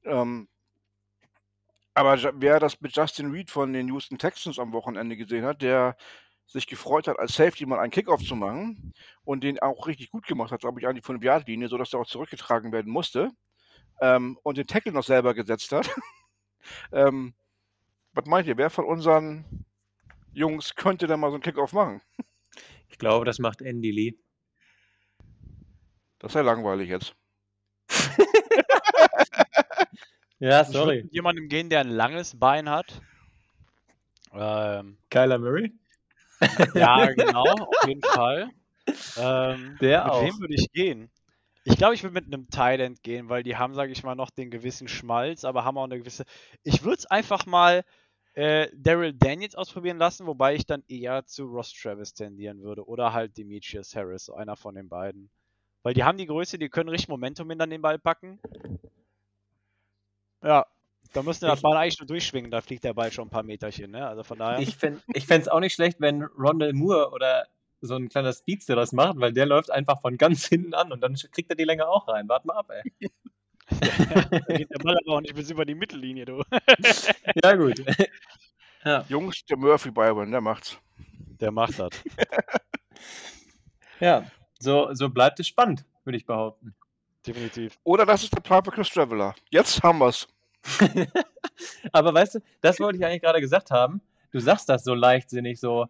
Ähm, 0.02 0.48
aber 1.94 2.18
wer 2.40 2.58
das 2.58 2.80
mit 2.80 2.96
Justin 2.96 3.30
Reed 3.30 3.48
von 3.48 3.72
den 3.72 3.86
Houston 3.86 4.18
Texans 4.18 4.58
am 4.58 4.72
Wochenende 4.72 5.16
gesehen 5.16 5.44
hat, 5.44 5.62
der 5.62 5.96
sich 6.46 6.66
gefreut 6.66 7.08
hat, 7.08 7.18
als 7.18 7.34
Safety 7.34 7.66
mal 7.66 7.78
einen 7.78 7.90
Kickoff 7.90 8.22
zu 8.22 8.36
machen 8.36 8.92
und 9.24 9.42
den 9.42 9.58
auch 9.60 9.86
richtig 9.86 10.10
gut 10.10 10.26
gemacht 10.26 10.52
hat, 10.52 10.60
glaube 10.60 10.80
ich, 10.80 10.86
an 10.86 10.94
die 10.94 11.02
5-Yard-Linie, 11.02 11.68
sodass 11.68 11.92
er 11.92 12.00
auch 12.00 12.06
zurückgetragen 12.06 12.72
werden 12.72 12.92
musste 12.92 13.30
ähm, 14.00 14.38
und 14.42 14.58
den 14.58 14.66
Tackle 14.66 14.92
noch 14.92 15.04
selber 15.04 15.34
gesetzt 15.34 15.72
hat. 15.72 15.90
ähm, 16.92 17.34
was 18.12 18.26
meint 18.26 18.46
ihr, 18.46 18.56
wer 18.56 18.70
von 18.70 18.84
unseren 18.84 19.64
Jungs 20.32 20.74
könnte 20.74 21.06
denn 21.06 21.20
mal 21.20 21.30
so 21.30 21.34
einen 21.34 21.42
Kickoff 21.42 21.72
machen? 21.72 22.00
Ich 22.88 22.98
glaube, 22.98 23.24
das 23.24 23.38
macht 23.38 23.60
Andy 23.60 23.90
Lee. 23.90 24.14
Das 26.18 26.30
ist 26.30 26.36
ja 26.36 26.42
langweilig 26.42 26.88
jetzt. 26.88 27.14
Ja, 30.40 30.62
sorry. 30.62 31.04
mit 31.04 31.14
jemandem 31.14 31.48
gehen, 31.48 31.70
der 31.70 31.80
ein 31.80 31.88
langes 31.88 32.38
Bein 32.38 32.68
hat. 32.68 33.00
Ähm, 34.34 34.98
Kyler 35.08 35.38
Murray? 35.38 35.72
ja, 36.74 37.06
genau, 37.12 37.44
auf 37.44 37.86
jeden 37.88 38.02
Fall. 38.02 38.50
Ähm, 39.16 39.76
Der 39.80 40.04
mit 40.04 40.12
auch. 40.12 40.22
wem 40.22 40.38
würde 40.40 40.54
ich 40.54 40.70
gehen? 40.72 41.10
Ich 41.64 41.76
glaube, 41.76 41.94
ich 41.94 42.02
würde 42.02 42.14
mit 42.14 42.26
einem 42.26 42.50
Thailand 42.50 43.02
gehen, 43.02 43.28
weil 43.30 43.42
die 43.42 43.56
haben, 43.56 43.74
sage 43.74 43.92
ich 43.92 44.02
mal, 44.02 44.14
noch 44.14 44.30
den 44.30 44.50
gewissen 44.50 44.86
Schmalz, 44.86 45.44
aber 45.44 45.64
haben 45.64 45.78
auch 45.78 45.84
eine 45.84 45.98
gewisse. 45.98 46.24
Ich 46.62 46.82
würde 46.84 46.98
es 46.98 47.06
einfach 47.06 47.46
mal 47.46 47.84
äh, 48.34 48.68
Daryl 48.74 49.14
Daniels 49.14 49.54
ausprobieren 49.54 49.96
lassen, 49.96 50.26
wobei 50.26 50.54
ich 50.54 50.66
dann 50.66 50.82
eher 50.88 51.24
zu 51.24 51.44
Ross 51.46 51.72
Travis 51.72 52.12
tendieren 52.12 52.62
würde 52.62 52.86
oder 52.86 53.12
halt 53.12 53.38
Demetrius 53.38 53.96
Harris, 53.96 54.28
einer 54.28 54.56
von 54.56 54.74
den 54.74 54.88
beiden. 54.88 55.30
Weil 55.82 55.94
die 55.94 56.04
haben 56.04 56.18
die 56.18 56.26
Größe, 56.26 56.58
die 56.58 56.68
können 56.68 56.88
richtig 56.88 57.08
Momentum 57.08 57.50
in 57.50 57.58
den 57.58 57.82
Ball 57.82 57.98
packen. 57.98 58.38
Ja, 60.42 60.66
da 61.14 61.22
das 61.22 61.42
Ich- 61.42 61.62
Ball 61.62 61.76
eigentlich 61.76 61.98
nur 62.00 62.06
durchschwingen, 62.06 62.50
da 62.50 62.60
fliegt 62.60 62.84
der 62.84 62.92
Ball 62.94 63.10
schon 63.12 63.26
ein 63.28 63.30
paar 63.30 63.42
Meterchen, 63.42 63.90
ne? 63.90 64.06
Also 64.06 64.22
von 64.24 64.38
daher. 64.38 64.58
Ich 64.60 64.76
fände 64.76 65.00
es 65.28 65.48
auch 65.48 65.60
nicht 65.60 65.74
schlecht, 65.74 66.00
wenn 66.00 66.22
Rondell 66.22 66.72
Moore 66.72 67.10
oder 67.12 67.46
so 67.80 67.96
ein 67.96 68.08
kleiner 68.08 68.32
Speedster 68.32 68.76
das 68.76 68.92
macht, 68.92 69.18
weil 69.20 69.32
der 69.32 69.46
läuft 69.46 69.70
einfach 69.70 70.00
von 70.00 70.16
ganz 70.16 70.46
hinten 70.46 70.74
an 70.74 70.90
und 70.92 71.00
dann 71.02 71.14
kriegt 71.32 71.50
er 71.50 71.56
die 71.56 71.64
Länge 71.64 71.86
auch 71.88 72.08
rein. 72.08 72.28
Warte 72.28 72.46
mal 72.46 72.54
ab, 72.56 72.70
ey. 72.70 73.10
da 73.70 74.54
geht 74.54 74.70
der 74.70 74.78
Ball 74.82 74.96
aber 75.04 75.16
auch 75.16 75.20
nicht 75.22 75.34
bis 75.34 75.50
über 75.50 75.64
die 75.64 75.74
Mittellinie, 75.74 76.24
du. 76.26 76.42
Ja, 77.42 77.54
gut. 77.56 77.82
ja. 78.84 79.04
Jungs, 79.08 79.42
der 79.46 79.56
Murphy 79.56 79.90
Byron, 79.90 80.30
der 80.30 80.40
macht's. 80.42 80.78
Der 81.40 81.50
macht 81.50 81.78
das. 81.78 81.90
ja, 84.00 84.24
so, 84.58 84.92
so 84.94 85.08
bleibt 85.08 85.40
es 85.40 85.48
spannend, 85.48 85.84
würde 86.04 86.16
ich 86.16 86.26
behaupten. 86.26 86.74
Definitiv. 87.26 87.78
Oder 87.84 88.04
das 88.04 88.22
ist 88.24 88.34
der 88.34 88.40
Plan 88.40 88.62
für 88.64 88.70
Chris 88.70 88.90
Traveler. 88.90 89.34
Jetzt 89.50 89.82
haben 89.82 89.98
wir's. 89.98 90.28
Aber 91.92 92.14
weißt 92.14 92.36
du, 92.36 92.38
das 92.60 92.80
wollte 92.80 92.98
ich 92.98 93.04
eigentlich 93.04 93.22
gerade 93.22 93.40
gesagt 93.40 93.70
haben. 93.70 94.00
Du 94.32 94.40
sagst 94.40 94.68
das 94.68 94.84
so 94.84 94.94
leichtsinnig, 94.94 95.60
so 95.60 95.86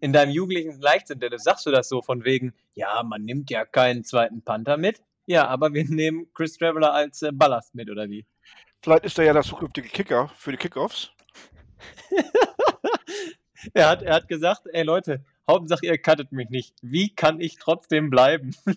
in 0.00 0.12
deinem 0.12 0.30
jugendlichen 0.30 0.80
Leichtsinn, 0.80 1.18
Dennis, 1.18 1.42
sagst 1.42 1.66
du 1.66 1.70
das 1.70 1.88
so 1.88 2.02
von 2.02 2.24
wegen, 2.24 2.54
ja, 2.74 3.02
man 3.02 3.24
nimmt 3.24 3.50
ja 3.50 3.64
keinen 3.64 4.04
zweiten 4.04 4.42
Panther 4.42 4.76
mit. 4.76 5.02
Ja, 5.26 5.48
aber 5.48 5.74
wir 5.74 5.84
nehmen 5.84 6.28
Chris 6.34 6.56
Traveler 6.56 6.92
als 6.92 7.22
äh, 7.22 7.32
Ballast 7.32 7.74
mit, 7.74 7.90
oder 7.90 8.08
wie? 8.08 8.24
Vielleicht 8.82 9.04
ist 9.04 9.18
er 9.18 9.24
ja 9.24 9.32
der 9.32 9.42
zukünftige 9.42 9.88
Kicker 9.88 10.30
für 10.36 10.52
die 10.52 10.58
Kickoffs. 10.58 11.10
Er 13.74 13.88
hat, 13.88 14.02
er 14.02 14.14
hat 14.14 14.28
gesagt, 14.28 14.62
ey 14.72 14.84
Leute, 14.84 15.24
Hauptsache 15.48 15.86
ihr 15.86 15.98
cuttet 15.98 16.32
mich 16.32 16.50
nicht. 16.50 16.76
Wie 16.82 17.14
kann 17.14 17.40
ich 17.40 17.56
trotzdem 17.56 18.10
bleiben? 18.10 18.54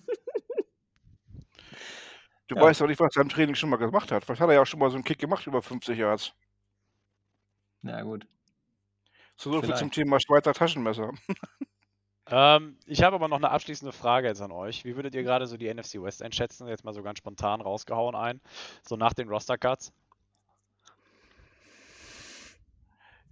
Du 2.51 2.57
Ja. 2.57 2.63
weißt 2.63 2.81
doch 2.81 2.87
nicht, 2.87 2.99
was 2.99 3.15
er 3.15 3.21
im 3.21 3.29
Training 3.29 3.55
schon 3.55 3.69
mal 3.69 3.77
gemacht 3.77 4.11
hat. 4.11 4.25
Vielleicht 4.25 4.41
hat 4.41 4.49
er 4.49 4.55
ja 4.55 4.61
auch 4.61 4.65
schon 4.65 4.81
mal 4.81 4.89
so 4.89 4.95
einen 4.97 5.05
Kick 5.05 5.19
gemacht 5.19 5.47
über 5.47 5.61
50 5.61 5.97
Yards. 5.97 6.33
Na 7.81 8.01
gut. 8.01 8.27
So, 9.37 9.53
so 9.53 9.61
viel 9.61 9.73
zum 9.75 9.89
Thema 9.89 10.19
Schweizer 10.19 10.53
Taschenmesser. 10.53 11.11
Ähm, 12.27 12.77
ich 12.85 13.03
habe 13.03 13.15
aber 13.15 13.27
noch 13.27 13.37
eine 13.37 13.49
abschließende 13.49 13.91
Frage 13.91 14.27
jetzt 14.27 14.41
an 14.41 14.53
euch. 14.53 14.85
Wie 14.85 14.95
würdet 14.95 15.15
ihr 15.15 15.23
gerade 15.23 15.47
so 15.47 15.57
die 15.57 15.67
NFC 15.73 15.95
West 16.01 16.21
einschätzen? 16.23 16.65
Jetzt 16.67 16.85
mal 16.85 16.93
so 16.93 17.03
ganz 17.03 17.17
spontan 17.17 17.59
rausgehauen 17.59 18.15
ein. 18.15 18.39
So 18.87 18.95
nach 18.95 19.11
den 19.13 19.27
Roster-Cuts. 19.27 19.91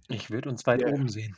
Ich 0.08 0.28
würde 0.30 0.50
uns 0.50 0.66
weit 0.66 0.82
Ja. 0.82 0.88
oben 0.88 1.08
sehen. 1.08 1.34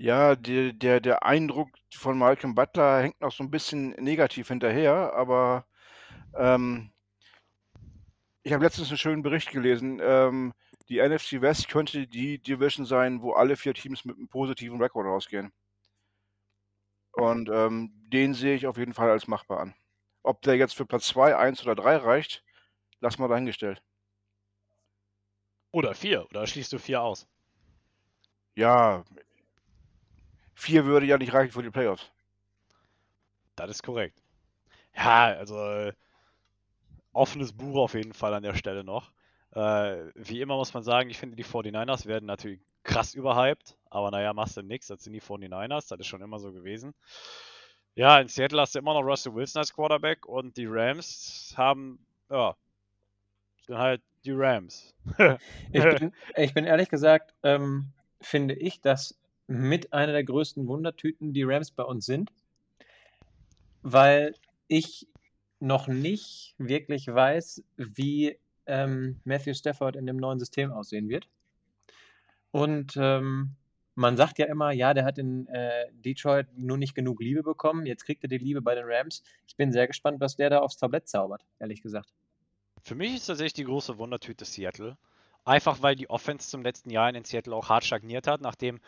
Ja, 0.00 0.34
der, 0.34 0.72
der, 0.72 0.98
der 0.98 1.26
Eindruck 1.26 1.68
von 1.92 2.16
Malcolm 2.16 2.54
Butler 2.54 3.02
hängt 3.02 3.20
noch 3.20 3.32
so 3.32 3.44
ein 3.44 3.50
bisschen 3.50 3.90
negativ 4.02 4.48
hinterher, 4.48 5.12
aber 5.14 5.66
ähm, 6.34 6.90
ich 8.42 8.54
habe 8.54 8.64
letztens 8.64 8.88
einen 8.88 8.96
schönen 8.96 9.22
Bericht 9.22 9.50
gelesen. 9.50 10.00
Ähm, 10.02 10.54
die 10.88 11.06
NFC 11.06 11.42
West 11.42 11.68
könnte 11.68 12.06
die 12.06 12.38
Division 12.38 12.86
sein, 12.86 13.20
wo 13.20 13.32
alle 13.32 13.56
vier 13.56 13.74
Teams 13.74 14.06
mit 14.06 14.16
einem 14.16 14.28
positiven 14.28 14.80
Rekord 14.80 15.04
rausgehen. 15.04 15.52
Und 17.12 17.50
ähm, 17.50 17.92
den 18.08 18.32
sehe 18.32 18.54
ich 18.54 18.66
auf 18.66 18.78
jeden 18.78 18.94
Fall 18.94 19.10
als 19.10 19.28
machbar 19.28 19.60
an. 19.60 19.74
Ob 20.22 20.40
der 20.40 20.56
jetzt 20.56 20.76
für 20.76 20.86
Platz 20.86 21.08
2, 21.08 21.36
1 21.36 21.62
oder 21.64 21.74
3 21.74 21.96
reicht, 21.96 22.42
lass 23.00 23.18
mal 23.18 23.28
dahingestellt. 23.28 23.82
Oder 25.72 25.94
vier. 25.94 26.24
Oder 26.30 26.46
schließt 26.46 26.72
du 26.72 26.78
vier 26.78 27.02
aus? 27.02 27.28
Ja, 28.54 29.04
4 30.60 30.84
würde 30.84 31.06
ja 31.06 31.18
nicht 31.18 31.32
reichen 31.32 31.52
für 31.52 31.62
die 31.62 31.70
Playoffs. 31.70 32.10
Das 33.56 33.70
ist 33.70 33.82
korrekt. 33.82 34.22
Ja, 34.94 35.26
also 35.34 35.92
offenes 37.12 37.52
Buch 37.52 37.76
auf 37.76 37.94
jeden 37.94 38.12
Fall 38.12 38.34
an 38.34 38.42
der 38.42 38.54
Stelle 38.54 38.84
noch. 38.84 39.10
Äh, 39.52 40.06
wie 40.14 40.40
immer 40.40 40.56
muss 40.56 40.74
man 40.74 40.82
sagen, 40.82 41.10
ich 41.10 41.18
finde, 41.18 41.36
die 41.36 41.44
49ers 41.44 42.06
werden 42.06 42.26
natürlich 42.26 42.60
krass 42.84 43.14
überhyped, 43.14 43.76
aber 43.90 44.10
naja, 44.10 44.32
machst 44.32 44.56
du 44.56 44.62
nix, 44.62 44.86
das 44.86 45.02
sind 45.02 45.12
die 45.12 45.20
49ers, 45.20 45.88
das 45.88 46.00
ist 46.00 46.06
schon 46.06 46.22
immer 46.22 46.38
so 46.38 46.52
gewesen. 46.52 46.94
Ja, 47.94 48.20
in 48.20 48.28
Seattle 48.28 48.60
hast 48.60 48.74
du 48.74 48.78
immer 48.78 48.94
noch 48.94 49.02
Russell 49.02 49.34
Wilson 49.34 49.60
als 49.60 49.74
Quarterback 49.74 50.26
und 50.26 50.56
die 50.56 50.66
Rams 50.66 51.52
haben, 51.56 51.98
ja, 52.30 52.54
sind 53.66 53.78
halt 53.78 54.02
die 54.24 54.32
Rams. 54.32 54.94
Ich 55.72 55.82
bin, 55.82 56.12
ich 56.36 56.54
bin 56.54 56.64
ehrlich 56.64 56.88
gesagt, 56.88 57.34
ähm, 57.42 57.92
finde 58.20 58.54
ich, 58.54 58.80
dass 58.80 59.19
mit 59.50 59.92
einer 59.92 60.12
der 60.12 60.22
größten 60.22 60.68
Wundertüten 60.68 61.32
die 61.32 61.42
Rams 61.42 61.72
bei 61.72 61.82
uns 61.82 62.06
sind, 62.06 62.30
weil 63.82 64.36
ich 64.68 65.08
noch 65.58 65.88
nicht 65.88 66.54
wirklich 66.56 67.08
weiß, 67.08 67.64
wie 67.76 68.38
ähm, 68.66 69.18
Matthew 69.24 69.54
Stafford 69.54 69.96
in 69.96 70.06
dem 70.06 70.18
neuen 70.18 70.38
System 70.38 70.70
aussehen 70.70 71.08
wird. 71.08 71.28
Und 72.52 72.96
ähm, 72.96 73.56
man 73.96 74.16
sagt 74.16 74.38
ja 74.38 74.46
immer, 74.46 74.70
ja, 74.70 74.94
der 74.94 75.04
hat 75.04 75.18
in 75.18 75.48
äh, 75.48 75.86
Detroit 75.94 76.46
nur 76.56 76.78
nicht 76.78 76.94
genug 76.94 77.20
Liebe 77.20 77.42
bekommen. 77.42 77.86
Jetzt 77.86 78.04
kriegt 78.04 78.22
er 78.22 78.28
die 78.28 78.38
Liebe 78.38 78.62
bei 78.62 78.76
den 78.76 78.84
Rams. 78.86 79.24
Ich 79.48 79.56
bin 79.56 79.72
sehr 79.72 79.88
gespannt, 79.88 80.20
was 80.20 80.36
der 80.36 80.50
da 80.50 80.60
aufs 80.60 80.76
Tablett 80.76 81.08
zaubert, 81.08 81.44
ehrlich 81.58 81.82
gesagt. 81.82 82.14
Für 82.84 82.94
mich 82.94 83.16
ist 83.16 83.26
tatsächlich 83.26 83.54
die 83.54 83.64
große 83.64 83.98
Wundertüte 83.98 84.44
Seattle. 84.44 84.96
Einfach 85.44 85.82
weil 85.82 85.96
die 85.96 86.08
Offense 86.08 86.48
zum 86.48 86.62
letzten 86.62 86.90
Jahr 86.90 87.12
in 87.12 87.24
Seattle 87.24 87.56
auch 87.56 87.68
hart 87.68 87.84
stagniert 87.84 88.28
hat, 88.28 88.42
nachdem 88.42 88.78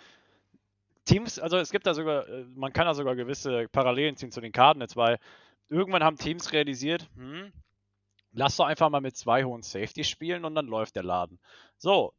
Teams, 1.05 1.39
also 1.39 1.57
es 1.59 1.71
gibt 1.71 1.87
da 1.87 1.95
sogar, 1.95 2.29
äh, 2.29 2.45
man 2.55 2.73
kann 2.73 2.87
da 2.87 2.95
sogar 2.95 3.17
gewisse 3.17 3.69
Parallelen 3.69 4.17
ziehen 4.17 4.31
zu 4.31 4.41
den 4.41 4.53
Cardinals, 4.53 4.97
weil 4.97 5.19
irgendwann 5.69 6.05
haben 6.05 6.17
Teams 6.17 6.53
realisiert, 6.53 7.09
hm, 7.17 7.53
lass 8.33 8.57
doch 8.57 8.67
einfach 8.67 8.91
mal 8.91 9.01
mit 9.01 9.17
zwei 9.17 9.45
hohen 9.45 9.63
Safety 9.63 10.05
spielen 10.05 10.45
und 10.45 10.55
dann 10.55 10.67
läuft 10.67 10.97
der 10.97 11.03
Laden. 11.05 11.39
So, 11.79 12.15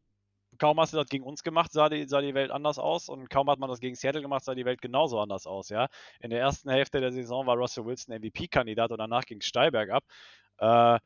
kaum 0.60 0.80
hast 0.80 0.94
du 0.94 0.98
das 0.98 1.08
gegen 1.08 1.24
uns 1.24 1.44
gemacht, 1.44 1.72
sah 1.72 1.90
die, 1.90 2.08
sah 2.08 2.22
die 2.22 2.34
Welt 2.34 2.52
anders 2.52 2.80
aus 2.80 3.10
und 3.10 3.30
kaum 3.30 3.50
hat 3.50 3.60
man 3.60 3.70
das 3.70 3.80
gegen 3.80 3.96
Seattle 3.96 4.22
gemacht, 4.22 4.44
sah 4.44 4.56
die 4.56 4.66
Welt 4.66 4.82
genauso 4.82 5.20
anders 5.20 5.48
aus, 5.48 5.70
ja. 5.70 5.88
In 6.20 6.30
der 6.30 6.40
ersten 6.40 6.70
Hälfte 6.70 7.02
der 7.02 7.12
Saison 7.12 7.46
war 7.48 7.58
Russell 7.58 7.86
Wilson 7.86 8.16
MVP-Kandidat 8.16 8.92
und 8.92 9.00
danach 9.00 9.26
ging 9.26 9.40
es 9.40 9.48
steil 9.48 9.72
bergab. 9.72 10.04
Äh, 10.58 11.00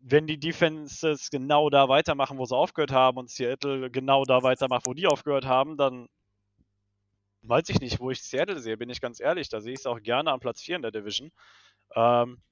wenn 0.00 0.26
die 0.26 0.38
Defenses 0.38 1.30
genau 1.30 1.70
da 1.70 1.88
weitermachen, 1.88 2.38
wo 2.38 2.44
sie 2.44 2.56
aufgehört 2.56 2.92
haben 2.92 3.18
und 3.18 3.30
Seattle 3.30 3.90
genau 3.90 4.24
da 4.24 4.42
weitermacht, 4.42 4.86
wo 4.86 4.92
die 4.92 5.06
aufgehört 5.06 5.46
haben, 5.46 5.78
dann 5.78 6.08
weiß 7.48 7.68
ich 7.68 7.80
nicht, 7.80 8.00
wo 8.00 8.10
ich 8.10 8.22
Seattle 8.22 8.58
sehe, 8.58 8.76
bin 8.76 8.90
ich 8.90 9.00
ganz 9.00 9.20
ehrlich. 9.20 9.48
Da 9.48 9.60
sehe 9.60 9.74
ich 9.74 9.80
es 9.80 9.86
auch 9.86 10.00
gerne 10.00 10.30
am 10.30 10.40
Platz 10.40 10.62
4 10.62 10.76
in 10.76 10.82
der 10.82 10.90
Division. 10.90 11.30
Ähm, 11.94 12.42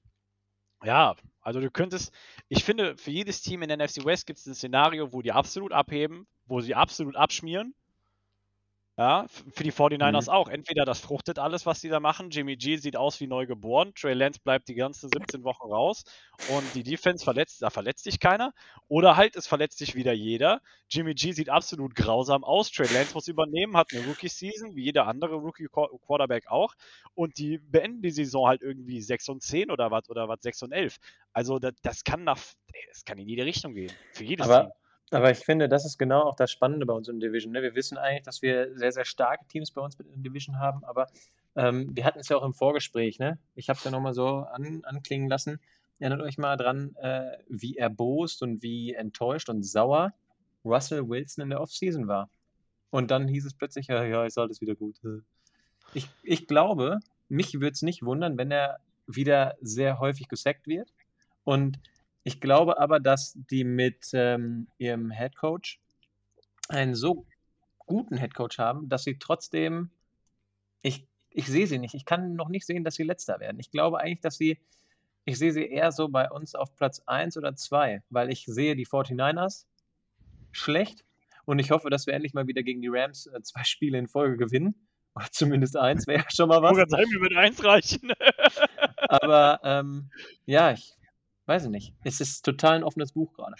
ja, 0.83 1.15
also 1.41 1.59
du 1.59 1.71
könntest, 1.71 2.13
ich 2.49 2.63
finde, 2.63 2.97
für 2.97 3.11
jedes 3.11 3.41
Team 3.41 3.61
in 3.61 3.69
der 3.69 3.77
NFC 3.77 4.05
West 4.05 4.25
gibt 4.25 4.39
es 4.39 4.45
ein 4.45 4.55
Szenario, 4.55 5.13
wo 5.13 5.21
die 5.21 5.31
absolut 5.31 5.71
abheben, 5.71 6.27
wo 6.45 6.61
sie 6.61 6.75
absolut 6.75 7.15
abschmieren. 7.15 7.73
Ja, 8.95 9.25
für 9.27 9.63
die 9.63 9.71
49ers 9.71 10.29
auch. 10.29 10.47
Entweder 10.47 10.85
das 10.85 10.99
fruchtet 10.99 11.39
alles, 11.39 11.65
was 11.65 11.81
die 11.81 11.89
da 11.89 11.99
machen. 11.99 12.29
Jimmy 12.29 12.57
G 12.57 12.77
sieht 12.77 12.95
aus 12.95 13.19
wie 13.19 13.25
neu 13.25 13.47
geboren. 13.47 13.91
Trey 13.95 14.13
Lance 14.13 14.39
bleibt 14.43 14.67
die 14.67 14.75
ganzen 14.75 15.09
17 15.09 15.43
Wochen 15.43 15.63
raus 15.63 16.03
und 16.49 16.63
die 16.75 16.83
Defense 16.83 17.23
verletzt, 17.23 17.63
da 17.63 17.71
verletzt 17.71 18.03
sich 18.03 18.19
keiner. 18.19 18.53
Oder 18.89 19.15
halt, 19.15 19.35
es 19.35 19.47
verletzt 19.47 19.79
sich 19.79 19.95
wieder 19.95 20.13
jeder. 20.13 20.61
Jimmy 20.91 21.15
G 21.15 21.31
sieht 21.31 21.49
absolut 21.49 21.95
grausam 21.95 22.43
aus. 22.43 22.71
Trey 22.71 22.85
Lance 22.93 23.15
muss 23.15 23.27
übernehmen, 23.27 23.75
hat 23.75 23.91
eine 23.93 24.05
Rookie-Season, 24.05 24.75
wie 24.75 24.83
jeder 24.83 25.07
andere 25.07 25.37
Rookie-Quarterback 25.37 26.45
auch. 26.49 26.75
Und 27.15 27.39
die 27.39 27.57
beenden 27.57 28.03
die 28.03 28.11
Saison 28.11 28.47
halt 28.47 28.61
irgendwie 28.61 29.01
6 29.01 29.27
und 29.29 29.41
10 29.41 29.71
oder 29.71 29.89
was, 29.89 30.07
oder 30.07 30.27
was, 30.29 30.43
6 30.43 30.61
und 30.63 30.71
11. 30.71 30.97
Also 31.31 31.57
das, 31.57 31.73
das 31.81 32.03
kann 32.03 32.23
nach, 32.23 32.37
das 32.89 33.05
kann 33.05 33.17
in 33.17 33.27
jede 33.27 33.43
Richtung 33.43 33.73
gehen. 33.73 33.91
Für 34.11 34.23
jedes 34.23 34.47
Aber, 34.47 34.65
Team. 34.65 34.82
Aber 35.11 35.31
ich 35.31 35.39
finde, 35.39 35.69
das 35.69 35.85
ist 35.85 35.97
genau 35.97 36.23
auch 36.23 36.35
das 36.35 36.51
Spannende 36.51 36.85
bei 36.85 36.93
uns 36.93 37.07
in 37.07 37.19
Division. 37.19 37.53
Ne? 37.53 37.61
Wir 37.61 37.75
wissen 37.75 37.97
eigentlich, 37.97 38.23
dass 38.23 38.41
wir 38.41 38.75
sehr, 38.75 38.91
sehr 38.91 39.05
starke 39.05 39.45
Teams 39.47 39.71
bei 39.71 39.81
uns 39.81 39.95
in 39.99 40.07
der 40.07 40.17
Division 40.17 40.59
haben, 40.59 40.83
aber 40.83 41.07
ähm, 41.55 41.95
wir 41.95 42.05
hatten 42.05 42.19
es 42.19 42.29
ja 42.29 42.37
auch 42.37 42.43
im 42.43 42.53
Vorgespräch. 42.53 43.19
Ne? 43.19 43.37
Ich 43.55 43.69
habe 43.69 43.77
es 43.77 43.83
ja 43.83 43.91
nochmal 43.91 44.13
so 44.13 44.27
an, 44.27 44.81
anklingen 44.83 45.29
lassen. 45.29 45.59
Erinnert 45.99 46.21
euch 46.21 46.37
mal 46.37 46.57
dran, 46.57 46.95
äh, 46.95 47.37
wie 47.47 47.77
erbost 47.77 48.41
und 48.41 48.63
wie 48.63 48.93
enttäuscht 48.93 49.49
und 49.49 49.63
sauer 49.63 50.13
Russell 50.65 51.07
Wilson 51.07 51.43
in 51.43 51.49
der 51.49 51.61
Offseason 51.61 52.07
war. 52.07 52.29
Und 52.89 53.11
dann 53.11 53.27
hieß 53.27 53.45
es 53.45 53.53
plötzlich, 53.53 53.87
ja, 53.87 54.03
ja, 54.03 54.25
ist 54.25 54.37
alles 54.37 54.61
wieder 54.61 54.75
gut. 54.75 54.99
Ich, 55.93 56.09
ich 56.23 56.47
glaube, 56.47 56.99
mich 57.29 57.53
würde 57.55 57.71
es 57.71 57.81
nicht 57.81 58.03
wundern, 58.03 58.37
wenn 58.37 58.51
er 58.51 58.79
wieder 59.07 59.55
sehr 59.61 59.99
häufig 59.99 60.27
gesackt 60.27 60.67
wird. 60.67 60.91
Und 61.43 61.79
ich 62.23 62.39
glaube 62.39 62.79
aber, 62.79 62.99
dass 62.99 63.37
die 63.49 63.63
mit 63.63 64.09
ähm, 64.13 64.67
ihrem 64.77 65.11
Head 65.11 65.35
Coach 65.35 65.79
einen 66.69 66.95
so 66.95 67.25
guten 67.79 68.17
Head 68.17 68.33
Coach 68.33 68.57
haben, 68.57 68.87
dass 68.89 69.03
sie 69.03 69.19
trotzdem, 69.19 69.89
ich, 70.81 71.05
ich 71.29 71.47
sehe 71.47 71.67
sie 71.67 71.79
nicht. 71.79 71.93
Ich 71.93 72.05
kann 72.05 72.35
noch 72.35 72.49
nicht 72.49 72.65
sehen, 72.65 72.83
dass 72.83 72.95
sie 72.95 73.03
letzter 73.03 73.39
werden. 73.39 73.59
Ich 73.59 73.71
glaube 73.71 73.99
eigentlich, 73.99 74.21
dass 74.21 74.37
sie, 74.37 74.57
ich 75.25 75.37
sehe 75.37 75.51
sie 75.51 75.65
eher 75.65 75.91
so 75.91 76.07
bei 76.07 76.29
uns 76.31 76.55
auf 76.55 76.75
Platz 76.75 77.01
1 77.05 77.37
oder 77.37 77.55
2, 77.55 78.01
weil 78.09 78.31
ich 78.31 78.45
sehe 78.45 78.75
die 78.75 78.87
49ers 78.87 79.65
schlecht 80.51 81.03
und 81.45 81.59
ich 81.59 81.71
hoffe, 81.71 81.89
dass 81.89 82.07
wir 82.07 82.13
endlich 82.13 82.33
mal 82.33 82.47
wieder 82.47 82.63
gegen 82.63 82.81
die 82.81 82.89
Rams 82.89 83.27
äh, 83.27 83.41
zwei 83.41 83.63
Spiele 83.63 83.97
in 83.97 84.07
Folge 84.07 84.37
gewinnen. 84.37 84.75
Oder 85.15 85.27
zumindest 85.31 85.77
eins 85.77 86.07
wäre 86.07 86.23
ja 86.23 86.29
schon 86.29 86.47
mal 86.47 86.61
was. 86.61 86.71
Sogar 86.71 86.89
sein, 86.89 87.05
mir 87.09 87.21
wird 87.21 87.35
eins 87.35 87.63
reichen. 87.63 88.11
Aber 89.09 89.59
ähm, 89.63 90.09
ja, 90.45 90.71
ich 90.71 90.95
weiß 91.45 91.67
nicht. 91.67 91.93
Es 92.03 92.19
ist 92.21 92.43
total 92.43 92.77
ein 92.77 92.83
offenes 92.83 93.11
Buch 93.13 93.33
gerade. 93.33 93.55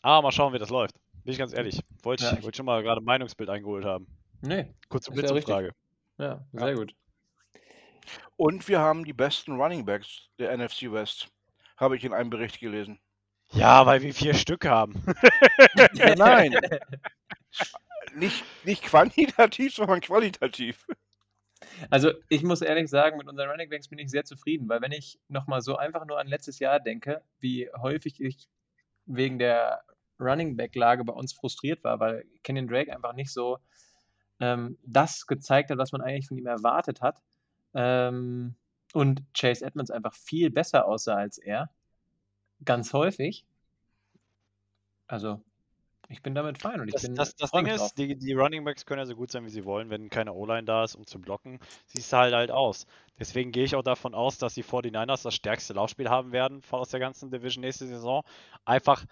Ah, 0.00 0.22
mal 0.22 0.30
schauen, 0.30 0.52
wie 0.52 0.60
das 0.60 0.70
läuft. 0.70 0.94
Bin 1.24 1.32
ich 1.32 1.38
ganz 1.38 1.52
ehrlich. 1.52 1.80
Wollte 2.04 2.22
Ja, 2.24 2.30
ich, 2.32 2.38
ich- 2.38 2.44
wollte 2.44 2.56
schon 2.56 2.66
mal 2.66 2.82
gerade 2.84 3.00
ein 3.00 3.04
Meinungsbild 3.04 3.50
eingeholt 3.50 3.84
haben. 3.84 4.06
Nee, 4.42 4.72
Kurze 4.88 5.10
Ist 5.12 5.48
ja 5.48 5.60
ja, 6.18 6.44
sehr 6.52 6.74
gut. 6.76 6.94
Und 8.36 8.68
wir 8.68 8.78
haben 8.78 9.04
die 9.04 9.12
besten 9.12 9.60
Running 9.60 9.84
Backs 9.84 10.28
der 10.38 10.56
NFC 10.56 10.92
West. 10.92 11.28
Habe 11.76 11.96
ich 11.96 12.04
in 12.04 12.12
einem 12.12 12.30
Bericht 12.30 12.60
gelesen. 12.60 13.00
Ja, 13.50 13.84
weil 13.86 14.00
wir 14.02 14.14
vier 14.14 14.34
Stück 14.34 14.66
haben. 14.66 15.04
Ja, 15.94 16.14
nein. 16.16 16.56
Nicht, 18.14 18.42
nicht 18.64 18.82
quantitativ, 18.84 19.74
sondern 19.74 20.00
qualitativ. 20.00 20.86
Also 21.90 22.12
ich 22.28 22.42
muss 22.42 22.62
ehrlich 22.62 22.88
sagen, 22.88 23.18
mit 23.18 23.28
unseren 23.28 23.48
Running 23.50 23.68
Backs 23.68 23.88
bin 23.88 23.98
ich 23.98 24.10
sehr 24.10 24.24
zufrieden, 24.24 24.68
weil 24.68 24.80
wenn 24.80 24.92
ich 24.92 25.18
nochmal 25.28 25.60
so 25.60 25.76
einfach 25.76 26.04
nur 26.06 26.18
an 26.18 26.28
letztes 26.28 26.58
Jahr 26.58 26.80
denke, 26.80 27.22
wie 27.40 27.68
häufig 27.76 28.20
ich 28.20 28.48
wegen 29.06 29.38
der 29.38 29.82
Running 30.20 30.56
Back-Lage 30.56 31.04
bei 31.04 31.12
uns 31.12 31.32
frustriert 31.32 31.82
war, 31.84 32.00
weil 32.00 32.24
Kenyon 32.42 32.68
Drake 32.68 32.92
einfach 32.92 33.14
nicht 33.14 33.32
so 33.32 33.58
ähm, 34.40 34.78
das 34.84 35.26
gezeigt 35.26 35.70
hat, 35.70 35.78
was 35.78 35.92
man 35.92 36.00
eigentlich 36.00 36.28
von 36.28 36.38
ihm 36.38 36.46
erwartet 36.46 37.00
hat. 37.00 37.22
Ähm, 37.74 38.54
und 38.94 39.22
Chase 39.34 39.64
Edmonds 39.64 39.90
einfach 39.90 40.14
viel 40.14 40.50
besser 40.50 40.86
aussah 40.86 41.16
als 41.16 41.38
er. 41.38 41.70
Ganz 42.64 42.92
häufig. 42.92 43.44
Also, 45.06 45.42
ich 46.08 46.22
bin 46.22 46.34
damit 46.34 46.58
fein 46.58 46.80
und 46.80 46.88
ich 46.88 46.94
Das, 46.94 47.02
bin 47.02 47.14
das, 47.14 47.36
das 47.36 47.50
Ding 47.50 47.66
ist, 47.66 47.94
die, 47.98 48.16
die 48.16 48.32
Running 48.32 48.64
Backs 48.64 48.86
können 48.86 49.00
ja 49.00 49.06
so 49.06 49.14
gut 49.14 49.30
sein, 49.30 49.44
wie 49.44 49.50
sie 49.50 49.64
wollen. 49.64 49.90
Wenn 49.90 50.08
keine 50.08 50.32
O-Line 50.32 50.64
da 50.64 50.84
ist, 50.84 50.94
um 50.94 51.06
zu 51.06 51.20
blocken, 51.20 51.58
siehst 51.86 52.12
du 52.12 52.16
halt 52.16 52.34
halt 52.34 52.50
aus. 52.50 52.86
Deswegen 53.18 53.52
gehe 53.52 53.64
ich 53.64 53.74
auch 53.76 53.82
davon 53.82 54.14
aus, 54.14 54.38
dass 54.38 54.54
die 54.54 54.64
49ers 54.64 55.22
das 55.22 55.34
stärkste 55.34 55.74
Laufspiel 55.74 56.08
haben 56.08 56.32
werden 56.32 56.62
aus 56.70 56.90
der 56.90 57.00
ganzen 57.00 57.30
Division 57.30 57.60
nächste 57.62 57.86
Saison. 57.86 58.22
Einfach, 58.64 59.04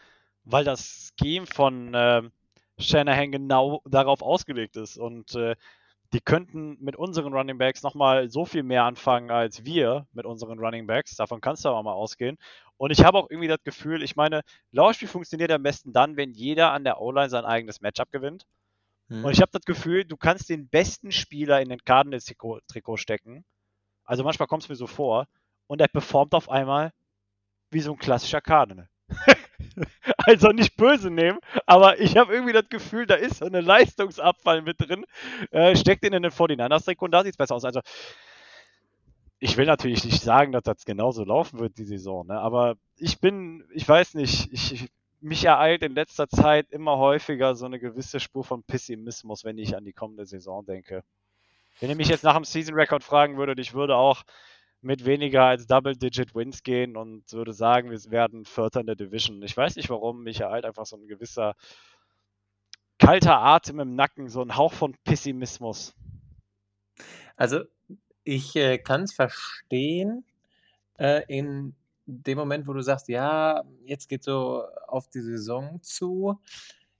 weil 0.44 0.64
das 0.64 1.12
Scheme 1.20 1.46
von, 1.46 1.92
ähm, 1.94 2.32
Shanahan 2.78 3.32
genau 3.32 3.82
darauf 3.86 4.22
ausgelegt 4.22 4.76
ist. 4.76 4.96
Und 4.98 5.34
äh, 5.34 5.56
die 6.16 6.22
könnten 6.22 6.78
mit 6.80 6.96
unseren 6.96 7.34
Running 7.34 7.58
Backs 7.58 7.82
nochmal 7.82 8.30
so 8.30 8.46
viel 8.46 8.62
mehr 8.62 8.84
anfangen 8.84 9.30
als 9.30 9.66
wir 9.66 10.06
mit 10.14 10.24
unseren 10.24 10.58
Running 10.58 10.86
Backs. 10.86 11.14
Davon 11.14 11.42
kannst 11.42 11.62
du 11.62 11.68
aber 11.68 11.82
mal 11.82 11.92
ausgehen. 11.92 12.38
Und 12.78 12.90
ich 12.90 13.04
habe 13.04 13.18
auch 13.18 13.28
irgendwie 13.28 13.48
das 13.48 13.62
Gefühl, 13.64 14.02
ich 14.02 14.16
meine, 14.16 14.40
Laufspiel 14.72 15.08
funktioniert 15.08 15.52
am 15.52 15.62
besten 15.62 15.92
dann, 15.92 16.16
wenn 16.16 16.32
jeder 16.32 16.72
an 16.72 16.84
der 16.84 17.02
O-Line 17.02 17.28
sein 17.28 17.44
eigenes 17.44 17.82
Matchup 17.82 18.10
gewinnt. 18.12 18.46
Hm. 19.10 19.26
Und 19.26 19.32
ich 19.32 19.42
habe 19.42 19.52
das 19.52 19.66
Gefühl, 19.66 20.06
du 20.06 20.16
kannst 20.16 20.48
den 20.48 20.70
besten 20.70 21.12
Spieler 21.12 21.60
in 21.60 21.68
den 21.68 21.84
Cardinals-Trikot 21.84 22.96
stecken. 22.96 23.44
Also 24.06 24.24
manchmal 24.24 24.48
kommt 24.48 24.62
es 24.62 24.70
mir 24.70 24.76
so 24.76 24.86
vor. 24.86 25.28
Und 25.66 25.82
er 25.82 25.88
performt 25.88 26.32
auf 26.32 26.48
einmal 26.48 26.92
wie 27.70 27.80
so 27.80 27.92
ein 27.92 27.98
klassischer 27.98 28.40
Cardinal. 28.40 28.88
also 30.18 30.48
nicht 30.48 30.76
böse 30.76 31.10
nehmen, 31.10 31.38
aber 31.66 32.00
ich 32.00 32.16
habe 32.16 32.32
irgendwie 32.32 32.52
das 32.52 32.68
Gefühl, 32.68 33.06
da 33.06 33.14
ist 33.14 33.38
so 33.38 33.46
eine 33.46 33.60
Leistungsabfall 33.60 34.62
mit 34.62 34.80
drin. 34.80 35.04
Äh, 35.50 35.76
steckt 35.76 36.04
ihn 36.04 36.12
in 36.12 36.22
den 36.22 36.32
49ers-Trikot 36.32 37.06
und 37.06 37.12
da 37.12 37.22
sieht 37.22 37.32
es 37.32 37.36
besser 37.36 37.54
aus. 37.54 37.64
Also 37.64 37.80
ich 39.38 39.56
will 39.56 39.66
natürlich 39.66 40.04
nicht 40.04 40.22
sagen, 40.22 40.52
dass 40.52 40.62
das 40.62 40.84
genauso 40.84 41.24
laufen 41.24 41.58
wird, 41.60 41.78
die 41.78 41.84
Saison, 41.84 42.26
ne? 42.26 42.38
aber 42.38 42.76
ich 42.96 43.20
bin, 43.20 43.64
ich 43.74 43.86
weiß 43.86 44.14
nicht, 44.14 44.50
ich, 44.50 44.90
mich 45.20 45.44
ereilt 45.44 45.82
in 45.82 45.94
letzter 45.94 46.28
Zeit 46.28 46.70
immer 46.70 46.98
häufiger 46.98 47.54
so 47.54 47.66
eine 47.66 47.78
gewisse 47.78 48.20
Spur 48.20 48.44
von 48.44 48.62
Pessimismus, 48.62 49.44
wenn 49.44 49.58
ich 49.58 49.76
an 49.76 49.84
die 49.84 49.92
kommende 49.92 50.26
Saison 50.26 50.64
denke. 50.64 51.02
Wenn 51.80 51.90
ihr 51.90 51.96
mich 51.96 52.08
jetzt 52.08 52.24
nach 52.24 52.34
dem 52.34 52.44
Season 52.44 52.74
Record 52.74 53.04
fragen 53.04 53.36
würdet, 53.36 53.58
ich 53.58 53.74
würde 53.74 53.96
auch 53.96 54.22
mit 54.86 55.04
weniger 55.04 55.44
als 55.44 55.66
Double-Digit 55.66 56.34
Wins 56.34 56.62
gehen 56.62 56.96
und 56.96 57.32
würde 57.32 57.52
sagen, 57.52 57.90
wir 57.90 57.98
werden 58.10 58.44
Vierter 58.44 58.80
in 58.80 58.86
der 58.86 58.94
Division. 58.94 59.42
Ich 59.42 59.56
weiß 59.56 59.76
nicht 59.76 59.90
warum, 59.90 60.22
mich 60.22 60.40
ereilt 60.40 60.64
einfach 60.64 60.86
so 60.86 60.96
ein 60.96 61.08
gewisser 61.08 61.54
kalter 62.98 63.38
Atem 63.38 63.80
im 63.80 63.94
Nacken, 63.96 64.28
so 64.28 64.40
ein 64.40 64.56
Hauch 64.56 64.72
von 64.72 64.96
Pessimismus. 65.04 65.92
Also, 67.34 67.60
ich 68.22 68.54
äh, 68.56 68.78
kann 68.78 69.02
es 69.02 69.12
verstehen, 69.12 70.24
äh, 70.98 71.22
in 71.28 71.74
dem 72.06 72.38
Moment, 72.38 72.66
wo 72.66 72.72
du 72.72 72.80
sagst, 72.80 73.08
ja, 73.08 73.64
jetzt 73.84 74.08
geht 74.08 74.22
so 74.22 74.64
auf 74.86 75.08
die 75.08 75.20
Saison 75.20 75.80
zu. 75.82 76.40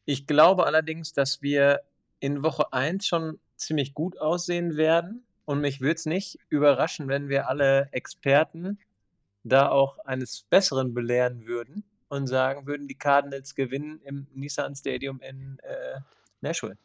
Ich 0.05 0.27
glaube 0.27 0.67
allerdings, 0.67 1.13
dass 1.13 1.41
wir 1.41 1.81
in 2.19 2.43
Woche 2.43 2.73
1 2.73 3.07
schon 3.07 3.39
ziemlich 3.57 3.95
gut 3.95 4.19
aussehen 4.19 4.77
werden. 4.77 5.26
Und 5.47 5.61
mich 5.61 5.81
würde 5.81 5.95
es 5.95 6.07
nicht 6.07 6.39
überraschen, 6.51 7.09
wenn 7.09 7.29
wir 7.29 7.49
alle 7.49 7.89
Experten 7.93 8.79
da 9.45 9.69
auch 9.69 9.99
eines 10.01 10.43
Besseren 10.51 10.93
belehren 10.93 11.47
würden 11.47 11.85
und 12.09 12.27
sagen 12.27 12.67
würden, 12.67 12.89
die 12.89 12.99
Cardinals 12.99 13.55
gewinnen 13.55 14.01
im 14.05 14.27
Nissan 14.35 14.75
Stadium 14.75 15.21
in 15.21 15.59
äh, 15.63 16.01
Nashville. 16.41 16.77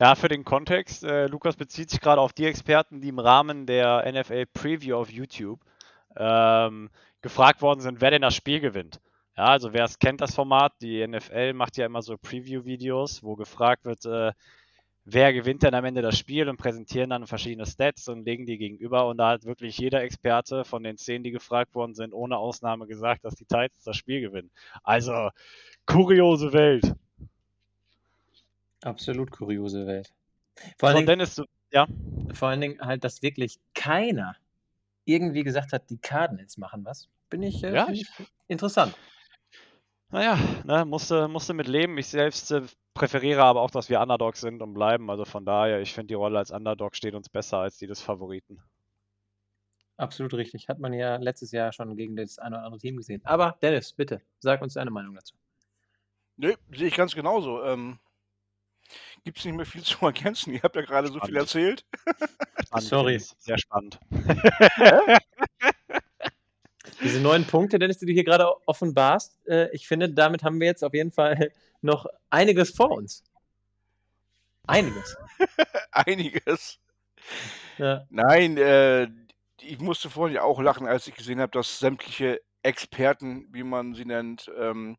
Ja, 0.00 0.14
für 0.14 0.28
den 0.28 0.44
Kontext, 0.44 1.04
äh, 1.04 1.26
Lukas 1.26 1.54
bezieht 1.54 1.90
sich 1.90 2.00
gerade 2.00 2.20
auf 2.20 2.32
die 2.32 2.46
Experten, 2.46 3.00
die 3.00 3.08
im 3.08 3.18
Rahmen 3.18 3.66
der 3.66 4.10
NFL 4.10 4.46
Preview 4.46 4.96
auf 4.96 5.10
YouTube 5.10 5.60
ähm, 6.16 6.90
gefragt 7.20 7.62
worden 7.62 7.80
sind, 7.80 8.00
wer 8.00 8.10
denn 8.10 8.22
das 8.22 8.34
Spiel 8.34 8.60
gewinnt. 8.60 9.00
Ja, 9.36 9.44
also 9.44 9.72
wer 9.72 9.84
es 9.84 9.98
kennt, 9.98 10.20
das 10.20 10.34
Format, 10.34 10.72
die 10.80 11.06
NFL 11.06 11.52
macht 11.52 11.76
ja 11.76 11.86
immer 11.86 12.02
so 12.02 12.16
Preview-Videos, 12.18 13.22
wo 13.22 13.36
gefragt 13.36 13.84
wird, 13.84 14.04
äh, 14.04 14.32
wer 15.04 15.32
gewinnt 15.32 15.62
denn 15.62 15.74
am 15.74 15.84
Ende 15.84 16.02
das 16.02 16.18
Spiel 16.18 16.48
und 16.48 16.56
präsentieren 16.56 17.10
dann 17.10 17.26
verschiedene 17.26 17.66
Stats 17.66 18.08
und 18.08 18.24
legen 18.24 18.46
die 18.46 18.58
gegenüber. 18.58 19.06
Und 19.08 19.18
da 19.18 19.30
hat 19.30 19.44
wirklich 19.44 19.78
jeder 19.78 20.02
Experte 20.02 20.64
von 20.64 20.82
den 20.82 20.96
zehn, 20.96 21.22
die 21.22 21.30
gefragt 21.30 21.74
worden 21.74 21.94
sind, 21.94 22.12
ohne 22.12 22.36
Ausnahme 22.36 22.86
gesagt, 22.86 23.24
dass 23.24 23.34
die 23.34 23.44
Titans 23.44 23.84
das 23.84 23.96
Spiel 23.96 24.20
gewinnen. 24.20 24.50
Also, 24.82 25.30
kuriose 25.86 26.52
Welt. 26.52 26.94
Absolut 28.82 29.30
kuriose 29.30 29.86
Welt. 29.86 30.12
Vor 30.78 30.88
allen, 30.88 30.96
Dingen, 30.96 31.06
Dennis, 31.06 31.34
du, 31.34 31.44
ja? 31.70 31.86
vor 32.34 32.48
allen 32.48 32.60
Dingen 32.60 32.80
halt, 32.80 33.04
dass 33.04 33.22
wirklich 33.22 33.58
keiner 33.74 34.36
irgendwie 35.04 35.42
gesagt 35.42 35.72
hat, 35.72 35.88
die 35.90 35.98
Cardinals 35.98 36.56
machen 36.58 36.84
was. 36.84 37.08
Bin 37.30 37.42
ich, 37.42 37.64
äh, 37.64 37.74
ja, 37.74 37.88
ich 37.88 38.06
interessant. 38.46 38.94
Naja, 40.10 40.38
ne, 40.64 40.84
musste, 40.84 41.26
musste 41.26 41.54
mit 41.54 41.66
leben. 41.66 41.96
Ich 41.96 42.08
selbst 42.08 42.50
äh, 42.52 42.62
präferiere 42.94 43.42
aber 43.42 43.60
auch, 43.60 43.70
dass 43.70 43.88
wir 43.88 44.00
Underdogs 44.00 44.40
sind 44.40 44.62
und 44.62 44.74
bleiben. 44.74 45.10
Also 45.10 45.24
von 45.24 45.44
daher, 45.44 45.80
ich 45.80 45.92
finde 45.92 46.08
die 46.08 46.14
Rolle 46.14 46.38
als 46.38 46.50
Underdog 46.50 46.96
steht 46.96 47.14
uns 47.14 47.28
besser 47.28 47.58
als 47.58 47.78
die 47.78 47.86
des 47.86 48.00
Favoriten. 48.00 48.60
Absolut 49.96 50.34
richtig. 50.34 50.68
Hat 50.68 50.78
man 50.78 50.92
ja 50.92 51.16
letztes 51.16 51.52
Jahr 51.52 51.72
schon 51.72 51.96
gegen 51.96 52.16
das 52.16 52.38
eine 52.38 52.56
oder 52.56 52.64
andere 52.64 52.80
Team 52.80 52.96
gesehen. 52.96 53.20
Aber 53.24 53.56
Dennis, 53.62 53.92
bitte, 53.92 54.22
sag 54.38 54.62
uns 54.62 54.74
deine 54.74 54.90
Meinung 54.90 55.14
dazu. 55.14 55.36
Nö, 56.36 56.54
sehe 56.72 56.88
ich 56.88 56.96
ganz 56.96 57.14
genauso. 57.14 57.62
Ähm, 57.62 57.98
Gibt 59.24 59.38
es 59.38 59.44
nicht 59.44 59.54
mehr 59.54 59.66
viel 59.66 59.82
zu 59.82 60.04
ergänzen. 60.04 60.52
Ihr 60.52 60.62
habt 60.62 60.74
ja 60.76 60.82
gerade 60.82 61.08
so 61.08 61.20
viel 61.20 61.36
erzählt. 61.36 61.84
Spannend, 62.64 62.88
Sorry. 62.88 63.18
Sehr 63.18 63.58
spannend. 63.58 64.00
Diese 67.02 67.20
neun 67.20 67.44
Punkte, 67.44 67.78
Dennis, 67.78 67.98
die 67.98 68.06
du 68.06 68.12
hier 68.12 68.24
gerade 68.24 68.46
offenbarst, 68.66 69.38
äh, 69.46 69.68
ich 69.72 69.86
finde, 69.88 70.10
damit 70.10 70.42
haben 70.42 70.60
wir 70.60 70.66
jetzt 70.66 70.84
auf 70.84 70.94
jeden 70.94 71.10
Fall 71.10 71.50
noch 71.82 72.06
einiges 72.30 72.70
vor 72.70 72.90
uns. 72.90 73.24
Einiges. 74.66 75.16
einiges. 75.92 76.78
Ja. 77.78 78.06
Nein, 78.10 78.56
äh, 78.56 79.08
ich 79.60 79.78
musste 79.80 80.10
vorhin 80.10 80.36
ja 80.36 80.42
auch 80.42 80.60
lachen, 80.60 80.86
als 80.86 81.06
ich 81.06 81.14
gesehen 81.14 81.40
habe, 81.40 81.52
dass 81.52 81.78
sämtliche 81.78 82.40
Experten, 82.62 83.48
wie 83.52 83.64
man 83.64 83.94
sie 83.94 84.04
nennt, 84.04 84.50
ähm, 84.56 84.96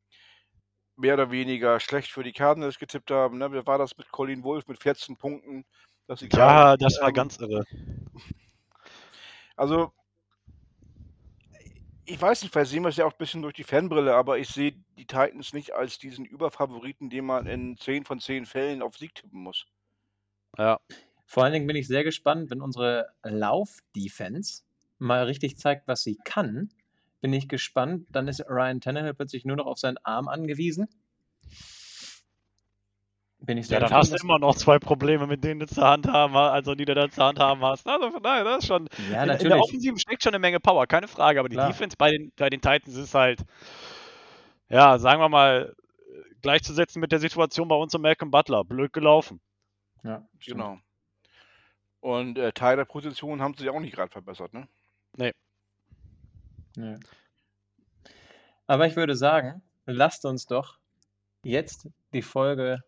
mehr 0.96 1.16
oder 1.16 1.32
weniger 1.32 1.80
schlecht 1.80 2.12
für 2.12 2.24
die 2.24 2.34
Cardinals 2.34 2.78
getippt 2.78 3.12
haben. 3.12 3.38
Ne? 3.38 3.52
Wie 3.52 3.66
war 3.66 3.78
das 3.78 3.98
mit 3.98 4.12
Colin 4.12 4.44
Wolf 4.44 4.68
mit 4.68 4.80
14 4.80 5.18
Punkten? 5.18 5.66
ja, 6.08 6.16
Cardinals, 6.28 6.80
das 6.80 7.02
war 7.02 7.10
ähm, 7.10 7.14
ganz 7.14 7.38
irre. 7.38 7.66
Also, 9.56 9.92
ich 12.06 12.22
weiß 12.22 12.42
nicht, 12.42 12.52
vielleicht 12.52 12.72
sehen 12.72 12.84
wir 12.84 12.90
es 12.90 12.98
ja 12.98 13.06
auch 13.06 13.14
ein 13.14 13.18
bisschen 13.18 13.42
durch 13.42 13.54
die 13.54 13.64
Fanbrille, 13.64 14.14
aber 14.16 14.38
ich 14.38 14.50
sehe 14.50 14.74
die 14.98 15.06
Titans 15.06 15.54
nicht 15.54 15.74
als 15.74 15.98
diesen 15.98 16.26
Überfavoriten, 16.26 17.10
den 17.10 17.26
man 17.26 17.48
in 17.48 17.78
10 17.78 18.06
von 18.06 18.20
10 18.20 18.46
Fällen 18.46 18.82
auf 18.82 18.98
Sieg 18.98 19.16
tippen 19.16 19.40
muss. 19.40 19.66
Ja. 20.58 20.80
Vor 21.26 21.44
allen 21.44 21.54
Dingen 21.54 21.68
bin 21.68 21.76
ich 21.76 21.88
sehr 21.88 22.04
gespannt, 22.04 22.52
wenn 22.52 22.62
unsere 22.62 23.08
Lauf-Defense 23.24 24.64
mal 25.00 25.24
richtig 25.24 25.58
zeigt, 25.58 25.88
was 25.88 26.04
sie 26.04 26.18
kann. 26.24 26.70
Bin 27.22 27.34
ich 27.34 27.48
gespannt. 27.48 28.08
Dann 28.12 28.28
ist 28.28 28.44
Ryan 28.50 28.82
Tannehill 28.82 29.14
plötzlich 29.14 29.46
nur 29.46 29.56
noch 29.56 29.66
auf 29.66 29.80
seinen 29.80 29.98
Arm 30.04 30.28
angewiesen. 30.28 30.88
Bin 33.46 33.58
ich 33.58 33.68
sehr 33.68 33.82
ja, 33.82 33.88
dann 33.88 33.98
hast 33.98 34.14
du 34.14 34.24
immer 34.24 34.40
noch 34.40 34.56
zwei 34.56 34.80
Probleme, 34.80 35.28
mit 35.28 35.44
denen 35.44 35.60
du 35.60 35.68
zur 35.68 35.86
Hand 35.86 36.08
haben, 36.08 36.34
also 36.34 36.76
die 36.76 36.86
du 36.86 36.96
da 36.96 37.10
zur 37.10 37.26
Hand 37.26 37.40
haben 37.40 37.62
hast. 37.62 37.86
Also 37.86 38.10
von 38.10 38.24
daher, 38.24 38.46
das 38.46 38.60
ist 38.60 38.68
schon. 38.68 38.88
Ja, 39.12 39.26
natürlich. 39.26 39.42
in 39.42 39.50
der 39.50 39.60
Offensive 39.60 40.00
steckt 40.00 40.24
schon 40.24 40.34
eine 40.34 40.40
Menge 40.40 40.62
Power, 40.62 40.88
keine 40.88 41.10
Frage, 41.10 41.42
aber 41.42 41.50
die 41.50 41.58
Klar. 41.58 41.68
Defense 41.68 41.98
bei 41.98 42.12
den, 42.12 42.32
bei 42.38 42.50
den 42.50 42.62
Titans 42.62 42.96
ist 42.96 43.14
halt, 43.14 43.44
ja, 44.70 44.98
sagen 44.98 45.20
wir 45.20 45.28
mal, 45.28 45.76
gleichzusetzen 46.42 47.02
mit 47.02 47.12
der 47.12 47.20
Situation 47.20 47.68
bei 47.68 47.76
uns 47.76 47.94
und 47.94 48.02
Malcolm 48.02 48.32
Butler. 48.32 48.64
Blöd 48.64 48.94
gelaufen. 48.94 49.42
Ja, 50.04 50.26
genau. 50.46 50.78
Und 52.00 52.38
äh, 52.38 52.54
Teil 52.54 52.78
der 52.78 52.86
Position 52.86 53.42
haben 53.42 53.56
sie 53.58 53.70
auch 53.70 53.82
nicht 53.82 53.94
gerade 53.94 54.12
verbessert, 54.12 54.54
ne? 54.54 54.70
Nee. 55.18 55.34
nee. 56.78 56.96
Aber 58.68 58.88
ich 58.88 58.96
würde 58.96 59.18
sagen, 59.18 59.62
lasst 59.86 60.24
uns 60.24 60.46
doch 60.46 60.78
jetzt 61.44 61.90
die 62.14 62.22
Folge 62.22 62.84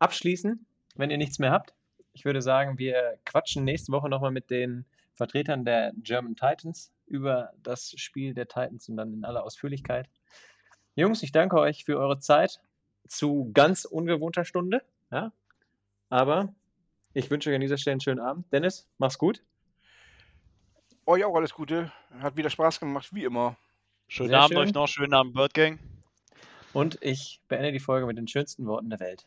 abschließen, 0.00 0.66
wenn 0.96 1.10
ihr 1.10 1.18
nichts 1.18 1.38
mehr 1.38 1.52
habt. 1.52 1.74
Ich 2.12 2.24
würde 2.24 2.42
sagen, 2.42 2.78
wir 2.78 3.18
quatschen 3.24 3.64
nächste 3.64 3.92
Woche 3.92 4.08
nochmal 4.08 4.32
mit 4.32 4.50
den 4.50 4.84
Vertretern 5.14 5.64
der 5.64 5.92
German 5.96 6.34
Titans 6.34 6.90
über 7.06 7.52
das 7.62 7.92
Spiel 7.96 8.34
der 8.34 8.48
Titans 8.48 8.88
und 8.88 8.96
dann 8.96 9.12
in 9.12 9.24
aller 9.24 9.44
Ausführlichkeit. 9.44 10.08
Jungs, 10.96 11.22
ich 11.22 11.30
danke 11.32 11.58
euch 11.58 11.84
für 11.84 11.98
eure 11.98 12.18
Zeit 12.18 12.60
zu 13.06 13.50
ganz 13.52 13.84
ungewohnter 13.84 14.44
Stunde. 14.44 14.82
Ja? 15.10 15.32
Aber 16.08 16.52
ich 17.12 17.30
wünsche 17.30 17.50
euch 17.50 17.54
an 17.54 17.60
dieser 17.60 17.78
Stelle 17.78 17.92
einen 17.92 18.00
schönen 18.00 18.20
Abend. 18.20 18.52
Dennis, 18.52 18.88
mach's 18.98 19.18
gut. 19.18 19.42
Euch 21.06 21.24
auch 21.24 21.34
alles 21.34 21.52
Gute. 21.54 21.92
Hat 22.20 22.36
wieder 22.36 22.50
Spaß 22.50 22.80
gemacht, 22.80 23.12
wie 23.12 23.24
immer. 23.24 23.56
Schönen 24.08 24.30
Sehr 24.30 24.40
Abend 24.40 24.54
schön. 24.56 24.58
euch 24.58 24.74
noch, 24.74 24.88
schönen 24.88 25.14
Abend, 25.14 25.34
Bird 25.34 25.54
Gang. 25.54 25.78
Und 26.72 26.98
ich 27.00 27.40
beende 27.48 27.72
die 27.72 27.80
Folge 27.80 28.06
mit 28.06 28.16
den 28.16 28.28
schönsten 28.28 28.66
Worten 28.66 28.90
der 28.90 29.00
Welt. 29.00 29.26